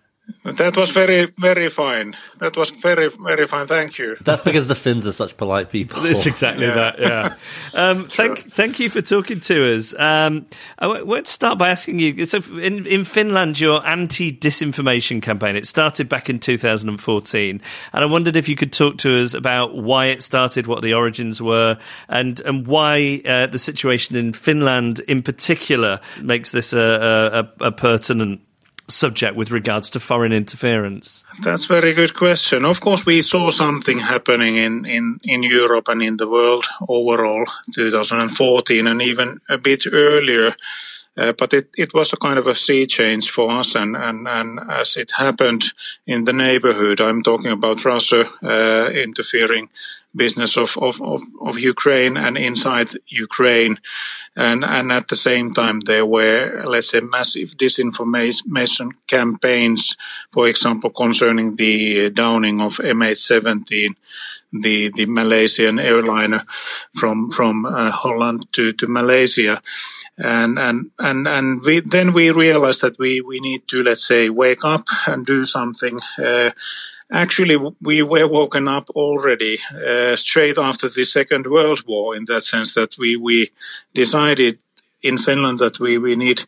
That 0.44 0.76
was 0.76 0.92
very, 0.92 1.26
very 1.38 1.68
fine. 1.68 2.16
That 2.38 2.56
was 2.56 2.70
very, 2.70 3.08
very 3.08 3.46
fine. 3.46 3.66
Thank 3.66 3.98
you. 3.98 4.16
That's 4.20 4.42
because 4.42 4.68
the 4.68 4.76
Finns 4.76 5.06
are 5.06 5.12
such 5.12 5.36
polite 5.36 5.70
people. 5.70 6.04
It's 6.06 6.26
exactly 6.26 6.66
yeah. 6.66 6.74
that. 6.74 6.98
Yeah. 7.00 7.34
Um, 7.74 8.08
sure. 8.08 8.34
Thank, 8.34 8.52
thank 8.52 8.78
you 8.78 8.88
for 8.88 9.02
talking 9.02 9.40
to 9.40 9.74
us. 9.74 9.94
Um, 9.98 10.46
I 10.78 11.02
want 11.02 11.26
to 11.26 11.32
start 11.32 11.58
by 11.58 11.68
asking 11.68 11.98
you. 11.98 12.24
So, 12.24 12.38
in 12.58 12.86
in 12.86 13.04
Finland, 13.04 13.60
your 13.60 13.86
anti-disinformation 13.86 15.20
campaign 15.20 15.56
it 15.56 15.66
started 15.66 16.08
back 16.08 16.30
in 16.30 16.38
2014, 16.38 17.60
and 17.92 18.04
I 18.04 18.06
wondered 18.06 18.34
if 18.34 18.48
you 18.48 18.56
could 18.56 18.72
talk 18.72 18.96
to 18.98 19.20
us 19.20 19.34
about 19.34 19.76
why 19.76 20.06
it 20.06 20.22
started, 20.22 20.66
what 20.66 20.80
the 20.80 20.94
origins 20.94 21.42
were, 21.42 21.76
and 22.08 22.40
and 22.40 22.66
why 22.66 23.20
uh, 23.26 23.46
the 23.46 23.58
situation 23.58 24.16
in 24.16 24.32
Finland, 24.32 25.00
in 25.00 25.22
particular, 25.22 26.00
makes 26.22 26.52
this 26.52 26.72
a, 26.72 27.50
a, 27.60 27.66
a 27.66 27.72
pertinent 27.72 28.40
subject 28.88 29.36
with 29.36 29.50
regards 29.50 29.90
to 29.90 30.00
foreign 30.00 30.32
interference? 30.32 31.24
That's 31.42 31.64
a 31.64 31.68
very 31.68 31.92
good 31.92 32.14
question. 32.14 32.64
Of 32.64 32.80
course, 32.80 33.04
we 33.04 33.20
saw 33.20 33.50
something 33.50 33.98
happening 33.98 34.56
in, 34.56 34.84
in, 34.84 35.20
in 35.24 35.42
Europe 35.42 35.88
and 35.88 36.02
in 36.02 36.16
the 36.16 36.28
world 36.28 36.66
overall, 36.88 37.44
2014, 37.74 38.86
and 38.86 39.02
even 39.02 39.40
a 39.48 39.58
bit 39.58 39.84
earlier. 39.92 40.54
Uh, 41.16 41.32
but 41.32 41.54
it, 41.54 41.70
it 41.78 41.94
was 41.94 42.12
a 42.12 42.16
kind 42.18 42.38
of 42.38 42.46
a 42.46 42.54
sea 42.54 42.84
change 42.84 43.30
for 43.30 43.50
us, 43.50 43.74
and, 43.74 43.96
and, 43.96 44.28
and 44.28 44.60
as 44.68 44.98
it 44.98 45.10
happened 45.16 45.64
in 46.06 46.24
the 46.24 46.32
neighborhood, 46.32 47.00
I'm 47.00 47.22
talking 47.22 47.50
about 47.50 47.86
Russia 47.86 48.30
uh, 48.42 48.90
interfering 48.90 49.70
business 50.16 50.56
of, 50.56 50.76
of, 50.78 51.00
of, 51.02 51.22
of, 51.40 51.58
Ukraine 51.58 52.16
and 52.16 52.36
inside 52.38 52.90
Ukraine. 53.06 53.78
And, 54.34 54.64
and 54.64 54.92
at 54.92 55.08
the 55.08 55.16
same 55.16 55.54
time, 55.54 55.80
there 55.80 56.06
were, 56.06 56.64
let's 56.66 56.90
say, 56.90 57.00
massive 57.00 57.50
disinformation 57.56 58.92
campaigns, 59.06 59.96
for 60.30 60.48
example, 60.48 60.90
concerning 60.90 61.56
the 61.56 62.10
downing 62.10 62.60
of 62.60 62.78
MH17, 62.78 63.94
the, 64.52 64.88
the 64.90 65.06
Malaysian 65.06 65.78
airliner 65.78 66.44
from, 66.94 67.30
from 67.30 67.66
uh, 67.66 67.90
Holland 67.90 68.46
to, 68.52 68.72
to 68.72 68.86
Malaysia 68.86 69.62
and 70.18 70.58
and 70.58 70.90
and 70.98 71.28
and 71.28 71.62
we, 71.62 71.80
then 71.80 72.12
we 72.12 72.30
realized 72.30 72.80
that 72.80 72.98
we 72.98 73.20
we 73.20 73.38
need 73.40 73.68
to 73.68 73.82
let's 73.82 74.06
say 74.06 74.30
wake 74.30 74.64
up 74.64 74.88
and 75.06 75.26
do 75.26 75.44
something. 75.44 76.00
Uh, 76.18 76.50
actually, 77.12 77.56
we 77.80 78.02
were 78.02 78.26
woken 78.26 78.68
up 78.68 78.90
already 78.90 79.58
uh, 79.86 80.16
straight 80.16 80.58
after 80.58 80.88
the 80.88 81.04
Second 81.04 81.46
World 81.46 81.84
War. 81.86 82.16
In 82.16 82.24
that 82.26 82.44
sense, 82.44 82.74
that 82.74 82.96
we 82.98 83.16
we 83.16 83.50
decided 83.94 84.58
in 85.02 85.18
Finland 85.18 85.58
that 85.58 85.78
we, 85.78 85.98
we 85.98 86.16
need 86.16 86.44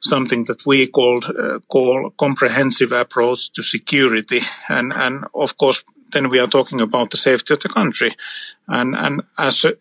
something 0.00 0.44
that 0.44 0.66
we 0.66 0.86
called 0.86 1.24
uh, 1.24 1.58
call 1.68 2.10
comprehensive 2.16 2.92
approach 2.92 3.52
to 3.52 3.62
security, 3.62 4.40
and 4.68 4.92
and 4.92 5.24
of 5.34 5.56
course 5.56 5.84
then 6.12 6.28
we 6.28 6.40
are 6.40 6.48
talking 6.48 6.80
about 6.80 7.10
the 7.10 7.16
safety 7.16 7.54
of 7.54 7.60
the 7.60 7.68
country, 7.68 8.14
and 8.66 8.94
and 8.94 9.22
as 9.38 9.64
a, 9.64 9.72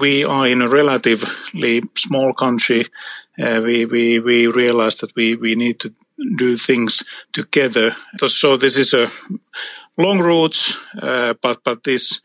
we 0.00 0.24
are 0.24 0.46
in 0.46 0.62
a 0.62 0.68
relatively 0.68 1.82
small 1.96 2.32
country. 2.32 2.86
Uh, 3.38 3.60
we, 3.64 3.86
we, 3.86 4.18
we 4.18 4.46
realize 4.46 4.96
that 4.96 5.14
we, 5.14 5.34
we 5.34 5.54
need 5.54 5.78
to 5.80 5.92
do 6.36 6.56
things 6.56 7.02
together. 7.32 7.96
So 8.26 8.56
this 8.56 8.76
is 8.76 8.94
a 8.94 9.10
long 9.96 10.18
route, 10.18 10.76
uh, 11.00 11.34
but, 11.40 11.62
but 11.64 11.84
this 11.84 12.20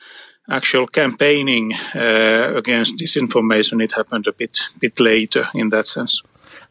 actual 0.50 0.88
campaigning 0.88 1.74
uh, 1.74 2.54
against 2.56 2.98
disinformation, 2.98 3.84
it 3.84 3.94
happened 3.94 4.28
a 4.28 4.34
bit, 4.34 4.60
bit 4.80 5.00
later 5.00 5.48
in 5.54 5.70
that 5.70 5.88
sense. 5.88 6.22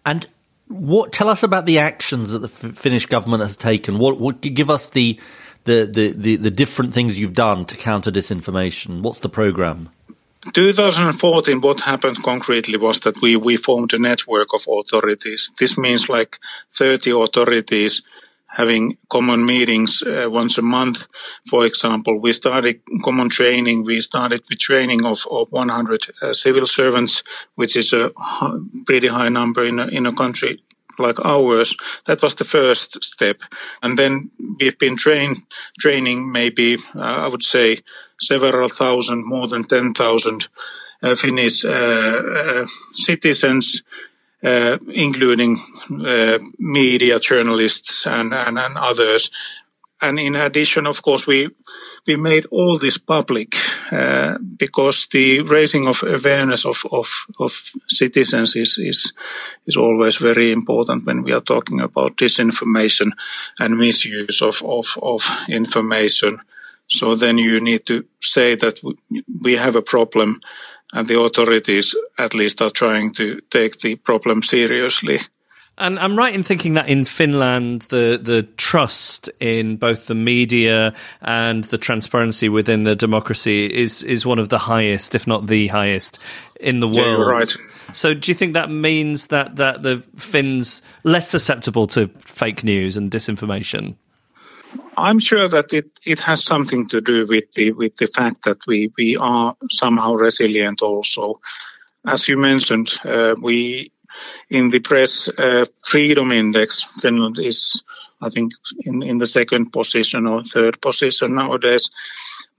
And 0.07 0.27
what, 0.69 1.13
tell 1.13 1.29
us 1.29 1.43
about 1.43 1.67
the 1.67 1.79
actions 1.79 2.31
that 2.31 2.39
the 2.39 2.49
Finnish 2.49 3.07
government 3.07 3.43
has 3.43 3.57
taken. 3.57 3.99
What, 3.99 4.19
what 4.19 4.41
give 4.41 4.71
us 4.71 4.91
the, 4.91 5.19
the, 5.65 5.91
the, 5.93 6.13
the, 6.13 6.37
the 6.37 6.51
different 6.51 6.95
things 6.95 7.19
you've 7.19 7.35
done 7.35 7.65
to 7.67 7.77
counter 7.77 8.11
disinformation? 8.11 9.03
What's 9.03 9.21
the 9.21 9.29
program? 9.29 9.91
2014, 10.53 11.61
what 11.61 11.81
happened 11.81 12.23
concretely 12.23 12.77
was 12.77 13.01
that 13.01 13.21
we, 13.21 13.37
we 13.37 13.57
formed 13.57 13.93
a 13.95 13.99
network 13.99 14.49
of 14.53 14.67
authorities. 14.69 15.51
This 15.59 15.79
means 15.79 16.09
like 16.09 16.39
30 16.73 17.11
authorities 17.13 18.03
having 18.47 18.97
common 19.09 19.45
meetings 19.45 20.03
uh, 20.03 20.29
once 20.31 20.59
a 20.59 20.63
month. 20.63 21.09
For 21.49 21.67
example, 21.67 22.21
we 22.21 22.33
started 22.33 22.81
common 23.03 23.29
training. 23.29 23.85
We 23.85 24.01
started 24.01 24.43
with 24.49 24.61
training 24.61 25.05
of, 25.05 25.27
of 25.31 25.51
100 25.51 26.07
uh, 26.23 26.33
civil 26.33 26.67
servants, 26.67 27.23
which 27.57 27.77
is 27.77 27.93
a 27.93 28.13
pretty 28.87 29.09
high 29.09 29.29
number 29.29 29.65
in 29.65 29.79
a, 29.79 29.87
in 29.89 30.07
a 30.07 30.15
country 30.15 30.63
like 30.99 31.19
ours. 31.25 31.75
That 32.07 32.23
was 32.23 32.37
the 32.37 32.45
first 32.45 33.03
step. 33.03 33.41
And 33.83 33.99
then 33.99 34.31
we've 34.61 34.79
been 34.79 34.97
trained, 34.97 35.43
training 35.81 36.31
maybe, 36.31 36.79
uh, 36.95 37.01
I 37.01 37.27
would 37.27 37.43
say, 37.43 37.83
several 38.25 38.69
thousand, 38.69 39.25
more 39.25 39.49
than 39.49 39.65
10,000 39.65 40.49
uh, 41.03 41.15
Finnish 41.15 41.65
uh, 41.65 41.69
uh 41.71 42.67
citizens, 42.93 43.83
uh, 44.43 44.79
including 44.89 45.61
media, 46.59 47.19
journalists, 47.19 48.07
and, 48.07 48.33
and, 48.33 48.59
and 48.59 48.77
others. 48.79 49.31
and 50.05 50.19
in 50.19 50.35
addition, 50.35 50.87
of 50.87 51.03
course, 51.03 51.27
we 51.27 51.49
we 52.07 52.17
made 52.17 52.47
all 52.51 52.79
this 52.79 52.99
public 52.99 53.55
uh, 53.93 54.37
because 54.57 55.07
the 55.07 55.41
raising 55.41 55.87
of 55.87 56.03
awareness 56.03 56.67
of, 56.67 56.83
of, 56.93 57.09
of 57.39 57.53
citizens 57.87 58.57
is, 58.57 58.79
is 58.79 59.13
is 59.67 59.77
always 59.77 60.17
very 60.17 60.53
important 60.53 61.07
when 61.07 61.23
we 61.23 61.33
are 61.33 61.41
talking 61.41 61.81
about 61.81 62.17
disinformation 62.17 63.11
and 63.59 63.79
misuse 63.79 64.43
of, 64.43 64.55
of, 64.63 64.85
of 65.01 65.21
information. 65.49 66.41
So 66.87 67.15
then 67.15 67.39
you 67.39 67.61
need 67.61 67.87
to 67.87 68.05
say 68.21 68.55
that 68.57 68.81
we 69.43 69.55
have 69.57 69.77
a 69.77 69.83
problem 69.83 70.41
and 70.93 71.09
the 71.09 71.21
authorities 71.21 71.95
at 72.19 72.35
least 72.35 72.63
are 72.63 72.71
trying 72.71 73.13
to 73.15 73.41
take 73.51 73.81
the 73.81 73.97
problem 73.97 74.43
seriously. 74.43 75.21
And 75.77 75.99
I'm 75.99 76.17
right 76.17 76.33
in 76.33 76.45
thinking 76.45 76.75
that 76.75 76.89
in 76.89 77.05
Finland, 77.05 77.83
the 77.83 78.19
the 78.23 78.45
trust 78.57 79.29
in 79.41 79.77
both 79.77 80.07
the 80.07 80.15
media 80.15 80.95
and 81.21 81.65
the 81.65 81.79
transparency 81.79 82.49
within 82.49 82.85
the 82.85 82.95
democracy 82.95 83.67
is 83.67 84.05
is 84.05 84.25
one 84.25 84.39
of 84.39 84.51
the 84.51 84.59
highest, 84.59 85.17
if 85.17 85.27
not 85.27 85.49
the 85.49 85.67
highest, 85.67 86.21
in 86.61 86.79
the 86.79 86.87
world. 86.87 87.19
Yeah, 87.19 87.39
right. 87.39 87.57
So, 87.93 88.15
do 88.15 88.31
you 88.31 88.35
think 88.37 88.55
that 88.55 88.71
means 88.71 89.29
that 89.29 89.57
that 89.57 89.83
the 89.83 90.05
Finns 90.17 90.81
less 91.03 91.29
susceptible 91.29 91.89
to 91.89 92.07
fake 92.21 92.63
news 92.63 92.97
and 92.97 93.11
disinformation? 93.11 93.97
I'm 94.97 95.19
sure 95.19 95.49
that 95.49 95.73
it, 95.73 95.91
it 96.05 96.21
has 96.21 96.45
something 96.45 96.89
to 96.89 97.01
do 97.01 97.27
with 97.27 97.53
the 97.53 97.73
with 97.73 97.97
the 97.97 98.07
fact 98.07 98.45
that 98.45 98.67
we 98.67 98.93
we 98.97 99.17
are 99.17 99.57
somehow 99.71 100.15
resilient. 100.15 100.83
Also, 100.83 101.41
as 102.07 102.29
you 102.29 102.37
mentioned, 102.37 102.95
uh, 103.05 103.35
we 103.41 103.91
in 104.51 104.71
the 104.71 104.81
press 104.81 105.29
uh, 105.39 105.67
freedom 105.83 106.31
index, 106.31 106.87
Finland 107.01 107.39
is, 107.39 107.83
I 108.21 108.29
think, 108.29 108.53
in, 108.85 109.03
in 109.03 109.19
the 109.19 109.27
second 109.27 109.73
position 109.73 110.27
or 110.27 110.43
third 110.43 110.81
position 110.81 111.35
nowadays. 111.35 111.91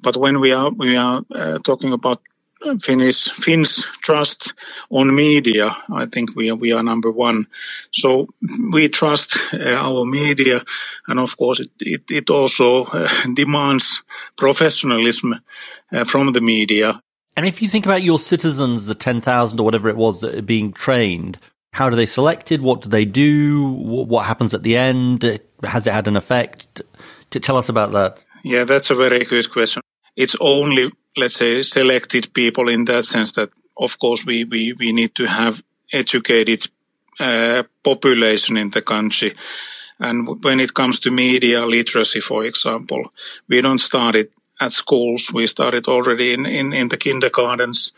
But 0.02 0.18
when 0.18 0.40
we 0.40 0.52
are 0.52 0.72
we 0.72 0.98
are 0.98 1.24
uh, 1.34 1.60
talking 1.60 1.94
about 1.94 2.22
Finnish 2.80 3.30
Finns 3.30 3.86
trust 4.02 4.54
on 4.90 5.16
media, 5.16 5.76
I 5.94 6.06
think 6.06 6.36
we 6.36 6.50
are 6.50 6.56
we 6.56 6.72
are 6.72 6.84
number 6.84 7.12
one. 7.12 7.48
So 7.92 8.28
we 8.72 8.90
trust 8.90 9.38
uh, 9.54 9.74
our 9.74 10.06
media, 10.06 10.64
and 11.08 11.20
of 11.20 11.38
course 11.38 11.60
it 11.60 11.72
it, 11.80 12.04
it 12.10 12.30
also 12.30 12.86
uh, 12.86 13.10
demands 13.34 14.04
professionalism 14.36 15.36
uh, 15.92 16.04
from 16.04 16.32
the 16.32 16.42
media. 16.42 17.02
And 17.38 17.48
if 17.48 17.62
you 17.62 17.68
think 17.68 17.86
about 17.86 18.02
your 18.02 18.18
citizens, 18.18 18.86
the 18.86 18.96
10,000 18.96 19.60
or 19.60 19.64
whatever 19.64 19.90
it 19.90 19.98
was 19.98 20.22
that 20.22 20.36
are 20.36 20.42
being 20.42 20.72
trained, 20.72 21.38
how 21.74 21.90
do 21.90 21.98
they 21.98 22.06
selected? 22.06 22.62
What 22.62 22.82
do 22.82 22.90
they 22.90 23.04
do? 23.04 23.70
What 23.70 24.26
happens 24.26 24.54
at 24.54 24.64
the 24.64 24.78
end? 24.78 25.42
Has 25.64 25.86
it 25.86 25.94
had 25.94 26.08
an 26.08 26.16
effect? 26.16 26.82
To 27.32 27.40
tell 27.40 27.58
us 27.58 27.68
about 27.68 27.92
that. 27.92 28.24
Yeah, 28.46 28.64
that's 28.64 28.92
a 28.92 28.96
very 28.96 29.26
good 29.26 29.52
question. 29.52 29.82
It's 30.16 30.38
only, 30.40 30.92
let's 31.18 31.36
say, 31.36 31.62
selected 31.62 32.34
people 32.34 32.70
in 32.70 32.86
that 32.86 33.06
sense 33.06 33.32
that, 33.34 33.50
of 33.78 33.98
course, 34.00 34.26
we, 34.26 34.44
we, 34.46 34.74
we 34.74 34.92
need 34.92 35.16
to 35.16 35.26
have 35.26 35.64
educated 35.92 36.68
uh, 37.20 37.64
population 37.84 38.58
in 38.58 38.70
the 38.70 38.82
country. 38.82 39.36
And 40.00 40.44
when 40.44 40.60
it 40.60 40.74
comes 40.74 41.00
to 41.02 41.12
media 41.12 41.66
literacy, 41.66 42.20
for 42.20 42.44
example, 42.46 43.14
we 43.48 43.62
don't 43.62 43.80
start 43.80 44.16
it 44.16 44.32
at 44.60 44.74
schools. 44.74 45.32
We 45.34 45.48
started 45.48 45.88
already 45.88 46.34
in, 46.34 46.46
in, 46.46 46.74
in 46.74 46.90
the 46.90 46.98
kindergartens. 46.98 47.94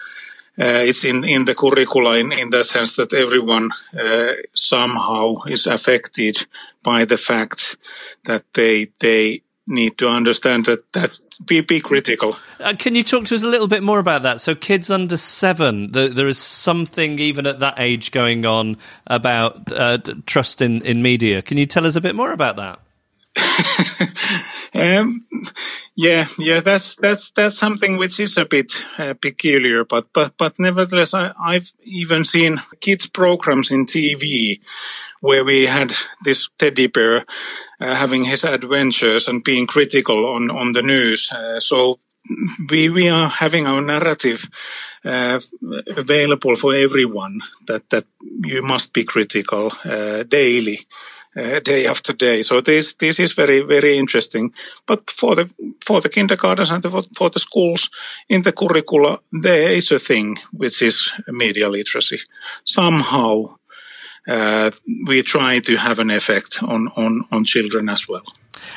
Uh, 0.59 0.82
it's 0.86 1.05
in, 1.05 1.24
in 1.24 1.45
the 1.45 1.53
curricula 1.53 2.18
in, 2.18 2.32
in 2.32 2.49
the 2.49 2.63
sense 2.63 2.95
that 2.95 3.13
everyone 3.13 3.70
uh, 3.97 4.34
somehow 4.55 5.43
is 5.47 5.68
affected 5.68 6.47
by 6.82 7.05
the 7.05 7.18
fact 7.18 7.78
that 8.24 8.43
they 8.53 8.89
they 8.99 9.43
need 9.68 9.97
to 9.97 10.07
understand 10.07 10.65
that 10.65 10.91
that 10.93 11.20
be, 11.45 11.61
be 11.61 11.80
critical. 11.80 12.38
Uh, 12.59 12.74
can 12.78 12.95
you 12.95 13.03
talk 13.03 13.26
to 13.26 13.36
us 13.36 13.43
a 13.43 13.47
little 13.47 13.68
bit 13.68 13.84
more 13.84 13.99
about 13.99 14.24
that? 14.24 14.41
So, 14.41 14.55
kids 14.55 14.89
under 14.89 15.18
seven, 15.18 15.91
the, 15.91 16.07
there 16.07 16.28
is 16.28 16.38
something 16.38 17.20
even 17.20 17.45
at 17.45 17.59
that 17.59 17.76
age 17.78 18.11
going 18.11 18.45
on 18.45 18.78
about 19.05 19.72
uh, 19.72 19.99
trust 20.26 20.61
in, 20.61 20.82
in 20.84 21.01
media. 21.01 21.41
Can 21.41 21.57
you 21.57 21.65
tell 21.65 21.86
us 21.86 21.95
a 21.95 22.01
bit 22.01 22.15
more 22.15 22.32
about 22.32 22.55
that? 22.55 22.80
Um, 24.77 25.25
yeah, 25.95 26.27
yeah, 26.38 26.59
that's 26.59 26.95
that's 26.95 27.31
that's 27.31 27.57
something 27.57 27.97
which 27.97 28.19
is 28.19 28.38
a 28.38 28.45
bit 28.45 28.85
uh, 28.97 29.15
peculiar, 29.15 29.83
but 29.85 30.13
but 30.13 30.38
but 30.38 30.59
nevertheless, 30.59 31.13
I, 31.13 31.33
I've 31.41 31.73
even 31.83 32.23
seen 32.23 32.61
kids 32.79 33.07
programs 33.07 33.71
in 33.71 33.85
TV 33.85 34.59
where 35.21 35.43
we 35.43 35.65
had 35.65 35.93
this 36.23 36.49
teddy 36.59 36.88
bear 36.88 37.25
uh, 37.79 37.95
having 37.95 38.25
his 38.25 38.43
adventures 38.43 39.27
and 39.27 39.43
being 39.43 39.65
critical 39.65 40.27
on 40.27 40.51
on 40.51 40.73
the 40.73 40.83
news. 40.83 41.31
Uh, 41.31 41.59
so 41.59 41.99
we 42.69 42.89
we 42.89 43.09
are 43.09 43.29
having 43.29 43.65
our 43.65 43.81
narrative 43.81 44.47
uh, 45.05 45.39
available 45.95 46.55
for 46.57 46.75
everyone 46.75 47.39
that 47.65 47.89
that 47.89 48.05
you 48.45 48.61
must 48.61 48.93
be 48.93 49.03
critical 49.03 49.71
uh, 49.85 50.23
daily 50.23 50.85
uh, 51.38 51.59
day 51.59 51.85
after 51.88 52.13
day. 52.13 52.41
So 52.41 52.61
this 52.61 52.93
this 52.93 53.19
is 53.19 53.33
very 53.33 53.61
very 53.61 53.97
interesting. 53.97 54.53
But 54.85 55.09
for 55.09 55.35
the 55.35 55.49
for 55.85 56.01
the 56.01 56.09
kindergartens 56.09 56.71
and 56.71 56.83
the, 56.83 57.07
for 57.15 57.29
the 57.29 57.39
schools 57.39 57.89
in 58.27 58.41
the 58.41 58.51
curricula, 58.51 59.19
there 59.31 59.71
is 59.71 59.91
a 59.91 59.99
thing 59.99 60.38
which 60.51 60.81
is 60.81 61.11
media 61.27 61.69
literacy. 61.69 62.19
Somehow, 62.63 63.55
uh, 64.27 64.71
we 65.05 65.23
try 65.23 65.59
to 65.59 65.77
have 65.77 65.99
an 65.99 66.09
effect 66.09 66.63
on 66.63 66.88
on 66.95 67.25
on 67.31 67.43
children 67.43 67.89
as 67.89 68.07
well. 68.07 68.25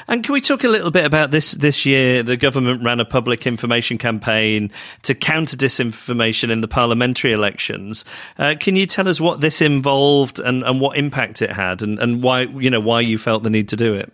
And 0.08 0.24
can 0.24 0.32
we 0.32 0.40
talk 0.40 0.64
a 0.64 0.68
little 0.68 0.90
bit 0.90 1.04
about 1.04 1.30
this 1.30 1.52
this 1.52 1.86
year? 1.86 2.22
The 2.22 2.36
government 2.36 2.84
ran 2.84 3.00
a 3.00 3.04
public 3.04 3.46
information 3.46 3.98
campaign 3.98 4.70
to 5.02 5.14
counter 5.14 5.56
disinformation 5.56 6.50
in 6.50 6.60
the 6.60 6.68
parliamentary 6.68 7.32
elections. 7.32 8.04
Uh, 8.38 8.54
can 8.58 8.76
you 8.76 8.86
tell 8.86 9.08
us 9.08 9.20
what 9.20 9.40
this 9.40 9.60
involved 9.60 10.38
and, 10.38 10.62
and 10.62 10.80
what 10.80 10.96
impact 10.96 11.42
it 11.42 11.50
had, 11.50 11.82
and, 11.82 11.98
and 11.98 12.22
why 12.22 12.42
you 12.42 12.70
know 12.70 12.80
why 12.80 13.00
you 13.00 13.18
felt 13.18 13.42
the 13.42 13.50
need 13.50 13.68
to 13.68 13.76
do 13.76 13.94
it? 13.94 14.12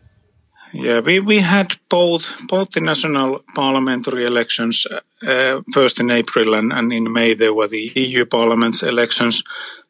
Yeah, 0.72 1.00
we, 1.00 1.20
we 1.20 1.38
had 1.38 1.76
both 1.88 2.36
both 2.48 2.72
the 2.72 2.80
national 2.80 3.44
parliamentary 3.54 4.26
elections 4.26 4.86
uh, 5.26 5.60
first 5.72 6.00
in 6.00 6.10
April 6.10 6.54
and, 6.54 6.72
and 6.72 6.92
in 6.92 7.12
May 7.12 7.34
there 7.34 7.54
were 7.54 7.68
the 7.68 7.92
EU 7.94 8.26
Parliament's 8.26 8.82
elections. 8.82 9.42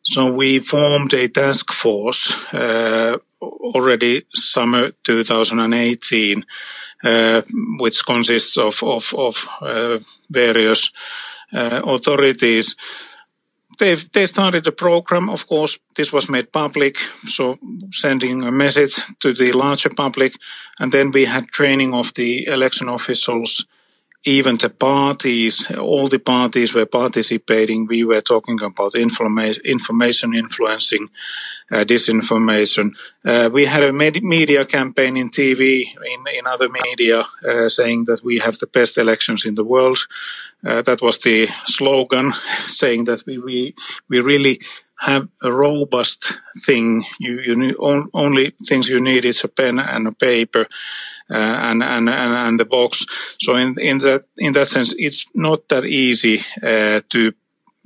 So 0.03 0.31
we 0.31 0.61
formed 0.61 1.13
a 1.15 1.29
task 1.29 1.73
force 1.73 2.37
uh, 2.53 3.19
already 3.41 4.23
summer 4.35 4.93
2018, 5.05 6.45
uh, 7.05 7.43
which 7.79 8.05
consists 8.05 8.57
of 8.57 8.75
of, 8.83 9.15
of 9.15 9.49
uh, 9.61 9.99
various 10.31 10.91
uh, 11.53 11.83
authorities. 11.85 12.77
They 13.79 13.95
they 13.95 14.27
started 14.27 14.67
a 14.67 14.73
program. 14.73 15.29
Of 15.29 15.47
course, 15.47 15.79
this 15.95 16.13
was 16.13 16.29
made 16.29 16.51
public, 16.53 16.97
so 17.27 17.59
sending 17.91 18.43
a 18.43 18.53
message 18.53 18.95
to 19.21 19.35
the 19.35 19.53
larger 19.53 19.91
public, 19.91 20.33
and 20.79 20.93
then 20.93 21.11
we 21.11 21.27
had 21.27 21.49
training 21.49 21.95
of 21.95 22.15
the 22.15 22.47
election 22.47 22.89
officials 22.89 23.67
even 24.27 24.57
the 24.57 24.69
parties, 24.69 25.71
all 25.71 26.09
the 26.09 26.19
parties 26.19 26.75
were 26.75 26.87
participating. 26.87 27.87
We 27.87 28.03
were 28.05 28.21
talking 28.21 28.61
about 28.61 28.95
information 28.97 30.35
influencing 30.35 31.09
uh, 31.71 31.85
disinformation. 31.85 32.97
Uh, 33.25 33.49
we 33.53 33.65
had 33.65 33.85
a 33.85 33.93
med- 33.93 34.23
media 34.23 34.65
campaign 34.65 35.17
in 35.17 35.31
TV, 35.31 35.85
in, 36.13 36.25
in 36.37 36.47
other 36.47 36.69
media, 36.69 37.25
uh, 37.49 37.69
saying 37.69 38.05
that 38.07 38.25
we 38.25 38.41
have 38.41 38.59
the 38.59 38.67
best 38.67 38.99
elections 38.99 39.45
in 39.45 39.55
the 39.55 39.65
world. 39.65 39.99
Uh, 40.65 40.83
that 40.83 41.01
was 41.01 41.19
the 41.19 41.49
slogan, 41.67 42.33
saying 42.67 43.05
that 43.05 43.25
we, 43.27 43.39
we, 43.39 43.75
we 44.09 44.21
really 44.21 44.61
have 44.99 45.29
a 45.43 45.53
robust 45.53 46.41
thing. 46.65 47.05
You, 47.19 47.41
you 47.41 47.77
on, 47.79 48.11
only 48.13 48.55
things 48.67 48.89
you 48.89 49.01
need 49.01 49.25
is 49.25 49.45
a 49.45 49.49
pen 49.49 49.79
and 49.79 50.07
a 50.07 50.13
paper. 50.13 50.67
Uh, 51.29 51.35
and, 51.35 51.83
and, 51.83 52.09
and 52.09 52.33
and 52.33 52.61
the 52.61 52.65
box. 52.65 53.05
So 53.41 53.57
in 53.57 53.77
in 53.81 53.99
that 53.99 54.27
in 54.37 54.53
that 54.53 54.69
sense, 54.69 54.95
it's 54.97 55.27
not 55.35 55.69
that 55.71 55.85
easy 55.85 56.45
uh, 56.63 57.01
to 57.09 57.33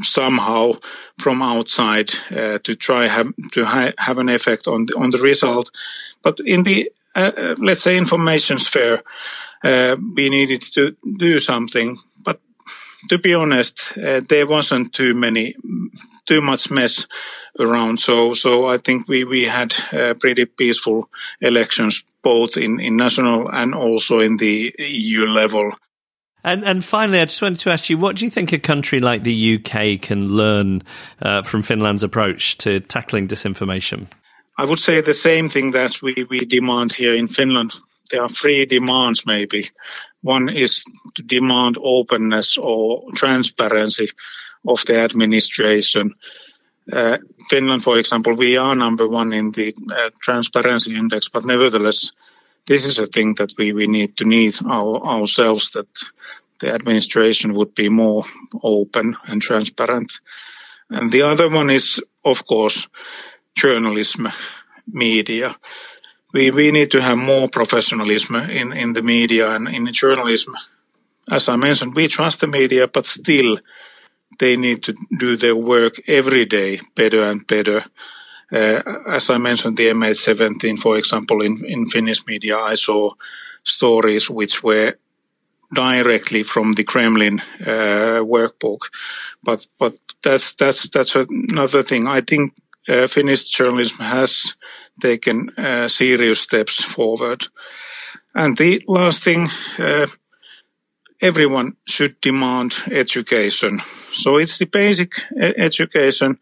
somehow 0.02 0.72
from 1.18 1.40
outside 1.42 2.11
uh, 2.30 2.58
to 2.58 2.74
try 2.74 3.08
have 3.08 3.32
to 3.52 3.64
ha- 3.64 3.92
have 3.96 4.18
an 4.18 4.28
effect 4.28 4.66
on 4.66 4.86
the, 4.86 4.94
on 4.98 5.11
the 5.11 5.18
result. 5.18 5.70
But 6.22 6.38
in 6.40 6.64
the 6.64 6.92
uh, 7.14 7.54
let's 7.58 7.82
say 7.82 7.96
information 7.96 8.58
sphere, 8.58 9.02
uh, 9.64 9.96
we 10.14 10.28
needed 10.28 10.62
to 10.74 10.94
do 11.18 11.38
something. 11.38 11.98
But 12.22 12.40
to 13.08 13.18
be 13.18 13.32
honest, 13.32 13.96
uh, 13.96 14.20
there 14.28 14.46
wasn't 14.46 14.92
too 14.92 15.14
many 15.14 15.56
too 16.30 16.40
much 16.40 16.70
mess 16.70 17.08
around. 17.58 17.98
So, 17.98 18.34
so 18.34 18.68
I 18.68 18.76
think 18.78 19.08
we, 19.08 19.24
we 19.24 19.46
had 19.46 19.74
uh, 19.92 20.14
pretty 20.14 20.44
peaceful 20.44 21.10
elections, 21.40 22.04
both 22.22 22.56
in, 22.56 22.78
in 22.78 22.96
national 22.96 23.50
and 23.50 23.74
also 23.74 24.20
in 24.20 24.36
the 24.36 24.72
EU 24.78 25.26
level. 25.26 25.72
And, 26.44 26.64
and 26.64 26.84
finally, 26.84 27.20
I 27.20 27.24
just 27.24 27.42
wanted 27.42 27.58
to 27.60 27.70
ask 27.70 27.90
you, 27.90 27.98
what 27.98 28.14
do 28.14 28.24
you 28.24 28.30
think 28.30 28.52
a 28.52 28.60
country 28.60 29.00
like 29.00 29.24
the 29.24 29.56
UK 29.56 30.00
can 30.00 30.36
learn 30.36 30.82
uh, 31.20 31.42
from 31.42 31.62
Finland's 31.62 32.04
approach 32.04 32.56
to 32.58 32.78
tackling 32.78 33.26
disinformation? 33.26 34.06
I 34.56 34.64
would 34.64 34.78
say 34.78 35.00
the 35.00 35.12
same 35.12 35.48
thing 35.48 35.72
that 35.72 36.00
we, 36.00 36.26
we 36.30 36.44
demand 36.44 36.92
here 36.92 37.14
in 37.14 37.26
Finland. 37.26 37.72
there 38.10 38.22
are 38.22 38.28
three 38.28 38.66
demands 38.66 39.26
maybe. 39.26 39.70
One 40.22 40.48
is 40.48 40.84
to 41.14 41.22
demand 41.22 41.76
openness 41.82 42.56
or 42.56 43.02
transparency 43.14 44.10
of 44.66 44.84
the 44.86 45.00
administration. 45.00 46.14
Uh, 46.92 47.18
Finland, 47.48 47.82
for 47.82 47.98
example, 47.98 48.34
we 48.34 48.56
are 48.56 48.74
number 48.74 49.08
one 49.08 49.32
in 49.32 49.52
the 49.52 49.74
uh, 49.92 50.11
transparency 50.20 50.94
index, 50.94 51.28
but 51.28 51.44
nevertheless, 51.44 52.12
this 52.66 52.84
is 52.84 52.98
a 52.98 53.06
thing 53.06 53.34
that 53.34 53.52
we, 53.58 53.72
we 53.72 53.86
need 53.86 54.16
to 54.16 54.24
need 54.24 54.54
our, 54.66 55.04
ourselves 55.06 55.70
that 55.70 55.88
the 56.58 56.72
administration 56.72 57.54
would 57.54 57.74
be 57.74 57.88
more 57.88 58.24
open 58.62 59.16
and 59.26 59.42
transparent. 59.42 60.20
And 60.90 61.11
the 61.11 61.22
other 61.22 61.48
one 61.48 61.70
is, 61.70 62.02
of 62.24 62.46
course, 62.46 62.88
journalism, 63.54 64.28
media. 64.86 65.56
We, 66.32 66.50
we 66.50 66.70
need 66.70 66.90
to 66.92 67.00
have 67.00 67.18
more 67.18 67.48
professionalism 67.48 68.36
in, 68.36 68.72
in 68.72 68.92
the 68.92 69.02
media 69.02 69.50
and 69.50 69.68
in 69.68 69.92
journalism. 69.92 70.54
As 71.30 71.48
I 71.48 71.56
mentioned, 71.56 71.94
we 71.94 72.08
trust 72.08 72.40
the 72.40 72.46
media, 72.46 72.88
but 72.88 73.06
still 73.06 73.58
they 74.41 74.57
need 74.57 74.82
to 74.82 74.95
do 75.18 75.36
their 75.36 75.55
work 75.55 76.01
every 76.09 76.47
day 76.47 76.80
better 76.97 77.22
and 77.22 77.47
better. 77.47 77.84
Uh, 78.53 78.82
as 79.07 79.30
I 79.30 79.38
mentioned, 79.38 79.76
the 79.76 79.91
MH17, 79.91 80.78
for 80.78 80.99
example, 80.99 81.43
in, 81.43 81.64
in 81.64 81.86
Finnish 81.86 82.26
media, 82.26 82.59
I 82.59 82.74
saw 82.74 83.12
stories 83.62 84.28
which 84.28 84.62
were 84.64 84.95
directly 85.72 86.43
from 86.43 86.72
the 86.72 86.84
Kremlin 86.84 87.41
uh, 87.61 88.24
workbook. 88.24 88.91
But 89.45 89.66
but 89.78 89.93
that's 90.22 90.55
that's 90.55 90.88
that's 90.88 91.14
another 91.14 91.82
thing. 91.84 92.09
I 92.09 92.22
think 92.22 92.55
uh, 92.88 93.07
Finnish 93.07 93.45
journalism 93.45 94.05
has 94.05 94.55
taken 95.01 95.51
uh, 95.57 95.88
serious 95.88 96.41
steps 96.41 96.82
forward. 96.82 97.47
And 98.34 98.57
the 98.57 98.82
last 98.86 99.22
thing, 99.24 99.49
uh, 99.78 100.07
everyone 101.20 101.76
should 101.86 102.20
demand 102.20 102.76
education. 102.90 103.82
So 104.12 104.38
it's 104.38 104.58
the 104.58 104.66
basic 104.66 105.12
education 105.38 106.38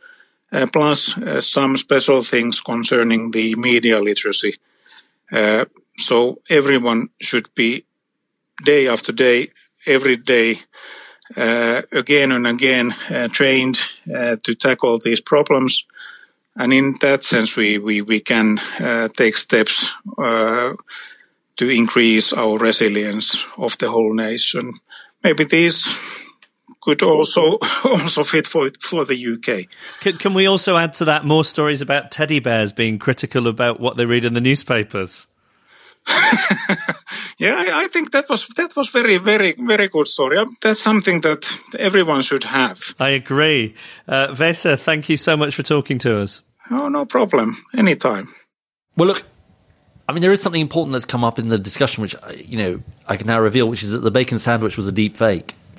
uh, 0.53 0.66
plus 0.72 1.16
uh, 1.18 1.41
some 1.41 1.76
special 1.76 2.22
things 2.22 2.61
concerning 2.61 3.31
the 3.31 3.55
media 3.57 4.01
literacy. 4.01 4.59
so 5.99 6.41
everyone 6.49 7.09
should 7.20 7.53
be 7.55 7.85
day 8.64 8.89
after 8.89 9.12
day, 9.12 9.51
every 9.87 10.16
day, 10.16 10.61
uh, 11.37 11.83
again 11.93 12.33
and 12.33 12.47
again, 12.47 12.93
uh, 13.11 13.29
trained 13.29 13.81
uh, 14.14 14.37
to 14.43 14.55
tackle 14.55 14.99
these 14.99 15.20
problems. 15.20 15.85
And 16.57 16.72
in 16.72 16.97
that 17.01 17.24
sense, 17.24 17.57
we, 17.57 17.79
we, 17.79 18.03
we 18.03 18.20
can 18.20 18.59
uh, 18.81 19.09
take 19.09 19.37
steps 19.37 19.93
uh, 20.16 20.74
to 21.59 21.69
increase 21.69 22.33
our 22.33 22.59
resilience 22.59 23.37
of 23.57 23.77
the 23.79 23.91
whole 23.91 24.15
nation. 24.15 24.73
Maybe 25.23 25.45
these 25.45 25.87
could 26.81 27.03
also 27.03 27.59
also 27.85 28.25
fit 28.25 28.47
for 28.47 28.71
for 28.81 29.05
the 29.05 29.17
UK. 29.35 29.67
Can, 30.01 30.15
can 30.15 30.35
we 30.35 30.47
also 30.47 30.77
add 30.77 30.95
to 30.95 31.05
that 31.05 31.25
more 31.25 31.45
stories 31.45 31.83
about 31.83 32.11
teddy 32.11 32.41
bears 32.41 32.73
being 32.73 32.99
critical 32.99 33.47
about 33.47 33.81
what 33.81 33.97
they 33.97 34.07
read 34.07 34.25
in 34.25 34.35
the 34.35 34.41
newspapers? 34.41 35.27
yeah, 37.39 37.55
I, 37.55 37.83
I, 37.85 37.89
think 37.89 38.13
that 38.13 38.31
was 38.31 38.47
that 38.57 38.75
was 38.77 38.89
very 38.89 39.19
very 39.19 39.55
very 39.59 39.89
good 39.89 40.07
story. 40.07 40.39
Um, 40.39 40.57
that's 40.63 40.81
something 40.81 41.21
that 41.21 41.51
everyone 41.79 42.23
should 42.23 42.45
have. 42.45 42.95
I 42.99 43.11
agree. 43.11 43.75
Uh, 44.07 44.29
Vesa, 44.29 44.79
thank 44.79 45.11
you 45.11 45.19
so 45.19 45.37
much 45.37 45.55
for 45.55 45.63
talking 45.63 45.99
to 45.99 46.19
us. 46.19 46.43
Oh, 46.71 46.89
no 46.89 47.05
problem. 47.05 47.65
Anytime. 47.77 48.33
Well, 48.97 49.09
look, 49.09 49.25
I 50.09 50.13
mean, 50.13 50.23
there 50.23 50.33
is 50.33 50.41
something 50.41 50.61
important 50.61 50.95
that's 50.95 51.05
come 51.05 51.23
up 51.23 51.39
in 51.39 51.49
the 51.49 51.59
discussion, 51.59 52.01
which 52.01 52.17
you 52.35 52.57
know 52.57 52.81
I 53.07 53.17
can 53.17 53.27
now 53.27 53.39
reveal, 53.39 53.69
which 53.69 53.83
is 53.83 53.93
that 53.93 53.99
the 53.99 54.11
bacon 54.11 54.39
sandwich 54.39 54.77
was 54.79 54.87
a 54.87 54.93
deep 54.93 55.17
fake. 55.17 55.55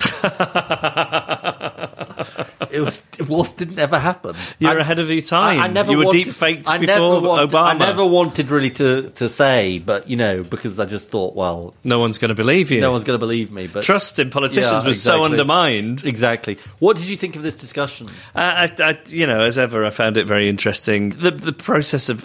it 2.70 2.80
was 2.80 3.02
it 3.18 3.28
was 3.28 3.52
didn't 3.52 3.78
ever 3.78 3.98
happen. 3.98 4.34
You're 4.58 4.78
I, 4.78 4.80
ahead 4.80 4.98
of 4.98 5.10
your 5.10 5.20
time. 5.20 5.60
I, 5.60 5.64
I 5.64 5.68
never 5.68 5.92
you 5.92 5.98
were 5.98 6.04
wanted, 6.06 6.24
deep 6.24 6.34
faked 6.34 6.64
before 6.64 7.20
wanted, 7.20 7.50
Obama. 7.50 7.64
I 7.64 7.74
never 7.74 8.06
wanted 8.06 8.50
really 8.50 8.70
to, 8.70 9.10
to 9.10 9.28
say, 9.28 9.78
but 9.78 10.08
you 10.08 10.16
know, 10.16 10.42
because 10.42 10.78
I 10.78 10.86
just 10.86 11.08
thought, 11.08 11.34
well, 11.34 11.74
no 11.84 11.98
one's 11.98 12.18
going 12.18 12.30
to 12.30 12.34
believe 12.34 12.70
you. 12.70 12.80
No 12.80 12.92
one's 12.92 13.04
going 13.04 13.18
to 13.18 13.24
believe 13.24 13.50
me. 13.50 13.66
But 13.66 13.82
trust 13.82 14.18
in 14.18 14.30
politicians 14.30 14.70
yeah, 14.70 14.84
was 14.84 14.96
exactly. 14.96 15.18
so 15.18 15.24
undermined. 15.24 16.04
Exactly. 16.04 16.58
What 16.78 16.96
did 16.96 17.06
you 17.06 17.16
think 17.16 17.36
of 17.36 17.42
this 17.42 17.56
discussion? 17.56 18.08
Uh, 18.34 18.68
I, 18.68 18.72
I, 18.78 18.98
you 19.08 19.26
know, 19.26 19.40
as 19.40 19.58
ever, 19.58 19.84
I 19.84 19.90
found 19.90 20.16
it 20.16 20.26
very 20.26 20.48
interesting. 20.48 21.10
The 21.10 21.32
the 21.32 21.52
process 21.52 22.08
of 22.08 22.24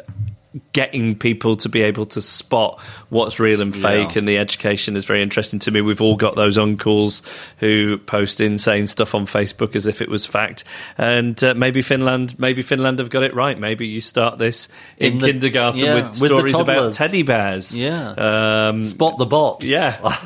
getting 0.71 1.15
people 1.17 1.55
to 1.57 1.69
be 1.69 1.81
able 1.81 2.05
to 2.05 2.21
spot 2.21 2.79
what's 3.09 3.39
real 3.39 3.61
and 3.61 3.75
fake 3.75 4.13
yeah. 4.13 4.19
and 4.19 4.27
the 4.27 4.37
education 4.37 4.95
is 4.95 5.05
very 5.05 5.21
interesting 5.21 5.59
to 5.59 5.71
me. 5.71 5.81
We've 5.81 6.01
all 6.01 6.15
got 6.15 6.35
those 6.35 6.57
uncles 6.57 7.21
who 7.57 7.97
post 7.97 8.39
insane 8.39 8.87
stuff 8.87 9.13
on 9.13 9.25
facebook 9.25 9.75
as 9.75 9.85
if 9.85 10.01
it 10.01 10.09
was 10.09 10.25
fact. 10.25 10.63
And 10.97 11.41
uh, 11.43 11.53
maybe 11.55 11.81
finland 11.81 12.39
maybe 12.39 12.61
finland 12.61 12.99
have 12.99 13.09
got 13.09 13.23
it 13.23 13.33
right. 13.33 13.59
Maybe 13.59 13.87
you 13.87 13.99
start 13.99 14.37
this 14.37 14.69
in, 14.97 15.13
in 15.13 15.19
the, 15.19 15.27
kindergarten 15.27 15.85
yeah, 15.85 15.93
with 15.95 16.15
stories 16.15 16.55
about 16.55 16.93
teddy 16.93 17.23
bears. 17.23 17.75
Yeah. 17.75 18.11
Um, 18.11 18.83
spot 18.83 19.17
the 19.17 19.25
bot. 19.25 19.63
Yeah. 19.63 19.99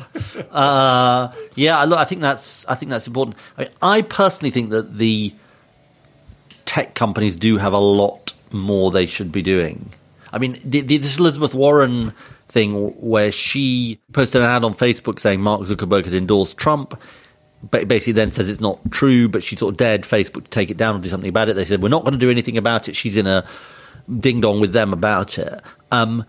Uh, 0.50 1.32
yeah 1.54 1.82
look 1.84 1.98
i 1.98 2.04
think 2.04 2.20
that's 2.20 2.66
i 2.66 2.74
think 2.74 2.90
that's 2.90 3.06
important. 3.06 3.36
I, 3.56 3.62
mean, 3.62 3.70
I 3.82 4.02
personally 4.02 4.50
think 4.50 4.70
that 4.70 4.96
the 4.98 5.34
tech 6.64 6.94
companies 6.94 7.36
do 7.36 7.56
have 7.56 7.72
a 7.72 7.78
lot 7.78 8.32
more 8.50 8.90
they 8.90 9.06
should 9.06 9.32
be 9.32 9.42
doing 9.42 9.92
I 10.32 10.38
mean, 10.38 10.60
this 10.64 11.18
Elizabeth 11.18 11.54
Warren 11.54 12.12
thing 12.48 12.90
where 13.00 13.30
she 13.30 14.00
posted 14.12 14.42
an 14.42 14.48
ad 14.48 14.64
on 14.64 14.74
Facebook 14.74 15.18
saying 15.18 15.40
Mark 15.40 15.62
Zuckerberg 15.62 16.04
had 16.04 16.14
endorsed 16.14 16.56
Trump. 16.56 17.00
Basically, 17.70 18.14
then 18.14 18.30
says 18.30 18.48
it's 18.48 18.60
not 18.60 18.80
true, 18.90 19.28
but 19.28 19.42
she 19.42 19.54
sort 19.54 19.74
of 19.74 19.76
dared 19.76 20.02
Facebook 20.02 20.44
to 20.44 20.50
take 20.50 20.70
it 20.70 20.78
down 20.78 20.94
and 20.94 21.04
do 21.04 21.10
something 21.10 21.28
about 21.28 21.50
it. 21.50 21.56
They 21.56 21.66
said 21.66 21.82
we're 21.82 21.90
not 21.90 22.04
going 22.04 22.14
to 22.14 22.18
do 22.18 22.30
anything 22.30 22.56
about 22.56 22.88
it. 22.88 22.96
She's 22.96 23.18
in 23.18 23.26
a 23.26 23.44
ding 24.18 24.40
dong 24.40 24.60
with 24.60 24.72
them 24.72 24.94
about 24.94 25.38
it. 25.38 25.60
Um, 25.92 26.24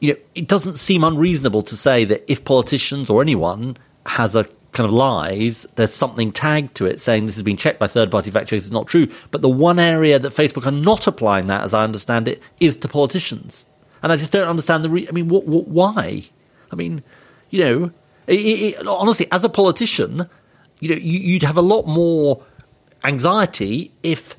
you 0.00 0.12
know, 0.12 0.18
it 0.34 0.46
doesn't 0.46 0.78
seem 0.78 1.04
unreasonable 1.04 1.62
to 1.62 1.76
say 1.76 2.04
that 2.04 2.30
if 2.30 2.44
politicians 2.44 3.08
or 3.08 3.22
anyone 3.22 3.78
has 4.04 4.36
a 4.36 4.46
kind 4.72 4.86
of 4.86 4.92
lies, 4.92 5.66
there's 5.76 5.92
something 5.92 6.30
tagged 6.30 6.76
to 6.76 6.86
it 6.86 7.00
saying 7.00 7.26
this 7.26 7.36
has 7.36 7.42
been 7.42 7.56
checked 7.56 7.78
by 7.78 7.86
third 7.86 8.10
party 8.10 8.30
fact 8.30 8.48
checkers, 8.48 8.66
it's 8.66 8.72
not 8.72 8.86
true. 8.86 9.08
But 9.30 9.42
the 9.42 9.48
one 9.48 9.78
area 9.78 10.18
that 10.18 10.32
Facebook 10.32 10.66
are 10.66 10.70
not 10.70 11.06
applying 11.06 11.46
that, 11.46 11.64
as 11.64 11.74
I 11.74 11.84
understand 11.84 12.28
it, 12.28 12.42
is 12.60 12.76
to 12.78 12.88
politicians. 12.88 13.64
And 14.02 14.12
I 14.12 14.16
just 14.16 14.30
don't 14.30 14.46
understand 14.46 14.84
the. 14.84 14.90
Re- 14.90 15.08
I 15.08 15.12
mean, 15.12 15.28
what, 15.28 15.46
what, 15.46 15.66
why? 15.68 16.22
I 16.70 16.76
mean, 16.76 17.02
you 17.50 17.64
know, 17.64 17.90
it, 18.26 18.34
it, 18.34 18.86
honestly, 18.86 19.26
as 19.32 19.42
a 19.42 19.48
politician, 19.48 20.28
you 20.80 20.90
know, 20.90 20.96
you, 20.96 21.18
you'd 21.18 21.42
have 21.42 21.56
a 21.56 21.62
lot 21.62 21.86
more 21.86 22.42
anxiety 23.04 23.90
if, 24.02 24.36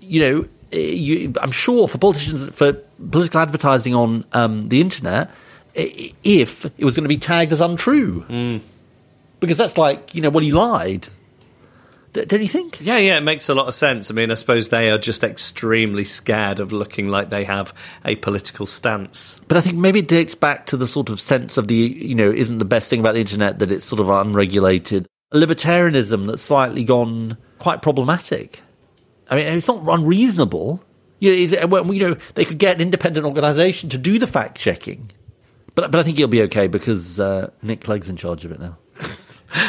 you 0.00 0.20
know, 0.20 0.48
you, 0.78 1.34
I'm 1.42 1.50
sure 1.50 1.88
for 1.88 1.98
politicians 1.98 2.48
for 2.56 2.72
political 2.72 3.40
advertising 3.40 3.94
on 3.94 4.24
um, 4.32 4.70
the 4.70 4.80
internet, 4.80 5.30
if 5.74 6.64
it 6.64 6.84
was 6.84 6.96
going 6.96 7.04
to 7.04 7.08
be 7.08 7.18
tagged 7.18 7.52
as 7.52 7.60
untrue. 7.60 8.24
Mm 8.28 8.60
because 9.42 9.58
that's 9.58 9.76
like 9.76 10.14
you 10.14 10.22
know 10.22 10.30
well 10.30 10.42
he 10.42 10.50
lied 10.50 11.08
don't 12.12 12.42
you 12.42 12.48
think? 12.48 12.78
Yeah, 12.80 12.98
yeah, 12.98 13.16
it 13.16 13.22
makes 13.22 13.48
a 13.48 13.54
lot 13.54 13.68
of 13.68 13.74
sense. 13.74 14.10
I 14.10 14.14
mean, 14.14 14.30
I 14.30 14.34
suppose 14.34 14.68
they 14.68 14.90
are 14.90 14.98
just 14.98 15.24
extremely 15.24 16.04
scared 16.04 16.60
of 16.60 16.70
looking 16.72 17.06
like 17.06 17.30
they 17.30 17.44
have 17.44 17.72
a 18.04 18.16
political 18.16 18.66
stance. 18.66 19.40
But 19.48 19.56
I 19.56 19.62
think 19.62 19.76
maybe 19.76 20.00
it 20.00 20.08
dates 20.08 20.34
back 20.34 20.66
to 20.66 20.76
the 20.76 20.86
sort 20.86 21.08
of 21.08 21.18
sense 21.18 21.56
of 21.56 21.68
the, 21.68 21.74
you 21.74 22.14
know, 22.14 22.30
isn't 22.30 22.58
the 22.58 22.66
best 22.66 22.90
thing 22.90 23.00
about 23.00 23.14
the 23.14 23.20
internet 23.20 23.60
that 23.60 23.72
it's 23.72 23.86
sort 23.86 24.00
of 24.00 24.10
unregulated. 24.10 25.08
A 25.30 25.38
libertarianism 25.38 26.26
that's 26.26 26.42
slightly 26.42 26.84
gone 26.84 27.38
quite 27.58 27.80
problematic. 27.80 28.60
I 29.30 29.36
mean, 29.36 29.46
it's 29.46 29.68
not 29.68 29.82
unreasonable. 29.88 30.84
You 31.18 31.46
know, 31.46 31.90
you 31.90 32.00
know 32.00 32.16
they 32.34 32.44
could 32.44 32.58
get 32.58 32.76
an 32.76 32.82
independent 32.82 33.24
organisation 33.24 33.88
to 33.88 33.96
do 33.96 34.18
the 34.18 34.26
fact 34.26 34.58
checking. 34.58 35.10
But, 35.74 35.90
but 35.90 36.00
I 36.00 36.02
think 36.02 36.18
it'll 36.18 36.28
be 36.28 36.42
okay 36.42 36.66
because 36.66 37.18
uh, 37.18 37.50
Nick 37.62 37.80
Clegg's 37.80 38.10
in 38.10 38.16
charge 38.16 38.44
of 38.44 38.52
it 38.52 38.60
now. 38.60 38.76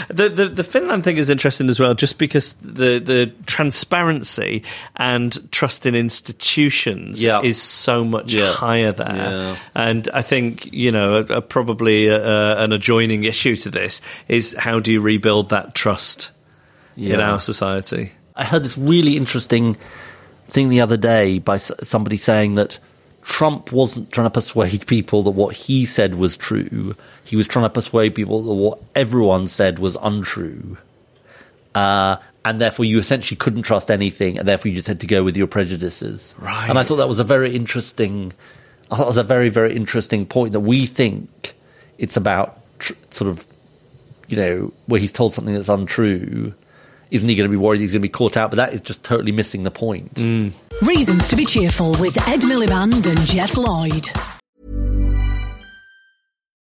The, 0.09 0.29
the, 0.29 0.47
the 0.47 0.63
Finland 0.63 1.03
thing 1.03 1.17
is 1.17 1.29
interesting 1.29 1.69
as 1.69 1.79
well, 1.79 1.93
just 1.93 2.17
because 2.17 2.53
the 2.61 2.99
the 2.99 3.31
transparency 3.45 4.63
and 4.95 5.51
trust 5.51 5.85
in 5.85 5.95
institutions 5.95 7.21
yeah. 7.21 7.41
is 7.41 7.61
so 7.61 8.05
much 8.05 8.33
yeah. 8.33 8.53
higher 8.53 8.91
there, 8.91 9.15
yeah. 9.15 9.55
and 9.75 10.09
I 10.13 10.21
think 10.21 10.71
you 10.71 10.91
know 10.91 11.17
a, 11.17 11.37
a 11.37 11.41
probably 11.41 12.07
a, 12.07 12.57
an 12.59 12.71
adjoining 12.71 13.23
issue 13.23 13.55
to 13.57 13.69
this 13.69 14.01
is 14.27 14.53
how 14.57 14.79
do 14.79 14.91
you 14.91 15.01
rebuild 15.01 15.49
that 15.49 15.75
trust 15.75 16.31
in 16.95 17.19
our 17.19 17.39
society? 17.39 18.11
I 18.35 18.45
heard 18.45 18.63
this 18.63 18.77
really 18.77 19.17
interesting 19.17 19.77
thing 20.47 20.69
the 20.69 20.81
other 20.81 20.97
day 20.97 21.39
by 21.39 21.57
somebody 21.57 22.17
saying 22.17 22.55
that 22.55 22.79
Trump 23.23 23.71
wasn't 23.71 24.11
trying 24.11 24.25
to 24.25 24.31
persuade 24.31 24.85
people 24.87 25.23
that 25.23 25.31
what 25.31 25.55
he 25.55 25.85
said 25.85 26.15
was 26.15 26.35
true. 26.35 26.95
He 27.23 27.35
was 27.35 27.47
trying 27.47 27.65
to 27.65 27.69
persuade 27.69 28.15
people 28.15 28.43
that 28.43 28.53
what 28.53 28.79
everyone 28.95 29.47
said 29.47 29.79
was 29.79 29.95
untrue. 30.01 30.77
Uh, 31.73 32.17
and 32.45 32.59
therefore 32.59 32.85
you 32.85 32.99
essentially 32.99 33.37
couldn't 33.37 33.63
trust 33.63 33.89
anything, 33.89 34.37
and 34.37 34.47
therefore 34.47 34.69
you 34.69 34.75
just 34.75 34.87
had 34.87 34.99
to 34.99 35.07
go 35.07 35.23
with 35.23 35.37
your 35.37 35.47
prejudices. 35.47 36.35
Right. 36.37 36.69
And 36.69 36.77
I 36.77 36.83
thought 36.83 36.97
that 36.97 37.07
was 37.07 37.19
a 37.19 37.23
very 37.23 37.55
interesting. 37.55 38.33
I 38.91 38.97
thought 38.97 39.03
it 39.03 39.07
was 39.07 39.17
a 39.17 39.23
very 39.23 39.49
very 39.49 39.75
interesting 39.75 40.25
point 40.25 40.51
that 40.53 40.59
we 40.59 40.85
think 40.85 41.53
it's 41.97 42.17
about 42.17 42.59
tr- 42.79 42.93
sort 43.09 43.29
of, 43.29 43.47
you 44.27 44.37
know, 44.37 44.73
where 44.87 44.99
he's 44.99 45.11
told 45.11 45.33
something 45.33 45.53
that's 45.53 45.69
untrue. 45.69 46.53
Isn't 47.13 47.29
he 47.29 47.35
going 47.35 47.47
to 47.47 47.51
be 47.51 47.63
worried 47.63 47.79
he's 47.79 47.93
going 47.93 48.01
to 48.01 48.07
be 48.07 48.09
caught 48.09 48.35
out? 48.35 48.49
But 48.49 48.55
that 48.55 48.73
is 48.73 48.81
just 48.81 49.03
totally 49.03 49.31
missing 49.31 49.61
the 49.61 49.69
point. 49.69 50.15
Mm. 50.15 50.51
Reasons 50.81 51.27
to 51.27 51.35
be 51.35 51.45
cheerful 51.45 51.91
with 51.91 52.17
Ed 52.27 52.41
Miliband 52.41 53.05
and 53.05 53.19
Geoff 53.27 53.55
Lloyd. 53.55 54.09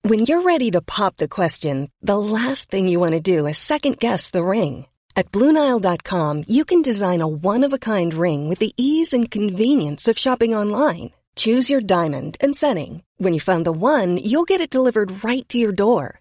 When 0.00 0.20
you're 0.20 0.40
ready 0.40 0.70
to 0.70 0.80
pop 0.80 1.18
the 1.18 1.28
question, 1.28 1.90
the 2.00 2.18
last 2.18 2.70
thing 2.70 2.88
you 2.88 2.98
want 2.98 3.12
to 3.12 3.20
do 3.20 3.46
is 3.46 3.58
second 3.58 3.98
guess 3.98 4.30
the 4.30 4.42
ring. 4.42 4.86
At 5.14 5.30
Bluenile.com, 5.30 6.44
you 6.48 6.64
can 6.64 6.80
design 6.80 7.20
a 7.20 7.28
one 7.28 7.62
of 7.62 7.74
a 7.74 7.78
kind 7.78 8.14
ring 8.14 8.48
with 8.48 8.60
the 8.60 8.72
ease 8.78 9.12
and 9.12 9.30
convenience 9.30 10.08
of 10.08 10.16
shopping 10.16 10.54
online. 10.54 11.10
Choose 11.36 11.68
your 11.68 11.82
diamond 11.82 12.38
and 12.40 12.56
setting. 12.56 13.02
When 13.18 13.34
you 13.34 13.40
find 13.40 13.66
the 13.66 13.72
one, 13.72 14.16
you'll 14.16 14.48
get 14.48 14.62
it 14.62 14.70
delivered 14.70 15.22
right 15.22 15.46
to 15.50 15.58
your 15.58 15.72
door. 15.72 16.20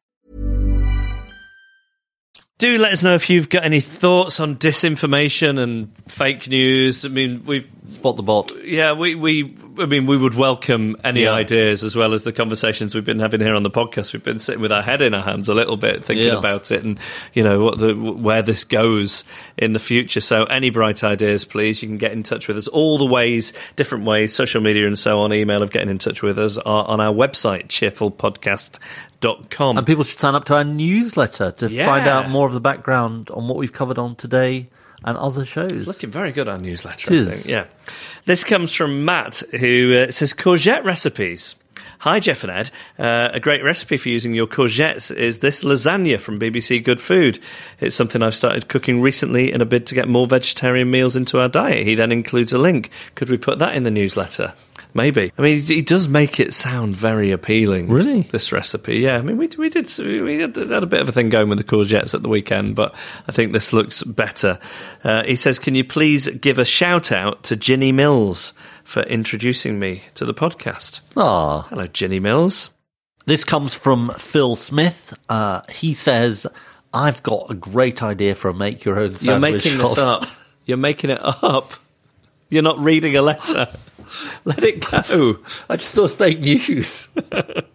Do 2.61 2.77
let 2.77 2.93
us 2.93 3.01
know 3.01 3.15
if 3.15 3.27
you've 3.31 3.49
got 3.49 3.65
any 3.65 3.79
thoughts 3.79 4.39
on 4.39 4.55
disinformation 4.55 5.57
and 5.57 5.91
fake 6.07 6.47
news. 6.47 7.03
I 7.03 7.09
mean, 7.09 7.41
we've 7.43 7.67
Spot 7.87 8.15
the 8.15 8.21
bot. 8.21 8.51
yeah, 8.63 8.93
we 8.93 9.15
we 9.15 9.41
I 9.79 9.85
mean, 9.85 10.05
we 10.05 10.17
would 10.17 10.33
welcome 10.33 10.95
any 11.03 11.23
Yeah. 11.23 11.33
ideas 11.33 11.83
as 11.83 11.95
well 11.95 12.13
as 12.13 12.23
the 12.23 12.31
conversations 12.31 12.95
we've 12.95 13.05
been 13.05 13.19
having 13.19 13.41
here 13.41 13.53
on 13.55 13.63
the 13.63 13.69
podcast. 13.69 14.13
We've 14.13 14.23
been 14.23 14.39
sitting 14.39 14.61
with 14.61 14.71
our 14.71 14.81
head 14.81 15.01
in 15.01 15.13
our 15.13 15.21
hands 15.23 15.49
a 15.49 15.53
little 15.53 15.77
bit, 15.77 16.03
thinking 16.03 16.27
Yeah. 16.27 16.37
about 16.37 16.71
it 16.71 16.83
and 16.83 16.99
you 17.33 17.43
know 17.43 17.63
what 17.63 17.77
the 17.77 17.93
where 17.93 18.41
this 18.41 18.63
goes 18.63 19.23
in 19.57 19.73
the 19.73 19.79
future. 19.79 20.21
So, 20.21 20.43
any 20.45 20.69
bright 20.71 21.03
ideas, 21.03 21.45
please, 21.45 21.81
you 21.81 21.87
can 21.87 21.97
get 21.97 22.11
in 22.11 22.23
touch 22.23 22.47
with 22.47 22.57
us. 22.57 22.67
All 22.67 22.97
the 22.97 23.05
ways, 23.05 23.53
different 23.75 24.05
ways, 24.05 24.33
social 24.33 24.61
media 24.61 24.87
and 24.87 24.97
so 24.99 25.19
on, 25.19 25.33
email 25.33 25.61
of 25.61 25.71
getting 25.71 25.89
in 25.89 25.97
touch 25.99 26.21
with 26.21 26.37
us 26.39 26.57
are 26.57 26.85
on 26.87 26.99
our 26.99 27.13
website, 27.13 27.67
cheerfulpodcast.com. 27.67 29.77
And 29.77 29.87
people 29.87 30.03
should 30.03 30.19
sign 30.19 30.35
up 30.35 30.45
to 30.45 30.55
our 30.55 30.63
newsletter 30.63 31.51
to 31.51 31.69
Yeah. 31.69 31.85
find 31.85 32.07
out 32.07 32.29
more 32.29 32.47
of 32.47 32.53
the 32.53 32.61
background 32.61 33.29
on 33.33 33.47
what 33.47 33.57
we've 33.57 33.73
covered 33.73 33.97
on 33.97 34.15
today 34.15 34.67
and 35.03 35.17
other 35.17 35.45
shows. 35.45 35.71
It's 35.71 35.87
looking 35.87 36.11
very 36.11 36.31
good, 36.31 36.47
our 36.47 36.57
newsletter, 36.57 37.13
It 37.13 37.27
I 37.27 37.31
think. 37.31 37.47
Yeah. 37.47 37.65
This 38.25 38.43
comes 38.43 38.71
from 38.71 39.05
Matt, 39.05 39.41
who 39.59 39.95
uh, 40.07 40.11
says 40.11 40.33
courgette 40.33 40.83
recipes. 40.83 41.55
Hi, 41.99 42.19
Geoff 42.19 42.43
and 42.43 42.51
Ed. 42.51 42.71
Uh, 42.97 43.29
a 43.31 43.39
great 43.39 43.63
recipe 43.63 43.95
for 43.95 44.09
using 44.09 44.33
your 44.33 44.47
courgettes 44.47 45.15
is 45.15 45.37
this 45.39 45.63
lasagna 45.63 46.19
from 46.19 46.39
BBC 46.39 46.83
Good 46.83 46.99
Food. 46.99 47.37
It's 47.79 47.95
something 47.95 48.23
I've 48.23 48.33
started 48.33 48.67
cooking 48.67 49.01
recently 49.01 49.51
in 49.51 49.61
a 49.61 49.65
bid 49.65 49.85
to 49.87 49.95
get 49.95 50.07
more 50.07 50.25
vegetarian 50.25 50.89
meals 50.89 51.15
into 51.15 51.39
our 51.39 51.47
diet. 51.47 51.85
He 51.85 51.93
then 51.93 52.11
includes 52.11 52.53
a 52.53 52.57
link. 52.57 52.89
Could 53.13 53.29
we 53.29 53.37
put 53.37 53.59
that 53.59 53.75
in 53.75 53.83
the 53.83 53.91
newsletter? 53.91 54.55
Maybe. 54.93 55.31
I 55.37 55.41
mean, 55.41 55.59
he 55.59 55.81
does 55.81 56.07
make 56.07 56.39
it 56.39 56.53
sound 56.53 56.95
very 56.95 57.31
appealing. 57.31 57.89
Really? 57.89 58.23
This 58.23 58.51
recipe, 58.51 58.97
yeah. 58.97 59.17
I 59.17 59.21
mean, 59.21 59.37
we, 59.37 59.47
we 59.57 59.69
did 59.69 59.89
we 59.99 60.39
had, 60.39 60.57
a 60.57 60.85
bit 60.85 61.01
of 61.01 61.09
a 61.09 61.11
thing 61.11 61.29
going 61.29 61.49
with 61.49 61.57
the 61.57 61.63
courgettes 61.63 62.13
at 62.13 62.23
the 62.23 62.29
weekend, 62.29 62.75
but 62.75 62.93
I 63.27 63.31
think 63.31 63.53
this 63.53 63.71
looks 63.71 64.03
better. 64.03 64.59
Uh, 65.03 65.23
he 65.23 65.35
says, 65.35 65.59
"Can 65.59 65.75
you 65.75 65.83
please 65.83 66.27
give 66.27 66.59
a 66.59 66.65
shout 66.65 67.11
out 67.11 67.43
to 67.43 67.55
Ginny 67.55 67.91
Mills 67.91 68.53
for 68.83 69.03
introducing 69.03 69.79
me 69.79 70.03
to 70.15 70.25
the 70.25 70.33
podcast?" 70.33 71.01
Ah, 71.15 71.67
Hello, 71.69 71.87
Ginny 71.87 72.19
Mills. 72.19 72.69
This 73.25 73.43
comes 73.43 73.73
from 73.73 74.11
Phil 74.17 74.55
Smith. 74.55 75.17
Uh, 75.29 75.61
he 75.69 75.93
says, 75.93 76.47
I've 76.93 77.23
got 77.23 77.49
a 77.49 77.53
great 77.53 78.03
idea 78.03 78.35
for 78.35 78.49
a 78.49 78.53
make 78.53 78.83
your 78.83 78.99
own 78.99 79.15
sandwich. 79.15 79.23
You're 79.23 79.39
making 79.39 79.77
this 79.77 79.97
up. 79.97 80.25
You're 80.65 80.77
making 80.77 81.11
it 81.11 81.21
up. 81.21 81.73
You're 82.51 82.63
not 82.63 82.79
reading 82.79 83.15
a 83.15 83.21
letter. 83.21 83.69
Let 84.45 84.63
it 84.63 84.81
go. 84.91 85.39
I 85.69 85.77
just 85.77 85.93
thought 85.93 86.01
it 86.01 86.03
was 86.03 86.15
fake 86.15 86.39
news. 86.39 87.09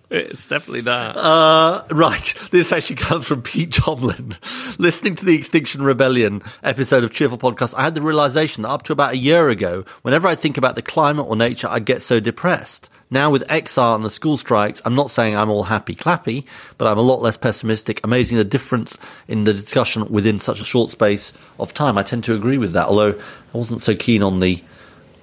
It's 0.09 0.47
definitely 0.47 0.83
that. 0.83 1.17
Uh, 1.17 1.83
right. 1.91 2.33
This 2.53 2.71
actually 2.71 2.95
comes 2.95 3.27
from 3.27 3.43
Pete 3.43 3.73
Tomlin. 3.73 4.37
Listening 4.79 5.17
to 5.17 5.25
the 5.25 5.35
Extinction 5.35 5.83
Rebellion 5.83 6.45
episode 6.63 7.03
of 7.03 7.11
Cheerful 7.11 7.39
Podcast, 7.39 7.75
I 7.77 7.83
had 7.83 7.97
the 7.97 8.03
realization 8.03 8.63
that 8.63 8.69
up 8.69 8.85
to 8.85 8.93
about 8.93 9.15
a 9.15 9.17
year 9.17 9.49
ago, 9.49 9.85
whenever 10.03 10.29
I 10.29 10.37
think 10.37 10.57
about 10.57 10.77
the 10.77 10.81
climate 10.81 11.27
or 11.29 11.35
nature, 11.35 11.67
I 11.69 11.81
get 11.81 12.03
so 12.03 12.21
depressed. 12.21 12.89
Now 13.11 13.31
with 13.31 13.47
XR 13.47 13.95
and 13.95 14.05
the 14.05 14.11
school 14.11 14.37
strikes, 14.37 14.83
I'm 14.85 14.95
not 14.95 15.11
saying 15.11 15.37
I'm 15.37 15.51
all 15.51 15.63
happy 15.63 15.95
clappy, 15.95 16.45
but 16.77 16.89
I'm 16.89 16.99
a 16.99 17.03
lot 17.03 17.23
less 17.23 17.37
pessimistic. 17.37 18.01
Amazing 18.03 18.39
the 18.39 18.45
difference 18.45 18.97
in 19.29 19.45
the 19.45 19.55
discussion 19.55 20.11
within 20.11 20.41
such 20.41 20.61
a 20.61 20.65
short 20.65 20.91
space 20.91 21.33
of 21.61 21.73
time. 21.73 21.99
I 21.99 22.03
tend 22.03 22.25
to 22.25 22.35
agree 22.35 22.59
with 22.59 22.73
that, 22.73 22.87
although 22.89 23.13
I 23.13 23.57
wasn't 23.57 23.83
so 23.83 23.95
keen 23.95 24.23
on 24.23 24.41
the 24.41 24.63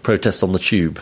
protest 0.01 0.43
on 0.43 0.53
the 0.53 0.59
tube. 0.59 0.99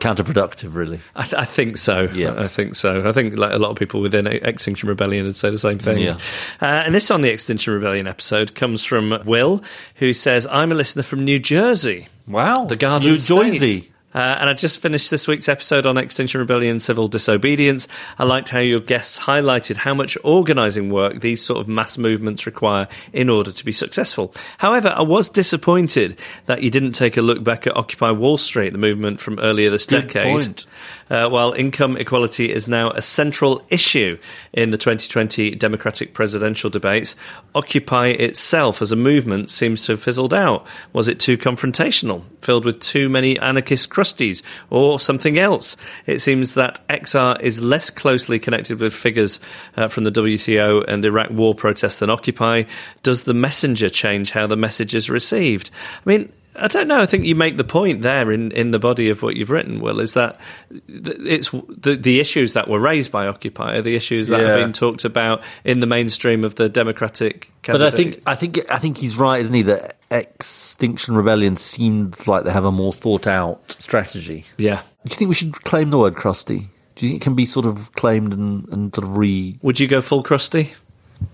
Counterproductive, 0.00 0.74
really. 0.74 0.98
I, 1.14 1.28
I 1.38 1.44
think 1.44 1.76
so. 1.76 2.08
Yeah. 2.14 2.34
I 2.42 2.48
think 2.48 2.74
so. 2.74 3.06
I 3.06 3.12
think 3.12 3.36
like 3.36 3.52
a 3.52 3.58
lot 3.58 3.70
of 3.70 3.76
people 3.76 4.00
within 4.00 4.26
Extinction 4.26 4.88
Rebellion 4.88 5.26
would 5.26 5.36
say 5.36 5.50
the 5.50 5.58
same 5.58 5.78
thing. 5.78 5.98
Yeah. 5.98 6.18
Uh, 6.60 6.64
and 6.64 6.94
this 6.94 7.10
on 7.10 7.20
the 7.20 7.30
Extinction 7.30 7.74
Rebellion 7.74 8.06
episode 8.06 8.54
comes 8.54 8.82
from 8.82 9.22
Will, 9.26 9.62
who 9.96 10.14
says, 10.14 10.46
"I'm 10.50 10.72
a 10.72 10.74
listener 10.74 11.02
from 11.02 11.24
New 11.24 11.38
Jersey." 11.38 12.08
Wow. 12.26 12.64
The 12.64 12.76
Garden 12.76 13.10
New 13.10 13.18
State. 13.18 13.52
Jersey. 13.52 13.89
Uh, 14.14 14.18
and 14.18 14.50
I 14.50 14.54
just 14.54 14.80
finished 14.80 15.10
this 15.10 15.28
week's 15.28 15.48
episode 15.48 15.86
on 15.86 15.96
Extinction 15.96 16.40
Rebellion 16.40 16.80
civil 16.80 17.06
disobedience. 17.06 17.86
I 18.18 18.24
liked 18.24 18.48
how 18.48 18.58
your 18.58 18.80
guests 18.80 19.18
highlighted 19.18 19.76
how 19.76 19.94
much 19.94 20.18
organising 20.24 20.90
work 20.90 21.20
these 21.20 21.42
sort 21.42 21.60
of 21.60 21.68
mass 21.68 21.96
movements 21.96 22.46
require 22.46 22.88
in 23.12 23.30
order 23.30 23.52
to 23.52 23.64
be 23.64 23.72
successful. 23.72 24.34
However, 24.58 24.92
I 24.96 25.02
was 25.02 25.28
disappointed 25.28 26.18
that 26.46 26.62
you 26.62 26.70
didn't 26.70 26.92
take 26.92 27.16
a 27.16 27.22
look 27.22 27.44
back 27.44 27.66
at 27.66 27.76
Occupy 27.76 28.10
Wall 28.10 28.38
Street, 28.38 28.70
the 28.70 28.78
movement 28.78 29.20
from 29.20 29.38
earlier 29.38 29.70
this 29.70 29.86
Good 29.86 30.08
decade. 30.08 30.64
Uh, 31.08 31.28
while 31.28 31.52
income 31.52 31.96
equality 31.96 32.52
is 32.52 32.68
now 32.68 32.90
a 32.90 33.02
central 33.02 33.62
issue 33.68 34.16
in 34.52 34.70
the 34.70 34.78
2020 34.78 35.56
Democratic 35.56 36.14
presidential 36.14 36.70
debates, 36.70 37.16
Occupy 37.54 38.08
itself 38.08 38.80
as 38.80 38.92
a 38.92 38.96
movement 38.96 39.50
seems 39.50 39.84
to 39.86 39.92
have 39.92 40.02
fizzled 40.02 40.32
out. 40.32 40.66
Was 40.92 41.08
it 41.08 41.18
too 41.18 41.36
confrontational, 41.36 42.22
filled 42.40 42.64
with 42.64 42.78
too 42.80 43.08
many 43.08 43.38
anarchist 43.38 43.90
crusties, 44.00 44.42
or 44.70 44.98
something 44.98 45.38
else? 45.38 45.76
It 46.06 46.20
seems 46.20 46.54
that 46.54 46.86
XR 46.88 47.40
is 47.40 47.60
less 47.60 47.90
closely 47.90 48.38
connected 48.38 48.80
with 48.80 48.94
figures 48.94 49.40
uh, 49.76 49.88
from 49.88 50.04
the 50.04 50.12
WTO 50.12 50.86
and 50.88 51.04
Iraq 51.04 51.30
war 51.30 51.54
protests 51.54 51.98
than 51.98 52.10
Occupy. 52.10 52.64
Does 53.02 53.24
the 53.24 53.34
messenger 53.34 53.88
change 53.88 54.30
how 54.30 54.46
the 54.46 54.56
message 54.56 54.94
is 54.94 55.10
received? 55.10 55.70
I 56.04 56.08
mean, 56.08 56.32
I 56.56 56.66
don't 56.68 56.88
know. 56.88 57.00
I 57.00 57.06
think 57.06 57.24
you 57.24 57.34
make 57.36 57.56
the 57.56 57.64
point 57.64 58.02
there 58.02 58.30
in, 58.32 58.50
in 58.52 58.72
the 58.72 58.78
body 58.78 59.08
of 59.08 59.22
what 59.22 59.36
you've 59.36 59.50
written, 59.50 59.80
Will, 59.80 60.00
is 60.00 60.14
that 60.14 60.40
it's 60.88 61.50
the, 61.50 61.96
the 62.00 62.20
issues 62.20 62.54
that 62.54 62.68
were 62.68 62.80
raised 62.80 63.12
by 63.12 63.28
Occupy 63.28 63.76
are 63.76 63.82
the 63.82 63.94
issues 63.94 64.28
that 64.28 64.40
have 64.40 64.58
Yeah. 64.58 64.64
been 64.64 64.72
talked 64.72 65.04
about 65.04 65.42
in 65.64 65.80
the 65.80 65.86
mainstream 65.86 66.44
of 66.44 66.56
the 66.56 66.68
Democratic 66.68 67.50
But 67.64 67.82
I 67.82 67.90
think 67.90 68.20
I 68.26 68.34
think 68.34 68.58
I 68.68 68.78
think 68.78 68.98
he's 68.98 69.16
right, 69.16 69.40
isn't 69.40 69.54
he? 69.54 69.62
That 69.62 69.96
Extinction 70.10 71.14
Rebellion 71.14 71.54
seems 71.56 72.26
like 72.26 72.44
they 72.44 72.50
have 72.50 72.64
a 72.64 72.72
more 72.72 72.92
thought 72.92 73.26
out 73.28 73.76
strategy. 73.78 74.44
Yeah. 74.58 74.82
Do 75.06 75.10
you 75.12 75.16
think 75.16 75.28
we 75.28 75.34
should 75.34 75.52
claim 75.62 75.90
the 75.90 75.98
word 75.98 76.16
crusty? 76.16 76.68
Do 76.96 77.06
you 77.06 77.12
think 77.12 77.22
it 77.22 77.24
can 77.24 77.34
be 77.36 77.46
sort 77.46 77.64
of 77.64 77.92
claimed 77.92 78.32
and, 78.34 78.68
and 78.70 78.94
sort 78.94 79.06
of 79.06 79.16
re? 79.16 79.56
Would 79.62 79.78
you 79.78 79.86
go 79.86 80.00
full 80.00 80.22
crusty? 80.24 80.72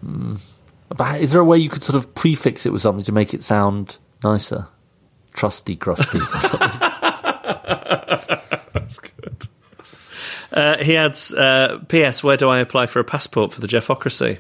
Hmm. 0.01 0.37
But 0.95 1.21
is 1.21 1.33
there 1.33 1.41
a 1.41 1.45
way 1.45 1.59
you 1.59 1.69
could 1.71 1.83
sort 1.83 1.97
of 1.97 2.15
prefix 2.15 2.67
it 2.67 2.73
with 2.73 2.83
something 2.83 3.05
to 3.05 3.13
make 3.13 3.35
it 3.35 3.43
sound 3.43 3.97
nicer? 4.23 4.69
Trusty, 5.37 5.77
crusty. 5.77 6.19
or 6.35 6.41
something. 6.41 6.81
That's 8.73 8.99
good. 8.99 9.49
Uh, 10.53 10.83
he 10.83 10.97
adds, 10.97 11.35
uh, 11.35 11.79
P.S. 11.89 12.25
Where 12.25 12.37
do 12.37 12.49
I 12.49 12.59
apply 12.59 12.87
for 12.87 12.99
a 13.01 13.05
passport 13.05 13.53
for 13.53 13.61
the 13.61 13.67
Geoffocracy? 13.67 14.39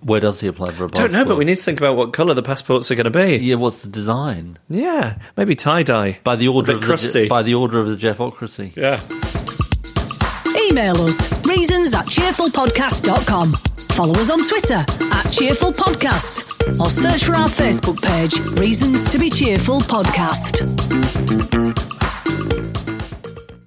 Where 0.00 0.20
does 0.20 0.40
he 0.40 0.46
apply 0.46 0.72
for 0.72 0.84
a 0.84 0.88
passport? 0.88 1.10
Don't 1.10 1.20
know, 1.20 1.24
but 1.26 1.36
we 1.36 1.44
need 1.44 1.56
to 1.56 1.62
think 1.62 1.78
about 1.80 1.96
what 1.96 2.12
colour 2.12 2.32
the 2.32 2.42
passports 2.42 2.90
are 2.90 2.94
going 2.94 3.04
to 3.04 3.10
be. 3.10 3.36
Yeah, 3.36 3.56
what's 3.56 3.80
the 3.80 3.88
design? 3.88 4.58
Yeah, 4.70 5.18
maybe 5.36 5.54
tie 5.54 5.82
dye. 5.82 6.20
By 6.24 6.36
the 6.36 6.48
order 6.48 6.72
a 6.72 6.76
of 6.76 6.82
crusty. 6.82 7.22
the 7.24 7.28
by 7.28 7.42
the 7.42 7.54
order 7.54 7.78
of 7.80 7.88
the 7.88 7.96
Geoffocracy. 7.96 8.74
yeah. 8.76 8.98
Email 10.68 11.02
us 11.02 11.46
reasons 11.46 11.94
at 11.94 12.06
cheerfulpodcast.com. 12.06 13.67
Follow 13.98 14.14
us 14.14 14.30
on 14.30 14.38
Twitter 14.46 14.84
at 15.12 15.28
Cheerful 15.32 15.72
Podcasts 15.72 16.78
or 16.78 16.88
search 16.88 17.24
for 17.24 17.34
our 17.34 17.48
Facebook 17.48 18.00
page, 18.00 18.38
Reasons 18.56 19.10
to 19.10 19.18
Be 19.18 19.28
Cheerful 19.28 19.80
Podcast. 19.80 20.60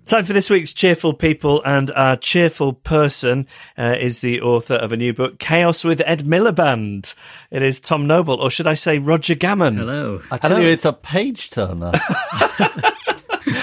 Time 0.06 0.24
for 0.24 0.32
this 0.32 0.50
week's 0.50 0.72
cheerful 0.72 1.14
people, 1.14 1.62
and 1.66 1.92
our 1.92 2.16
cheerful 2.16 2.72
person 2.72 3.46
uh, 3.78 3.96
is 4.00 4.22
the 4.22 4.40
author 4.40 4.76
of 4.76 4.94
a 4.94 4.98
new 4.98 5.14
book, 5.14 5.38
Chaos 5.38 5.84
with 5.84 6.02
Ed 6.06 6.22
Miliband. 6.22 7.14
It 7.50 7.62
is 7.62 7.82
Tom 7.82 8.08
Noble, 8.08 8.36
or 8.36 8.50
should 8.50 8.68
I 8.68 8.76
say 8.76 9.00
Roger 9.00 9.36
Gammon? 9.36 9.76
Hello. 9.76 10.22
I 10.32 10.38
tell 10.38 10.52
Hello. 10.52 10.62
you, 10.62 10.70
it's 10.70 10.86
a 10.86 10.94
page 10.94 11.50
turner. 11.50 11.92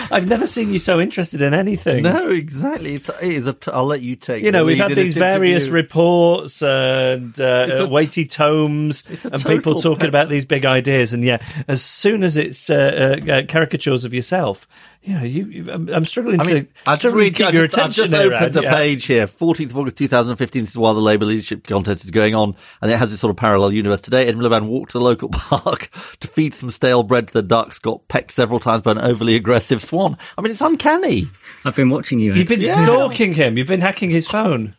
I've 0.12 0.26
never 0.26 0.46
seen 0.46 0.72
you 0.72 0.78
so 0.78 1.00
interested 1.00 1.42
in 1.42 1.54
anything. 1.54 2.02
no, 2.02 2.30
exactly. 2.30 2.94
It's, 2.94 3.08
it 3.08 3.32
is 3.32 3.46
a 3.46 3.52
t- 3.52 3.70
I'll 3.72 3.84
let 3.84 4.00
you 4.02 4.16
take. 4.16 4.42
You 4.42 4.52
know, 4.52 4.60
the 4.60 4.66
we've 4.66 4.78
had 4.78 4.92
these 4.94 5.14
various 5.14 5.64
interview. 5.64 5.82
reports 5.82 6.62
and 6.62 7.38
uh, 7.40 7.84
uh, 7.84 7.88
weighty 7.88 8.24
tomes 8.24 9.04
and 9.24 9.44
people 9.44 9.74
talking 9.76 10.02
pe- 10.02 10.08
about 10.08 10.28
these 10.28 10.44
big 10.44 10.64
ideas. 10.64 11.12
And 11.12 11.22
yeah, 11.22 11.38
as 11.66 11.82
soon 11.82 12.22
as 12.22 12.36
it's 12.36 12.70
uh, 12.70 13.18
uh, 13.28 13.32
uh, 13.32 13.42
caricatures 13.46 14.04
of 14.04 14.14
yourself, 14.14 14.66
you 15.02 15.14
know, 15.14 15.22
you, 15.22 15.44
you, 15.46 15.72
I'm, 15.72 15.88
I'm 15.88 16.04
struggling 16.04 16.40
I 16.40 16.44
mean, 16.44 16.64
to, 16.66 16.70
I 16.86 16.92
just 16.92 17.00
struggling 17.02 17.24
read. 17.24 17.30
to 17.36 17.36
keep 17.38 17.46
I 17.46 17.50
your 17.50 17.66
just, 17.66 17.78
I've 17.78 17.84
attention 17.90 18.02
just 18.02 18.10
there, 18.10 18.34
opened 18.34 18.56
Ed, 18.56 18.60
a 18.60 18.62
yeah. 18.64 18.74
page 18.74 19.06
here. 19.06 19.26
14th 19.26 19.70
of 19.70 19.76
August 19.78 19.96
2015. 19.96 20.62
This 20.62 20.70
is 20.70 20.76
while 20.78 20.94
the 20.94 21.00
Labour 21.00 21.24
leadership 21.24 21.66
contest 21.66 22.04
is 22.04 22.10
going 22.10 22.34
on, 22.34 22.56
and 22.82 22.90
it 22.90 22.98
has 22.98 23.10
this 23.10 23.20
sort 23.20 23.30
of 23.30 23.36
parallel 23.36 23.72
universe. 23.72 24.00
Today, 24.00 24.26
Ed 24.26 24.36
Miliband 24.36 24.66
walked 24.66 24.90
to 24.92 24.98
the 24.98 25.04
local 25.04 25.28
park 25.32 25.88
to 26.20 26.28
feed 26.28 26.54
some 26.54 26.70
stale 26.70 27.02
bread 27.02 27.28
to 27.28 27.32
the 27.32 27.42
ducks. 27.42 27.78
Got 27.78 28.06
pecked 28.08 28.32
several 28.32 28.60
times 28.60 28.82
by 28.82 28.92
an 28.92 28.98
overly 28.98 29.34
aggressive 29.36 29.82
swan. 29.82 30.16
I 30.36 30.42
mean, 30.42 30.50
it's 30.50 30.60
uncanny. 30.60 31.26
I've 31.64 31.76
been 31.76 31.90
watching 31.90 32.18
you. 32.20 32.34
You've 32.34 32.48
been 32.48 32.60
Yeah. 32.60 32.84
stalking 32.84 33.32
him. 33.34 33.56
You've 33.56 33.68
been 33.68 33.80
hacking 33.80 34.10
his 34.10 34.26
phone. 34.26 34.74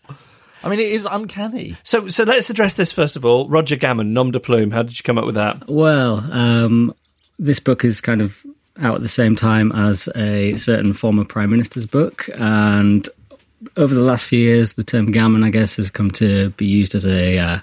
I 0.61 0.69
mean, 0.69 0.79
it 0.79 0.89
is 0.91 1.07
uncanny. 1.09 1.77
So, 1.83 2.09
so 2.09 2.23
let's 2.25 2.49
address 2.49 2.73
this 2.73 2.91
first 2.91 3.15
of 3.15 3.23
all. 3.23 3.47
Roger 3.47 3.77
Gammon, 3.77 4.11
nom 4.13 4.31
de 4.31 4.41
plume. 4.41 4.71
How 4.71 4.83
did 4.83 4.97
you 4.99 5.03
come 5.03 5.17
up 5.17 5.25
with 5.25 5.35
that? 5.35 5.69
Well, 5.69 6.17
um, 6.33 6.93
this 7.37 7.61
book 7.61 7.85
is 7.85 8.01
kind 8.01 8.21
of 8.21 8.45
out 8.81 8.95
at 8.95 9.01
the 9.01 9.09
same 9.09 9.35
time 9.35 9.71
as 9.71 10.09
a 10.15 10.55
certain 10.57 10.93
former 10.93 11.25
prime 11.25 11.49
minister's 11.49 11.85
book, 11.85 12.29
and 12.35 13.07
over 13.75 13.93
the 13.93 14.01
last 14.01 14.27
few 14.27 14.39
years, 14.39 14.75
the 14.75 14.83
term 14.83 15.11
gammon, 15.11 15.43
I 15.43 15.49
guess, 15.49 15.77
has 15.77 15.91
come 15.91 16.11
to 16.11 16.49
be 16.51 16.65
used 16.65 16.95
as 16.95 17.05
a 17.05 17.37
uh, 17.37 17.59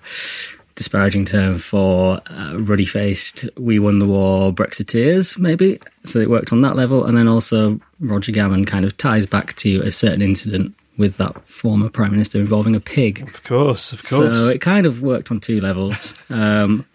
disparaging 0.74 1.24
term 1.24 1.58
for 1.58 2.20
uh, 2.26 2.58
ruddy-faced, 2.58 3.48
we 3.58 3.78
won 3.78 3.98
the 3.98 4.06
war 4.06 4.52
Brexiteers, 4.52 5.38
maybe. 5.38 5.80
So 6.04 6.18
it 6.18 6.30
worked 6.30 6.52
on 6.52 6.60
that 6.60 6.76
level, 6.76 7.04
and 7.04 7.16
then 7.16 7.26
also 7.26 7.80
Roger 7.98 8.30
Gammon 8.30 8.64
kind 8.64 8.84
of 8.84 8.96
ties 8.96 9.26
back 9.26 9.54
to 9.54 9.80
a 9.80 9.90
certain 9.90 10.22
incident 10.22 10.76
with 10.98 11.16
that 11.16 11.48
former 11.48 11.88
prime 11.88 12.12
minister 12.12 12.38
involving 12.38 12.76
a 12.76 12.80
pig. 12.80 13.22
Of 13.22 13.42
course, 13.44 13.92
of 13.92 13.98
course. 13.98 14.36
So 14.36 14.48
it 14.48 14.60
kind 14.60 14.86
of 14.86 15.02
worked 15.02 15.30
on 15.30 15.40
two 15.40 15.60
levels. 15.60 16.14
Um, 16.30 16.86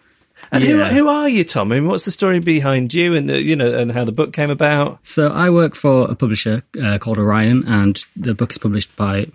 and 0.52 0.62
yeah. 0.62 0.88
who, 0.88 0.94
who 0.94 1.08
are 1.08 1.28
you, 1.28 1.44
Tom? 1.44 1.72
I 1.72 1.76
mean, 1.76 1.88
what's 1.88 2.04
the 2.04 2.10
story 2.10 2.38
behind 2.38 2.92
you, 2.92 3.14
and 3.14 3.28
the, 3.28 3.40
you 3.40 3.56
know, 3.56 3.76
and 3.76 3.90
how 3.90 4.04
the 4.04 4.12
book 4.12 4.32
came 4.34 4.50
about? 4.50 5.04
So 5.04 5.28
I 5.28 5.48
work 5.48 5.74
for 5.74 6.10
a 6.10 6.14
publisher 6.14 6.62
uh, 6.80 6.98
called 6.98 7.18
Orion, 7.18 7.66
and 7.66 8.04
the 8.14 8.34
book 8.34 8.50
is 8.52 8.58
published 8.58 8.94
by 8.94 9.26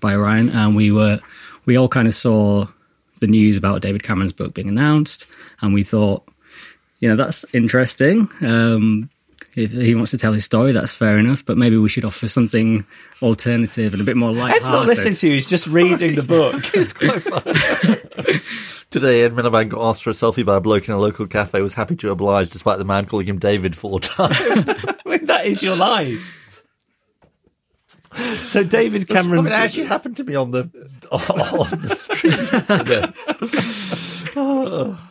by 0.00 0.14
Orion. 0.14 0.50
And 0.50 0.74
we 0.74 0.90
were 0.90 1.20
we 1.64 1.76
all 1.76 1.88
kind 1.88 2.08
of 2.08 2.14
saw 2.14 2.66
the 3.20 3.28
news 3.28 3.56
about 3.56 3.82
David 3.82 4.02
Cameron's 4.02 4.32
book 4.32 4.52
being 4.52 4.68
announced, 4.68 5.26
and 5.60 5.72
we 5.72 5.84
thought, 5.84 6.28
you 6.98 7.08
know, 7.08 7.16
that's 7.16 7.44
interesting. 7.54 8.28
Um, 8.42 9.10
if 9.56 9.72
he 9.72 9.94
wants 9.94 10.10
to 10.10 10.18
tell 10.18 10.32
his 10.32 10.44
story, 10.44 10.72
that's 10.72 10.92
fair 10.92 11.18
enough. 11.18 11.44
But 11.44 11.56
maybe 11.56 11.76
we 11.76 11.88
should 11.88 12.04
offer 12.04 12.28
something 12.28 12.84
alternative 13.22 13.92
and 13.92 14.02
a 14.02 14.04
bit 14.04 14.16
more 14.16 14.32
light. 14.32 14.54
Ed's 14.56 14.70
not 14.70 14.86
listening 14.86 15.14
to 15.14 15.28
you; 15.28 15.34
he's 15.34 15.46
just 15.46 15.66
reading 15.66 16.14
the 16.14 16.22
book. 16.22 16.62
It's 16.74 16.92
quite 16.92 17.22
funny. 17.22 18.38
Today, 18.90 19.22
Ed 19.22 19.32
Miliband 19.32 19.70
got 19.70 19.88
asked 19.88 20.02
for 20.04 20.10
a 20.10 20.12
selfie 20.12 20.44
by 20.44 20.56
a 20.56 20.60
bloke 20.60 20.88
in 20.88 20.94
a 20.94 20.98
local 20.98 21.26
cafe. 21.26 21.60
Was 21.62 21.74
happy 21.74 21.96
to 21.96 22.10
oblige, 22.10 22.50
despite 22.50 22.78
the 22.78 22.84
man 22.84 23.06
calling 23.06 23.26
him 23.26 23.38
David 23.38 23.76
four 23.76 24.00
times. 24.00 24.36
I 24.40 24.96
mean, 25.04 25.26
that 25.26 25.46
is 25.46 25.62
your 25.62 25.76
life. 25.76 26.40
So 28.36 28.62
David 28.62 29.10
I 29.10 29.22
mean, 29.22 29.46
actually 29.48 29.86
happened 29.86 30.16
to 30.18 30.24
me 30.24 30.36
on 30.36 30.52
the 30.52 30.70
on 31.10 31.70
the 31.80 31.96
street. 31.96 32.34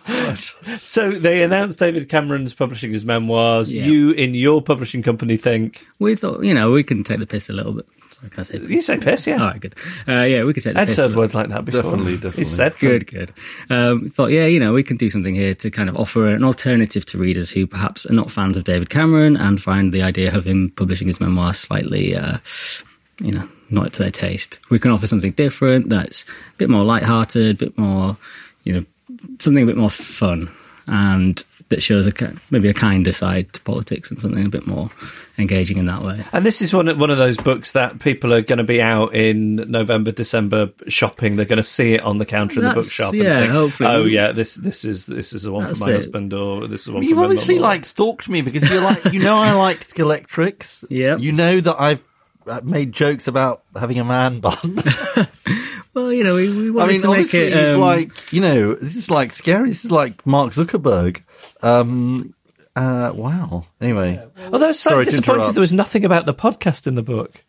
Gosh. 0.07 0.55
So 0.79 1.11
they 1.11 1.43
announced 1.43 1.79
David 1.79 2.09
Cameron's 2.09 2.53
publishing 2.53 2.91
his 2.91 3.05
memoirs. 3.05 3.71
Yeah. 3.71 3.85
You, 3.85 4.11
in 4.11 4.33
your 4.35 4.61
publishing 4.61 5.01
company, 5.03 5.37
think 5.37 5.85
We 5.99 6.15
thought, 6.15 6.43
you 6.43 6.53
know, 6.53 6.71
we 6.71 6.83
can 6.83 7.03
take 7.03 7.19
the 7.19 7.25
piss 7.27 7.49
a 7.49 7.53
little 7.53 7.73
bit. 7.73 7.85
Sorry, 8.11 8.29
can 8.29 8.39
I 8.41 8.43
say? 8.43 8.59
you 8.59 8.81
say 8.81 8.99
piss, 8.99 9.25
yeah. 9.25 9.37
All 9.41 9.47
right, 9.47 9.59
good. 9.59 9.75
Uh, 10.07 10.21
yeah, 10.23 10.43
we 10.43 10.53
could 10.53 10.61
take 10.61 10.75
the 10.75 10.81
Ed's 10.81 10.91
piss. 10.91 10.97
a 10.99 11.01
heard 11.01 11.07
little- 11.09 11.21
words 11.23 11.33
like 11.35 11.49
that 11.49 11.65
before. 11.65 11.81
Definitely, 11.81 12.15
definitely. 12.15 12.41
He 12.41 12.43
said. 12.43 12.77
Good, 12.77 13.07
good. 13.07 13.33
Um, 13.69 14.09
thought, 14.09 14.31
yeah, 14.31 14.45
you 14.45 14.59
know, 14.59 14.71
we 14.73 14.83
can 14.83 14.97
do 14.97 15.09
something 15.09 15.33
here 15.33 15.55
to 15.55 15.71
kind 15.71 15.89
of 15.89 15.97
offer 15.97 16.27
an 16.27 16.43
alternative 16.43 17.05
to 17.07 17.17
readers 17.17 17.49
who 17.49 17.65
perhaps 17.65 18.05
are 18.05 18.13
not 18.13 18.29
fans 18.29 18.55
of 18.57 18.65
David 18.65 18.89
Cameron 18.89 19.35
and 19.35 19.61
find 19.61 19.91
the 19.93 20.03
idea 20.03 20.35
of 20.35 20.45
him 20.45 20.71
publishing 20.75 21.07
his 21.07 21.19
memoir 21.19 21.53
slightly, 21.55 22.15
uh, 22.15 22.37
you 23.19 23.31
know, 23.31 23.47
not 23.71 23.93
to 23.93 24.03
their 24.03 24.11
taste. 24.11 24.59
We 24.69 24.77
can 24.79 24.91
offer 24.91 25.07
something 25.07 25.31
different 25.31 25.89
that's 25.89 26.23
a 26.23 26.57
bit 26.57 26.69
more 26.69 26.83
light-hearted, 26.83 27.55
a 27.55 27.65
bit 27.65 27.77
more, 27.79 28.15
you 28.63 28.73
know, 28.73 28.85
something 29.39 29.63
a 29.63 29.67
bit 29.67 29.77
more 29.77 29.89
fun 29.89 30.51
and 30.87 31.43
that 31.69 31.81
shows 31.81 32.07
a 32.07 32.33
maybe 32.51 32.67
a 32.69 32.73
kinder 32.73 33.11
side 33.11 33.51
to 33.53 33.61
politics 33.61 34.11
and 34.11 34.21
something 34.21 34.45
a 34.45 34.49
bit 34.49 34.67
more 34.67 34.89
engaging 35.37 35.77
in 35.77 35.85
that 35.87 36.03
way. 36.03 36.23
And 36.31 36.45
this 36.45 36.61
is 36.61 36.73
one 36.73 36.87
of, 36.87 36.99
one 36.99 37.09
of 37.09 37.17
those 37.17 37.37
books 37.37 37.71
that 37.71 37.99
people 37.99 38.33
are 38.33 38.41
going 38.41 38.57
to 38.57 38.63
be 38.63 38.81
out 38.81 39.15
in 39.15 39.55
November, 39.55 40.11
December 40.11 40.71
shopping. 40.87 41.35
They're 41.35 41.45
going 41.45 41.57
to 41.57 41.63
see 41.63 41.93
it 41.93 42.01
on 42.01 42.17
the 42.17 42.25
counter 42.25 42.59
in 42.59 42.65
the 42.65 42.73
bookshop. 42.73 43.13
yeah, 43.13 43.37
and 43.37 43.39
think, 43.39 43.51
hopefully. 43.53 43.89
Oh 43.89 44.03
yeah, 44.05 44.31
this 44.31 44.55
this 44.55 44.85
is 44.85 45.07
this 45.07 45.33
is 45.33 45.43
the 45.43 45.51
one 45.51 45.65
That's 45.65 45.79
for 45.79 45.85
my 45.85 45.91
it. 45.91 45.95
husband, 45.95 46.33
or 46.33 46.67
this 46.67 46.81
is 46.81 46.85
the 46.87 46.93
one. 46.93 47.03
You've 47.03 47.11
for 47.15 47.21
my 47.21 47.23
obviously 47.23 47.55
mum, 47.55 47.63
or- 47.63 47.67
like 47.67 47.85
stalked 47.85 48.29
me 48.29 48.41
because 48.41 48.69
you're 48.69 48.81
like 48.81 49.05
you 49.05 49.19
know 49.19 49.37
I 49.37 49.53
like 49.53 49.79
Skeletrix. 49.79 50.85
Yep. 50.89 51.19
You 51.21 51.31
know 51.31 51.59
that 51.59 51.79
I've 51.79 52.07
uh, 52.45 52.61
made 52.63 52.91
jokes 52.91 53.27
about 53.27 53.63
having 53.75 53.99
a 53.99 54.03
man 54.03 54.41
bun. 54.41 54.53
Well, 55.93 56.11
you 56.11 56.23
know, 56.23 56.35
we, 56.35 56.49
we 56.49 56.67
I 56.69 56.71
wanted 56.71 56.91
mean, 56.93 57.01
to 57.01 57.07
make 57.09 57.17
honestly, 57.19 57.39
it 57.43 57.53
it's 57.53 57.73
um, 57.75 57.79
like 57.79 58.33
you 58.33 58.41
know, 58.41 58.73
this 58.75 58.95
is 58.95 59.11
like 59.11 59.31
scary. 59.31 59.69
This 59.69 59.85
is 59.85 59.91
like 59.91 60.25
Mark 60.25 60.53
Zuckerberg. 60.53 61.21
Um, 61.61 62.33
uh, 62.75 63.11
wow. 63.13 63.65
Anyway, 63.79 64.19
Although 64.51 64.65
I 64.65 64.67
was 64.69 64.79
Sorry 64.79 64.95
slightly 64.95 65.05
disappointed 65.05 65.53
there 65.53 65.61
was 65.61 65.73
nothing 65.73 66.03
about 66.05 66.25
the 66.25 66.33
podcast 66.33 66.87
in 66.87 66.95
the 66.95 67.03
book. 67.03 67.43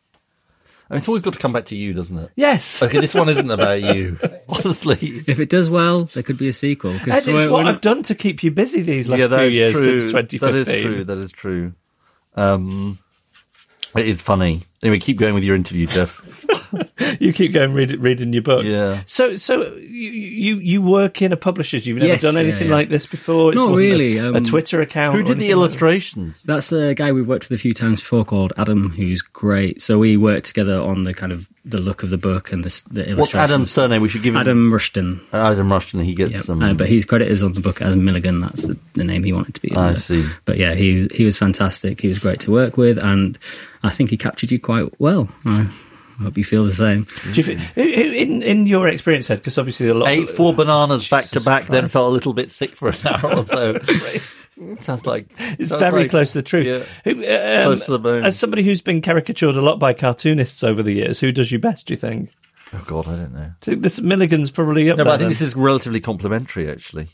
I 0.91 0.95
mean, 0.95 0.99
it's 0.99 1.09
always 1.09 1.23
got 1.23 1.33
to 1.33 1.39
come 1.39 1.55
back 1.55 1.65
to 1.67 1.77
you, 1.77 1.95
doesn't 1.95 2.19
it? 2.19 2.31
Yes. 2.37 2.83
Okay, 2.83 3.01
this 3.01 3.15
one 3.15 3.31
isn't 3.31 3.51
about 3.51 3.81
you. 3.81 4.19
Honestly, 4.51 5.23
If 5.27 5.41
it 5.41 5.49
does 5.49 5.71
well, 5.71 6.05
there 6.05 6.23
could 6.23 6.37
be 6.37 6.49
a 6.49 6.53
sequel. 6.53 6.93
Ed, 6.93 7.09
it's 7.09 7.27
we're- 7.27 7.49
what 7.51 7.65
we're 7.65 7.71
I've 7.71 7.81
done 7.81 8.03
to 8.05 8.15
keep 8.15 8.43
you 8.45 8.51
busy 8.51 8.83
these 8.83 9.09
last 9.09 9.21
yeah, 9.21 9.27
that 9.29 9.41
few 9.41 9.49
years 9.49 9.73
true. 9.73 9.99
since 9.99 10.13
2015. 10.13 10.41
That 10.53 10.55
is 10.77 10.83
true. 10.83 11.05
That 11.05 11.19
is 11.19 11.33
true. 11.33 11.73
Um, 12.37 12.99
it 13.97 14.07
is 14.07 14.21
funny. 14.21 14.65
Anyway, 14.85 14.99
keep 15.01 15.16
going 15.18 15.35
with 15.35 15.43
your 15.43 15.57
interview, 15.57 15.87
Geoff. 15.87 16.20
you 17.20 17.32
keep 17.32 17.53
going 17.53 17.72
read, 17.72 17.93
reading 18.01 18.32
your 18.32 18.43
book. 18.43 18.64
Yeah. 18.64 19.03
So, 19.07 19.35
so 19.37 19.74
you 19.76 20.11
you, 20.11 20.57
you 20.59 20.82
work 20.82 21.22
in 21.22 21.32
a 21.32 21.37
publisher's. 21.37 21.87
You've 21.87 21.97
never 21.99 22.09
Yes, 22.12 22.22
done 22.22 22.35
yeah, 22.35 22.41
anything 22.41 22.68
yeah. 22.68 22.74
like 22.74 22.89
this 22.91 23.07
before. 23.07 23.53
It 23.53 23.57
Not 23.57 23.70
wasn't 23.70 23.89
a- 23.89 23.93
really, 23.93 24.18
A, 24.18 24.32
um, 24.35 24.45
Twitter 24.45 24.80
account. 24.82 25.14
Who 25.14 25.20
or 25.20 25.22
did 25.22 25.39
the 25.39 25.45
anything 25.47 25.49
like 25.49 25.49
that? 25.49 25.53
illustrations? 25.59 26.43
That's 26.43 26.70
a 26.72 26.95
guy 26.95 27.12
we've 27.12 27.26
worked 27.26 27.49
with 27.49 27.59
a 27.59 27.61
few 27.62 27.72
times 27.72 28.01
before 28.01 28.24
called 28.24 28.53
Adam, 28.59 28.91
who's 28.91 29.22
great. 29.22 29.80
So 29.80 29.99
we 29.99 30.16
worked 30.16 30.47
together 30.47 30.78
on 30.78 31.05
the 31.05 31.14
kind 31.14 31.32
of 31.32 31.49
the 31.64 31.78
look 31.78 32.03
of 32.03 32.11
the 32.11 32.18
book 32.18 32.53
and 32.53 32.62
the, 32.62 32.68
s- 32.68 32.82
the 32.82 33.01
illustrations. 33.09 33.18
What's 33.18 33.35
Adam's 33.35 33.70
surname? 33.70 34.03
We 34.03 34.09
should 34.11 34.22
give 34.22 34.35
him 34.35 34.41
Adam 34.43 34.70
Rushton. 34.70 35.20
Adam 35.32 35.72
Rushton. 35.72 36.01
He 36.01 36.14
gets 36.14 36.35
Yep. 36.35 36.43
some. 36.43 36.62
Uh, 36.62 36.74
but 36.74 36.89
his 36.91 37.07
credit 37.07 37.28
is 37.28 37.43
on 37.43 37.55
the 37.55 37.61
book 37.61 37.80
as 37.80 37.97
Milligan. 37.97 38.41
That's 38.41 38.64
the, 38.64 38.78
the 38.93 39.05
name 39.05 39.24
he 39.24 39.32
wanted 39.32 39.55
to 39.55 39.62
be. 39.62 39.74
I 39.74 39.95
see. 39.95 40.26
But 40.45 40.59
yeah, 40.59 40.74
he 40.74 41.09
he 41.14 41.24
was 41.24 41.39
fantastic. 41.39 42.01
He 42.03 42.09
was 42.09 42.18
great 42.18 42.41
to 42.41 42.51
work 42.51 42.76
with, 42.76 42.99
and 42.99 43.39
I 43.82 43.91
think 43.91 44.11
he 44.11 44.16
captured 44.18 44.51
you 44.51 44.59
quite 44.59 44.74
well. 44.99 45.29
I 45.47 46.22
hope 46.22 46.39
you 46.39 46.45
feel 46.45 46.64
the 46.64 46.70
same. 46.70 47.07
Do 47.25 47.31
you 47.33 47.43
thi- 47.43 47.55
who- 47.75 47.83
who- 47.83 48.12
in 48.12 48.43
in 48.43 48.66
your 48.66 48.87
experience, 48.87 49.29
Ed? 49.31 49.37
Because 49.37 49.59
obviously 49.59 49.89
a 49.89 49.95
lot. 49.95 50.09
Ate 50.09 50.31
four 50.31 50.55
bananas 50.55 51.09
back 51.09 51.25
to 51.31 51.41
back, 51.41 51.66
then 51.66 51.89
felt 51.89 52.09
a 52.09 52.14
little 52.14 52.33
bit 52.35 52.51
sick 52.53 52.77
for 52.77 52.89
an 52.91 52.95
hour 53.05 53.35
or 53.37 53.43
so. 53.43 53.79
sounds 54.81 55.07
like 55.07 55.27
It's 55.59 55.70
sounds 55.70 55.81
very 55.81 56.03
like- 56.03 56.11
close 56.11 56.33
to 56.33 56.39
the 56.39 56.43
truth. 56.43 56.66
Yeah. 56.66 57.12
Who, 57.12 57.25
uh, 57.25 57.57
um, 57.59 57.62
Close 57.64 57.85
to 57.87 57.91
the 57.93 57.99
bone. 57.99 58.25
As 58.25 58.39
somebody 58.39 58.62
who's 58.62 58.81
been 58.81 59.01
caricatured 59.03 59.57
a 59.57 59.61
lot 59.61 59.81
by 59.81 59.93
cartoonists 59.93 60.62
over 60.62 60.83
the 60.85 60.93
years, 60.93 61.18
who 61.18 61.33
does 61.33 61.51
you 61.51 61.59
best? 61.59 61.87
Do 61.89 61.93
you 61.95 61.99
think? 61.99 62.31
Oh 62.72 62.85
God, 62.87 63.09
I 63.09 63.16
don't 63.16 63.33
know. 63.33 63.51
Do 63.61 63.70
you 63.70 63.75
think 63.75 63.83
this 63.83 64.01
Milligan's 64.01 64.51
probably 64.53 64.89
up 64.91 64.97
No, 64.99 65.03
there. 65.03 65.05
but 65.05 65.14
I 65.14 65.16
think 65.16 65.22
then? 65.25 65.29
this 65.31 65.41
is 65.41 65.57
relatively 65.57 66.01
complimentary, 66.01 66.70
actually. 66.70 67.09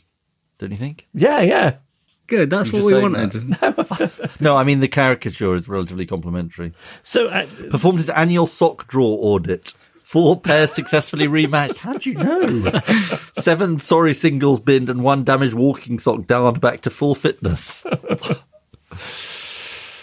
Don't 0.59 0.69
you 0.71 0.77
think? 0.77 1.07
Yeah, 1.15 1.41
yeah. 1.41 1.75
Good. 2.31 2.49
That's 2.49 2.69
I'm 2.69 2.81
what 2.81 2.85
we 2.85 2.97
wanted. 2.97 3.33
No, 4.39 4.55
I 4.55 4.63
mean 4.63 4.79
the 4.79 4.87
caricature 4.87 5.53
is 5.53 5.67
relatively 5.67 6.05
complimentary. 6.05 6.71
So, 7.03 7.27
uh, 7.27 7.45
Performed 7.69 7.99
his 7.99 8.09
annual 8.09 8.45
sock 8.45 8.87
draw 8.87 9.09
audit. 9.09 9.73
Four 10.01 10.39
pairs 10.39 10.71
successfully 10.71 11.27
rematched. 11.27 11.79
How 11.79 11.91
do 11.91 12.09
you 12.09 12.15
know? 12.15 12.79
Seven 13.41 13.79
sorry 13.79 14.13
singles 14.13 14.61
binned 14.61 14.89
and 14.89 15.03
one 15.03 15.25
damaged 15.25 15.55
walking 15.55 15.99
sock 15.99 16.25
darned 16.25 16.61
back 16.61 16.79
to 16.83 16.89
full 16.89 17.15
fitness. 17.15 17.83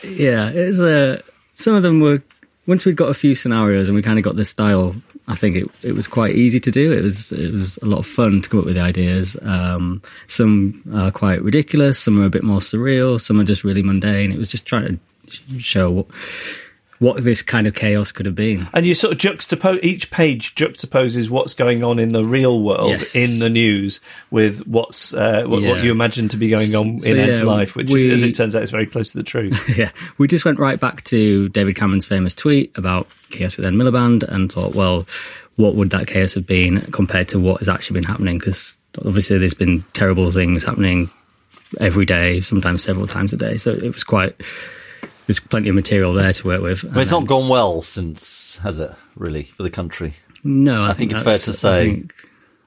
Yeah, 0.04 0.50
it's 0.50 0.80
uh, 0.80 1.22
some 1.54 1.76
of 1.76 1.82
them 1.82 2.00
were 2.00 2.22
once 2.66 2.84
we'd 2.84 2.96
got 2.96 3.08
a 3.08 3.14
few 3.14 3.34
scenarios 3.34 3.88
and 3.88 3.96
we 3.96 4.02
kind 4.02 4.18
of 4.18 4.22
got 4.22 4.36
the 4.36 4.44
style. 4.44 4.94
I 5.28 5.34
think 5.34 5.56
it 5.56 5.70
it 5.82 5.92
was 5.92 6.08
quite 6.08 6.34
easy 6.34 6.58
to 6.58 6.70
do. 6.70 6.92
It 6.92 7.04
was 7.04 7.32
it 7.32 7.52
was 7.52 7.78
a 7.82 7.86
lot 7.86 7.98
of 7.98 8.06
fun 8.06 8.40
to 8.40 8.48
come 8.48 8.60
up 8.60 8.66
with 8.66 8.74
the 8.74 8.80
ideas. 8.80 9.36
Um, 9.42 10.02
some 10.26 10.82
are 10.94 11.10
quite 11.10 11.42
ridiculous. 11.42 11.98
Some 11.98 12.20
are 12.20 12.26
a 12.26 12.30
bit 12.30 12.42
more 12.42 12.60
surreal. 12.60 13.20
Some 13.20 13.38
are 13.38 13.44
just 13.44 13.62
really 13.62 13.82
mundane. 13.82 14.32
It 14.32 14.38
was 14.38 14.50
just 14.50 14.64
trying 14.64 14.98
to 15.26 15.30
sh- 15.30 15.42
show 15.58 16.06
what, 17.00 17.22
this 17.22 17.42
kind 17.42 17.66
of 17.66 17.74
chaos 17.74 18.10
could 18.12 18.26
have 18.26 18.34
been. 18.34 18.66
and 18.72 18.84
you 18.84 18.94
sort 18.94 19.12
of 19.12 19.18
juxtapose 19.20 19.78
each 19.84 20.10
page 20.10 20.54
juxtaposes 20.54 21.30
what's 21.30 21.54
going 21.54 21.84
on 21.84 21.98
in 21.98 22.08
the 22.08 22.24
real 22.24 22.60
world 22.60 22.90
Yes. 22.90 23.14
in 23.14 23.38
the 23.38 23.48
news 23.48 24.00
with 24.30 24.66
what's 24.66 25.14
uh, 25.14 25.44
what, 25.46 25.62
what 25.62 25.82
you 25.84 25.90
imagine 25.92 26.28
to 26.28 26.36
be 26.36 26.48
going 26.48 26.74
on 26.74 27.00
So, 27.00 27.10
in 27.12 27.18
Ed's 27.18 27.42
life, 27.42 27.76
which, 27.76 27.90
we- 27.90 28.10
as 28.12 28.22
it 28.22 28.34
turns 28.34 28.56
out, 28.56 28.62
is 28.62 28.70
very 28.70 28.86
close 28.86 29.12
to 29.12 29.18
the 29.18 29.24
truth. 29.24 29.68
yeah, 29.78 29.90
we 30.18 30.26
just 30.26 30.44
went 30.44 30.58
right 30.58 30.78
back 30.80 31.04
to 31.04 31.48
David 31.50 31.76
Cameron's 31.76 32.06
famous 32.06 32.34
tweet 32.34 32.76
about 32.76 33.06
chaos 33.30 33.56
with 33.56 33.66
Ed 33.66 33.74
Miliband 33.74 34.22
and 34.24 34.50
thought, 34.50 34.74
well, 34.74 35.06
what 35.56 35.74
would 35.74 35.90
that 35.90 36.06
chaos 36.06 36.34
have 36.34 36.46
been 36.46 36.80
compared 36.92 37.28
to 37.28 37.38
what 37.40 37.60
has 37.60 37.68
actually 37.68 37.94
been 38.00 38.04
happening? 38.08 38.38
Because 38.38 38.76
obviously 39.04 39.38
there's 39.38 39.54
been 39.54 39.84
terrible 39.92 40.30
things 40.30 40.64
happening 40.64 41.10
every 41.80 42.06
day, 42.06 42.40
sometimes 42.40 42.82
several 42.82 43.06
times 43.06 43.32
a 43.32 43.36
day. 43.36 43.56
So 43.58 43.70
it 43.72 43.92
was 43.92 44.02
quite. 44.04 44.34
There's 45.28 45.38
plenty 45.38 45.68
of 45.68 45.74
material 45.76 46.12
there 46.14 46.32
to 46.32 46.46
work 46.46 46.62
with. 46.62 46.82
Well, 46.82 46.98
it's 47.00 47.10
not 47.12 47.18
um, 47.22 47.26
gone 47.26 47.48
well 47.48 47.82
since, 47.82 48.56
has 48.62 48.80
it? 48.80 48.90
Really, 49.14 49.42
for 49.44 49.62
the 49.62 49.70
country. 49.70 50.14
No, 50.42 50.82
I, 50.84 50.90
I 50.90 50.92
think 50.94 51.12
it's 51.12 51.22
fair 51.22 51.36
to 51.38 51.50
I 51.50 51.54
say. 51.54 51.90
think- 51.94 52.14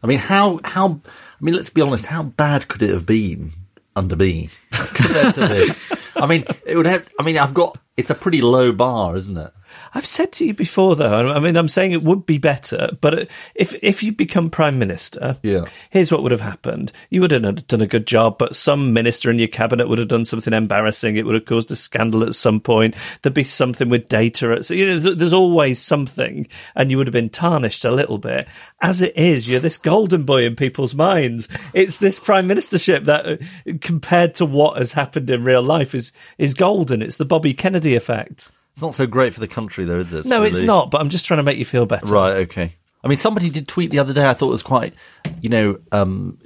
I 0.03 0.07
mean, 0.07 0.19
how 0.19 0.59
how? 0.63 1.01
I 1.05 1.43
mean, 1.43 1.55
let's 1.55 1.69
be 1.69 1.81
honest. 1.81 2.05
How 2.05 2.23
bad 2.23 2.67
could 2.67 2.81
it 2.81 2.91
have 2.91 3.05
been 3.05 3.51
under 3.95 4.15
me 4.15 4.49
compared 4.71 5.33
to 5.35 5.47
this? 5.47 5.91
I 6.15 6.25
mean, 6.27 6.45
it 6.65 6.75
would 6.77 6.85
have. 6.85 7.07
I 7.19 7.23
mean, 7.23 7.37
I've 7.37 7.53
got. 7.53 7.77
It's 7.97 8.09
a 8.09 8.15
pretty 8.15 8.41
low 8.41 8.71
bar, 8.71 9.15
isn't 9.15 9.37
it? 9.37 9.51
I've 9.93 10.05
said 10.05 10.31
to 10.33 10.45
you 10.45 10.53
before, 10.53 10.95
though. 10.95 11.29
I 11.31 11.39
mean, 11.39 11.55
I'm 11.57 11.67
saying 11.67 11.91
it 11.91 12.03
would 12.03 12.25
be 12.25 12.37
better, 12.37 12.89
but 13.01 13.29
if 13.55 13.75
if 13.83 14.03
you 14.03 14.11
become 14.11 14.49
prime 14.49 14.79
minister, 14.79 15.37
Yeah. 15.43 15.65
here's 15.89 16.11
what 16.11 16.23
would 16.23 16.31
have 16.31 16.41
happened: 16.41 16.91
you 17.09 17.21
would 17.21 17.31
have 17.31 17.67
done 17.67 17.81
a 17.81 17.87
good 17.87 18.07
job, 18.07 18.37
but 18.37 18.55
some 18.55 18.93
minister 18.93 19.29
in 19.29 19.39
your 19.39 19.47
cabinet 19.47 19.87
would 19.87 19.99
have 19.99 20.07
done 20.07 20.25
something 20.25 20.53
embarrassing. 20.53 21.15
It 21.17 21.25
would 21.25 21.35
have 21.35 21.45
caused 21.45 21.71
a 21.71 21.75
scandal 21.75 22.23
at 22.23 22.35
some 22.35 22.59
point. 22.59 22.95
There'd 23.21 23.33
be 23.33 23.43
something 23.43 23.89
with 23.89 24.07
data. 24.09 24.51
At, 24.53 24.65
so 24.65 24.73
you 24.73 24.87
know, 24.87 24.97
there's, 24.97 25.15
there's 25.17 25.33
always 25.33 25.79
something, 25.79 26.47
and 26.75 26.91
you 26.91 26.97
would 26.97 27.07
have 27.07 27.13
been 27.13 27.29
tarnished 27.29 27.85
a 27.85 27.91
little 27.91 28.17
bit. 28.17 28.47
As 28.81 29.01
it 29.01 29.15
is, 29.15 29.47
you're 29.47 29.59
this 29.59 29.77
golden 29.77 30.23
boy 30.23 30.45
in 30.45 30.55
people's 30.55 30.95
minds. 30.95 31.47
It's 31.73 31.97
this 31.97 32.19
prime 32.19 32.47
ministership 32.47 33.05
that, 33.05 33.25
uh, 33.27 33.37
compared 33.81 34.35
to 34.35 34.45
what 34.45 34.77
has 34.77 34.93
happened 34.93 35.29
in 35.29 35.43
real 35.43 35.61
life, 35.63 35.93
is 35.93 36.11
is 36.37 36.53
golden. 36.53 37.01
It's 37.01 37.17
the 37.17 37.25
Bobby 37.25 37.53
Kennedy 37.53 37.95
effect. 37.95 38.49
It's 38.73 38.81
not 38.81 38.93
so 38.93 39.05
great 39.05 39.33
for 39.33 39.39
the 39.39 39.47
country, 39.47 39.85
though, 39.85 39.99
is 39.99 40.13
it? 40.13 40.25
No, 40.25 40.43
it's 40.43 40.61
not. 40.61 40.91
But 40.91 41.01
I'm 41.01 41.09
just 41.09 41.25
trying 41.25 41.39
to 41.39 41.43
make 41.43 41.57
you 41.57 41.65
feel 41.65 41.85
better. 41.85 42.05
Right. 42.05 42.33
Okay. 42.43 42.75
I 43.03 43.07
mean, 43.07 43.17
somebody 43.17 43.49
did 43.49 43.67
tweet 43.67 43.89
the 43.89 43.99
other 43.99 44.13
day. 44.13 44.27
I 44.27 44.33
thought 44.33 44.47
it 44.47 44.51
was 44.51 44.63
quite, 44.63 44.93
you 45.41 45.49
know, 45.49 45.79
um, 45.91 46.37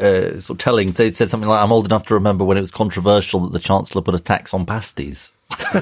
uh, 0.00 0.40
sort 0.40 0.50
of 0.50 0.58
telling. 0.58 0.92
They 0.92 1.12
said 1.12 1.30
something 1.30 1.48
like, 1.48 1.62
"I'm 1.62 1.70
old 1.70 1.86
enough 1.86 2.06
to 2.06 2.14
remember 2.14 2.44
when 2.44 2.58
it 2.58 2.60
was 2.60 2.72
controversial 2.72 3.40
that 3.40 3.52
the 3.52 3.60
chancellor 3.60 4.02
put 4.02 4.14
a 4.14 4.18
tax 4.18 4.52
on 4.52 4.66
pasties." 4.66 5.30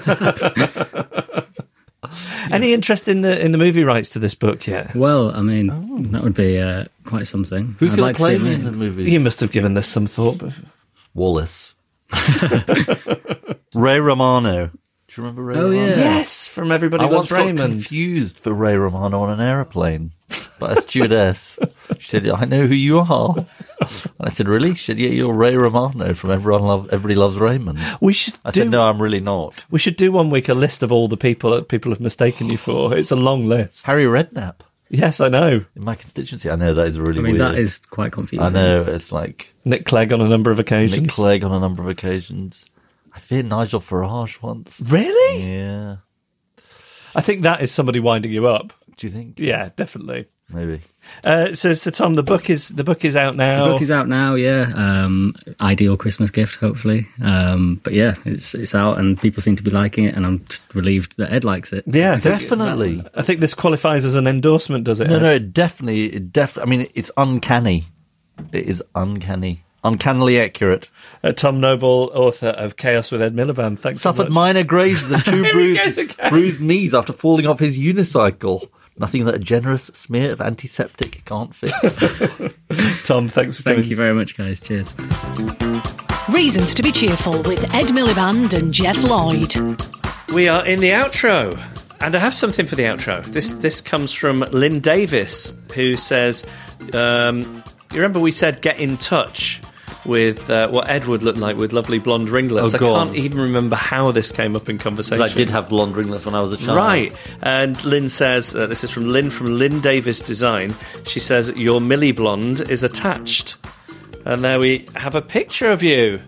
Any 2.50 2.72
interest 2.72 3.08
in 3.08 3.20
the 3.22 3.42
in 3.42 3.52
the 3.52 3.58
movie 3.58 3.84
rights 3.84 4.10
to 4.10 4.18
this 4.18 4.34
book 4.34 4.66
yet? 4.66 4.94
Well, 4.94 5.34
I 5.34 5.42
mean, 5.42 6.10
that 6.12 6.22
would 6.22 6.34
be 6.34 6.58
uh, 6.58 6.86
quite 7.04 7.26
something. 7.26 7.76
Who's 7.78 7.94
going 7.94 8.02
like 8.08 8.16
to 8.16 8.22
play 8.22 8.36
me 8.38 8.54
in 8.54 8.64
the 8.64 8.72
movie? 8.72 9.10
You 9.10 9.20
must 9.20 9.40
have 9.40 9.52
given 9.52 9.74
this 9.74 9.86
some 9.86 10.06
thought. 10.06 10.38
But 10.38 10.52
Wallace. 11.14 11.74
Ray 13.74 14.00
Romano. 14.00 14.70
Do 15.12 15.20
you 15.20 15.24
remember 15.24 15.42
Ray 15.42 15.56
Oh, 15.56 15.70
Romano? 15.70 15.86
yeah. 15.86 15.96
yes, 15.96 16.46
from 16.46 16.70
everybody 16.70 17.02
I 17.04 17.08
loves 17.08 17.32
once 17.32 17.58
got 17.58 17.66
confused 17.66 18.38
for 18.38 18.52
Ray 18.52 18.76
Romano 18.76 19.22
on 19.22 19.30
an 19.30 19.40
aeroplane 19.40 20.12
by 20.60 20.70
a 20.72 20.76
stewardess. 20.76 21.58
she 21.98 22.08
said, 22.08 22.28
"I 22.28 22.44
know 22.44 22.66
who 22.68 22.74
you 22.74 23.00
are." 23.00 23.34
And 23.80 24.10
I 24.20 24.28
said, 24.30 24.46
"Really?" 24.48 24.74
She 24.74 24.84
said, 24.84 24.98
"Yeah, 25.00 25.08
you're 25.08 25.34
Ray 25.34 25.56
Romano 25.56 26.14
from 26.14 26.30
Everyone 26.30 26.62
Love 26.62 26.88
Everybody 26.92 27.16
Loves 27.16 27.38
Raymond." 27.38 27.80
We 28.00 28.12
should 28.12 28.34
I 28.44 28.50
do. 28.52 28.60
said, 28.60 28.70
"No, 28.70 28.82
I'm 28.88 29.02
really 29.02 29.18
not." 29.20 29.64
We 29.70 29.80
should 29.80 29.96
do 29.96 30.12
one 30.12 30.30
week 30.30 30.48
a 30.48 30.54
list 30.54 30.82
of 30.84 30.92
all 30.92 31.08
the 31.08 31.16
people 31.16 31.50
that 31.52 31.66
people 31.68 31.90
have 31.90 32.00
mistaken 32.00 32.48
you 32.48 32.56
for. 32.56 32.96
It's 32.96 33.10
a 33.10 33.16
long 33.16 33.48
list. 33.48 33.86
Harry 33.86 34.04
Redknapp 34.04 34.60
Yes, 34.90 35.20
I 35.20 35.28
know. 35.28 35.64
in 35.74 35.84
my 35.84 35.96
constituency. 35.96 36.50
I 36.50 36.54
know 36.56 36.72
that 36.74 36.86
is 36.86 36.98
really 37.00 37.18
I 37.18 37.22
mean, 37.22 37.32
weird. 37.38 37.52
that 37.54 37.58
is 37.58 37.78
quite 37.78 38.12
confusing. 38.12 38.46
I 38.46 38.50
know 38.50 38.82
it's 38.82 39.10
like 39.10 39.52
Nick 39.64 39.86
Clegg 39.86 40.12
on 40.12 40.20
a 40.20 40.28
number 40.28 40.52
of 40.52 40.60
occasions. 40.60 41.00
Nick 41.02 41.10
Clegg 41.10 41.42
on 41.42 41.50
a 41.52 41.58
number 41.58 41.82
of 41.82 41.88
occasions. 41.88 42.64
I 43.20 43.22
feared 43.22 43.46
Nigel 43.46 43.80
Farage 43.80 44.40
once. 44.40 44.80
Really? 44.86 45.44
Yeah. 45.60 45.96
I 47.14 47.20
think 47.20 47.42
that 47.42 47.60
is 47.60 47.70
somebody 47.70 48.00
winding 48.00 48.32
you 48.32 48.46
up. 48.46 48.72
Do 48.96 49.06
you 49.06 49.12
think? 49.12 49.38
Yeah, 49.38 49.68
definitely. 49.76 50.26
Maybe. 50.52 50.80
Uh, 51.22 51.54
so, 51.54 51.74
so 51.74 51.90
Tom, 51.90 52.14
the 52.14 52.22
book 52.22 52.48
is 52.50 52.70
the 52.70 52.82
book 52.82 53.04
is 53.04 53.16
out 53.16 53.36
now. 53.36 53.64
The 53.66 53.72
book 53.72 53.82
is 53.82 53.90
out 53.90 54.08
now, 54.08 54.34
yeah. 54.34 54.72
Um, 54.74 55.34
ideal 55.60 55.96
Christmas 55.96 56.30
gift, 56.30 56.56
hopefully. 56.56 57.06
Um, 57.22 57.80
but 57.84 57.92
yeah, 57.92 58.14
it's 58.24 58.54
it's 58.54 58.74
out 58.74 58.98
and 58.98 59.20
people 59.20 59.42
seem 59.42 59.54
to 59.56 59.62
be 59.62 59.70
liking 59.70 60.04
it, 60.06 60.14
and 60.14 60.24
I'm 60.26 60.44
just 60.46 60.62
relieved 60.74 61.16
that 61.18 61.32
Ed 61.32 61.44
likes 61.44 61.72
it. 61.72 61.84
yeah, 61.86 62.12
I 62.12 62.16
think- 62.16 62.40
Definitely. 62.40 62.98
I 63.14 63.22
think 63.22 63.40
this 63.40 63.54
qualifies 63.54 64.04
as 64.04 64.16
an 64.16 64.26
endorsement, 64.26 64.84
does 64.84 65.00
it? 65.00 65.08
No, 65.08 65.16
Ed? 65.16 65.22
no, 65.22 65.32
it 65.34 65.52
definitely, 65.52 66.06
it 66.06 66.32
def- 66.32 66.58
I 66.58 66.64
mean, 66.64 66.88
it's 66.94 67.12
uncanny. 67.16 67.84
It 68.52 68.64
is 68.66 68.82
uncanny. 68.94 69.62
Uncannily 69.82 70.38
accurate. 70.38 70.90
Uh, 71.24 71.32
Tom 71.32 71.60
Noble, 71.60 72.10
author 72.14 72.48
of 72.48 72.76
Chaos 72.76 73.10
with 73.10 73.22
Ed 73.22 73.34
Miliband. 73.34 73.78
Thanks. 73.78 74.00
so 74.00 74.10
Suffered 74.10 74.24
much. 74.24 74.32
minor 74.54 74.64
grazes 74.64 75.10
and 75.10 75.24
two 75.24 75.42
Here 75.42 75.58
he 75.60 75.74
goes 75.76 75.94
bruised, 75.96 75.98
again. 75.98 76.30
bruised 76.30 76.60
knees 76.60 76.94
after 76.94 77.12
falling 77.12 77.46
off 77.46 77.58
his 77.60 77.78
unicycle. 77.78 78.68
Nothing 78.98 79.24
that 79.24 79.34
a 79.36 79.38
generous 79.38 79.84
smear 79.84 80.32
of 80.32 80.42
antiseptic 80.42 81.24
can't 81.24 81.54
fix. 81.54 81.72
Tom, 83.06 83.28
thanks 83.28 83.56
for 83.56 83.62
Thank 83.62 83.76
coming. 83.78 83.84
you 83.90 83.96
very 83.96 84.12
much, 84.12 84.36
guys. 84.36 84.60
Cheers. 84.60 84.94
Reasons 86.28 86.74
to 86.74 86.82
be 86.82 86.92
cheerful 86.92 87.42
with 87.42 87.62
Ed 87.74 87.86
Miliband 87.88 88.52
and 88.52 88.72
Geoff 88.74 89.02
Lloyd. 89.02 89.54
We 90.32 90.48
are 90.48 90.64
in 90.66 90.80
the 90.80 90.90
outro, 90.90 91.58
and 92.00 92.14
I 92.14 92.18
have 92.18 92.34
something 92.34 92.66
for 92.66 92.76
the 92.76 92.82
outro. 92.84 93.24
This 93.24 93.54
this 93.54 93.80
comes 93.80 94.12
from 94.12 94.40
Lynn 94.52 94.80
Davis, 94.80 95.52
who 95.74 95.96
says, 95.96 96.44
um, 96.92 97.64
"You 97.92 97.96
remember 97.96 98.20
we 98.20 98.30
said 98.30 98.60
get 98.60 98.78
in 98.78 98.96
touch." 98.98 99.60
With 100.04 100.48
uh, 100.48 100.68
what 100.68 100.88
Ed 100.88 101.04
would 101.04 101.22
look 101.22 101.36
like 101.36 101.56
with 101.56 101.72
lovely 101.72 101.98
blonde 101.98 102.30
ringlets. 102.30 102.74
Oh, 102.74 102.76
I 102.76 102.78
can't 102.78 103.10
on. 103.10 103.16
even 103.16 103.38
remember 103.38 103.76
how 103.76 104.12
this 104.12 104.32
came 104.32 104.56
up 104.56 104.68
in 104.68 104.78
conversation. 104.78 105.22
I 105.22 105.28
did 105.28 105.50
have 105.50 105.68
blonde 105.68 105.96
ringlets 105.96 106.24
when 106.24 106.34
I 106.34 106.40
was 106.40 106.52
a 106.52 106.56
child. 106.56 106.76
Right. 106.76 107.14
And 107.42 107.82
Lynn 107.84 108.08
says, 108.08 108.54
uh, 108.54 108.66
this 108.66 108.82
is 108.82 108.90
from 108.90 109.04
Lynn 109.06 109.30
from 109.30 109.58
Lynn 109.58 109.80
Davis 109.80 110.20
Design. 110.20 110.74
She 111.04 111.20
says, 111.20 111.50
Your 111.50 111.80
Millie 111.80 112.12
Blonde 112.12 112.60
is 112.62 112.82
attached. 112.82 113.56
And 114.24 114.42
there 114.42 114.58
we 114.58 114.86
have 114.96 115.14
a 115.14 115.22
picture 115.22 115.70
of 115.70 115.82
you. 115.82 116.20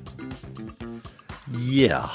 Yeah. 1.58 2.08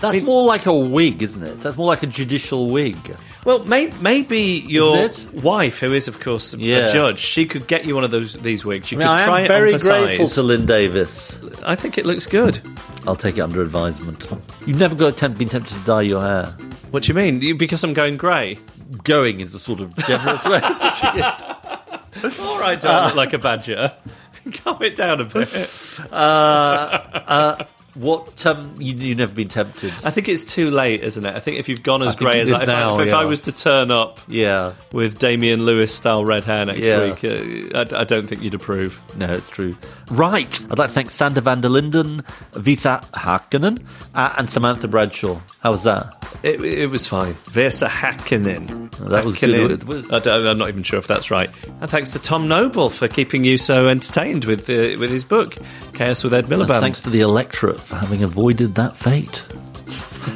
That's 0.00 0.22
more 0.22 0.44
like 0.44 0.66
a 0.66 0.74
wig, 0.74 1.22
isn't 1.22 1.42
it? 1.42 1.60
That's 1.60 1.76
more 1.76 1.86
like 1.86 2.02
a 2.02 2.06
judicial 2.06 2.68
wig. 2.68 2.96
Well, 3.44 3.64
may, 3.66 3.92
maybe 4.00 4.64
your 4.66 4.96
Isn't 4.98 5.42
wife, 5.42 5.78
who 5.78 5.92
is 5.92 6.08
of 6.08 6.18
course 6.20 6.54
a 6.54 6.58
Yeah. 6.58 6.86
judge, 6.88 7.18
she 7.18 7.44
could 7.44 7.66
get 7.66 7.84
you 7.84 7.94
one 7.94 8.02
of 8.04 8.10
those 8.10 8.34
these 8.34 8.64
wigs. 8.64 8.90
You 8.90 8.98
I, 8.98 9.04
mean, 9.04 9.08
could 9.08 9.22
I 9.22 9.24
try 9.26 9.38
am 9.40 9.44
it 9.44 9.48
very 9.48 9.72
on 9.74 9.78
for 9.78 9.84
grateful 9.86 10.26
size. 10.26 10.34
to 10.36 10.42
Lynn 10.42 10.66
Davis. 10.66 11.40
I 11.64 11.74
think 11.74 11.98
it 11.98 12.06
looks 12.06 12.26
good. 12.26 12.58
I'll 13.06 13.16
take 13.16 13.36
it 13.36 13.42
under 13.42 13.60
advisement. 13.60 14.26
You've 14.66 14.78
never 14.80 14.94
got 14.94 15.16
temp- 15.18 15.36
been 15.36 15.48
tempted 15.48 15.74
to 15.76 15.84
dye 15.84 16.02
your 16.02 16.22
hair. 16.22 16.46
What 16.90 17.02
do 17.02 17.08
you 17.08 17.14
mean? 17.14 17.40
You, 17.42 17.54
because 17.54 17.84
I'm 17.84 17.92
going 17.92 18.16
grey. 18.16 18.58
Going 19.02 19.40
is 19.40 19.54
a 19.54 19.58
sort 19.58 19.80
of 19.80 19.94
generous 20.06 20.44
way 20.44 20.60
of 20.62 20.78
putting 20.78 21.20
it. 21.22 22.40
All 22.40 22.60
right, 22.60 22.80
do 22.80 22.88
I 22.88 23.06
look 23.06 23.14
like 23.14 23.32
a 23.34 23.38
badger? 23.38 23.92
Calm 24.52 24.82
it 24.82 24.94
down 24.96 25.20
a 25.20 25.24
bit. 25.24 25.98
Uh, 26.12 26.14
uh, 26.14 27.64
What 27.94 28.44
um, 28.44 28.74
you, 28.78 28.94
you've 28.94 29.18
never 29.18 29.32
been 29.34 29.48
tempted? 29.48 29.92
I 30.02 30.10
think 30.10 30.28
it's 30.28 30.42
too 30.44 30.70
late, 30.70 31.02
isn't 31.04 31.24
it? 31.24 31.34
I 31.34 31.38
think 31.38 31.58
if 31.58 31.68
you've 31.68 31.82
gone 31.84 32.02
as 32.02 32.14
I 32.16 32.18
grey 32.18 32.40
as 32.40 32.48
is 32.48 32.54
I, 32.54 32.62
if, 32.62 32.66
now, 32.66 32.94
I, 32.96 33.02
if 33.02 33.08
yeah. 33.10 33.18
I 33.18 33.24
was 33.24 33.40
to 33.42 33.52
turn 33.52 33.90
up 33.92 34.18
Yeah, 34.26 34.72
with 34.92 35.18
Damian 35.20 35.64
Lewis 35.64 35.94
style 35.94 36.24
red 36.24 36.42
hair 36.44 36.64
next 36.66 36.86
Yeah. 36.86 37.10
week, 37.10 37.24
uh, 37.24 37.78
I, 37.96 38.00
I 38.00 38.04
don't 38.04 38.26
think 38.26 38.42
you'd 38.42 38.54
approve. 38.54 39.00
no, 39.16 39.32
it's 39.32 39.48
true. 39.48 39.76
Right, 40.10 40.60
I'd 40.70 40.78
like 40.78 40.88
to 40.88 40.94
thank 40.94 41.10
Sander 41.10 41.40
van 41.40 41.60
der 41.60 41.68
Linden, 41.68 42.22
Visa 42.54 43.00
Hakkanen, 43.14 43.80
uh, 44.14 44.34
and 44.38 44.50
Samantha 44.50 44.88
Bradshaw. 44.88 45.40
How 45.60 45.70
was 45.70 45.84
that? 45.84 46.12
It, 46.42 46.60
it 46.62 46.90
was 46.90 47.06
fine. 47.06 47.34
Versa 47.44 47.86
Hakkinen. 47.86 48.83
That 49.00 49.24
was 49.24 49.36
good. 49.36 49.84
I 50.12 50.50
I'm 50.50 50.58
not 50.58 50.68
even 50.68 50.82
sure 50.82 50.98
if 50.98 51.06
that's 51.06 51.30
right. 51.30 51.50
And 51.80 51.90
thanks 51.90 52.10
to 52.12 52.18
Tom 52.18 52.48
Noble 52.48 52.90
for 52.90 53.08
keeping 53.08 53.44
you 53.44 53.58
so 53.58 53.86
entertained 53.88 54.44
with 54.44 54.68
uh, 54.70 54.98
with 54.98 55.10
his 55.10 55.24
book, 55.24 55.56
Chaos 55.94 56.22
with 56.24 56.34
Ed 56.34 56.50
And 56.50 56.62
Miliband. 56.62 56.80
thanks 56.80 57.00
to 57.00 57.10
the 57.10 57.20
electorate 57.20 57.80
for 57.80 57.96
having 57.96 58.22
avoided 58.22 58.74
that 58.76 58.96
fate. 58.96 59.42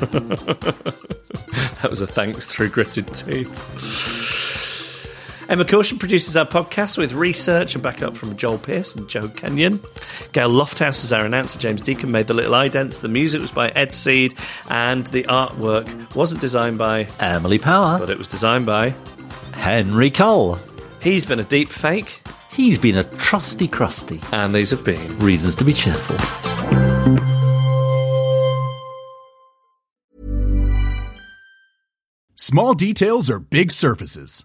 That 1.83 1.91
was 1.91 2.01
a 2.01 2.07
thanks 2.09 2.45
through 2.47 2.71
gritted 2.71 3.13
teeth. 3.15 3.49
Emma 5.49 5.65
Caution 5.65 5.99
produces 5.99 6.37
our 6.37 6.45
podcast 6.45 6.99
with 6.99 7.15
research 7.15 7.75
and 7.75 7.83
backup 7.83 8.15
from 8.15 8.37
Joel 8.37 8.59
Pierce 8.59 8.95
and 8.95 9.09
Joe 9.09 9.29
Kenyon. 9.31 9.81
Gail 10.33 10.51
Lofthouse 10.51 11.03
is 11.05 11.13
our 11.13 11.25
announcer. 11.25 11.59
James 11.59 11.81
Deacon 11.81 12.11
made 12.11 12.27
the 12.27 12.35
little 12.35 12.53
idents. 12.53 13.01
The 13.01 13.09
music 13.09 13.41
was 13.41 13.51
by 13.51 13.71
Ed 13.71 13.93
Seed, 13.95 14.35
and 14.69 15.07
the 15.07 15.23
artwork 15.25 16.15
wasn't 16.15 16.43
designed 16.43 16.77
by 16.77 17.05
Emily 17.19 17.59
Power, 17.59 17.99
but 17.99 18.11
it 18.11 18.19
was 18.19 18.29
designed 18.29 18.67
by 18.67 18.95
Henry 19.55 20.11
Cole. 20.11 20.59
He's 21.01 21.25
been 21.25 21.41
a 21.41 21.45
deep 21.45 21.71
fake, 21.71 22.21
He's 22.53 22.79
been 22.79 22.97
a 22.97 23.05
trusty 23.05 23.69
crusty. 23.69 24.21
and 24.33 24.55
these 24.55 24.71
have 24.73 24.85
been 24.85 25.19
Reasons 25.19 25.55
to 25.57 25.65
be 25.65 25.73
cheerful. 25.73 26.17
Small 32.35 32.75
details 32.75 33.29
are 33.31 33.39
big 33.39 33.73
surfaces. 33.73 34.45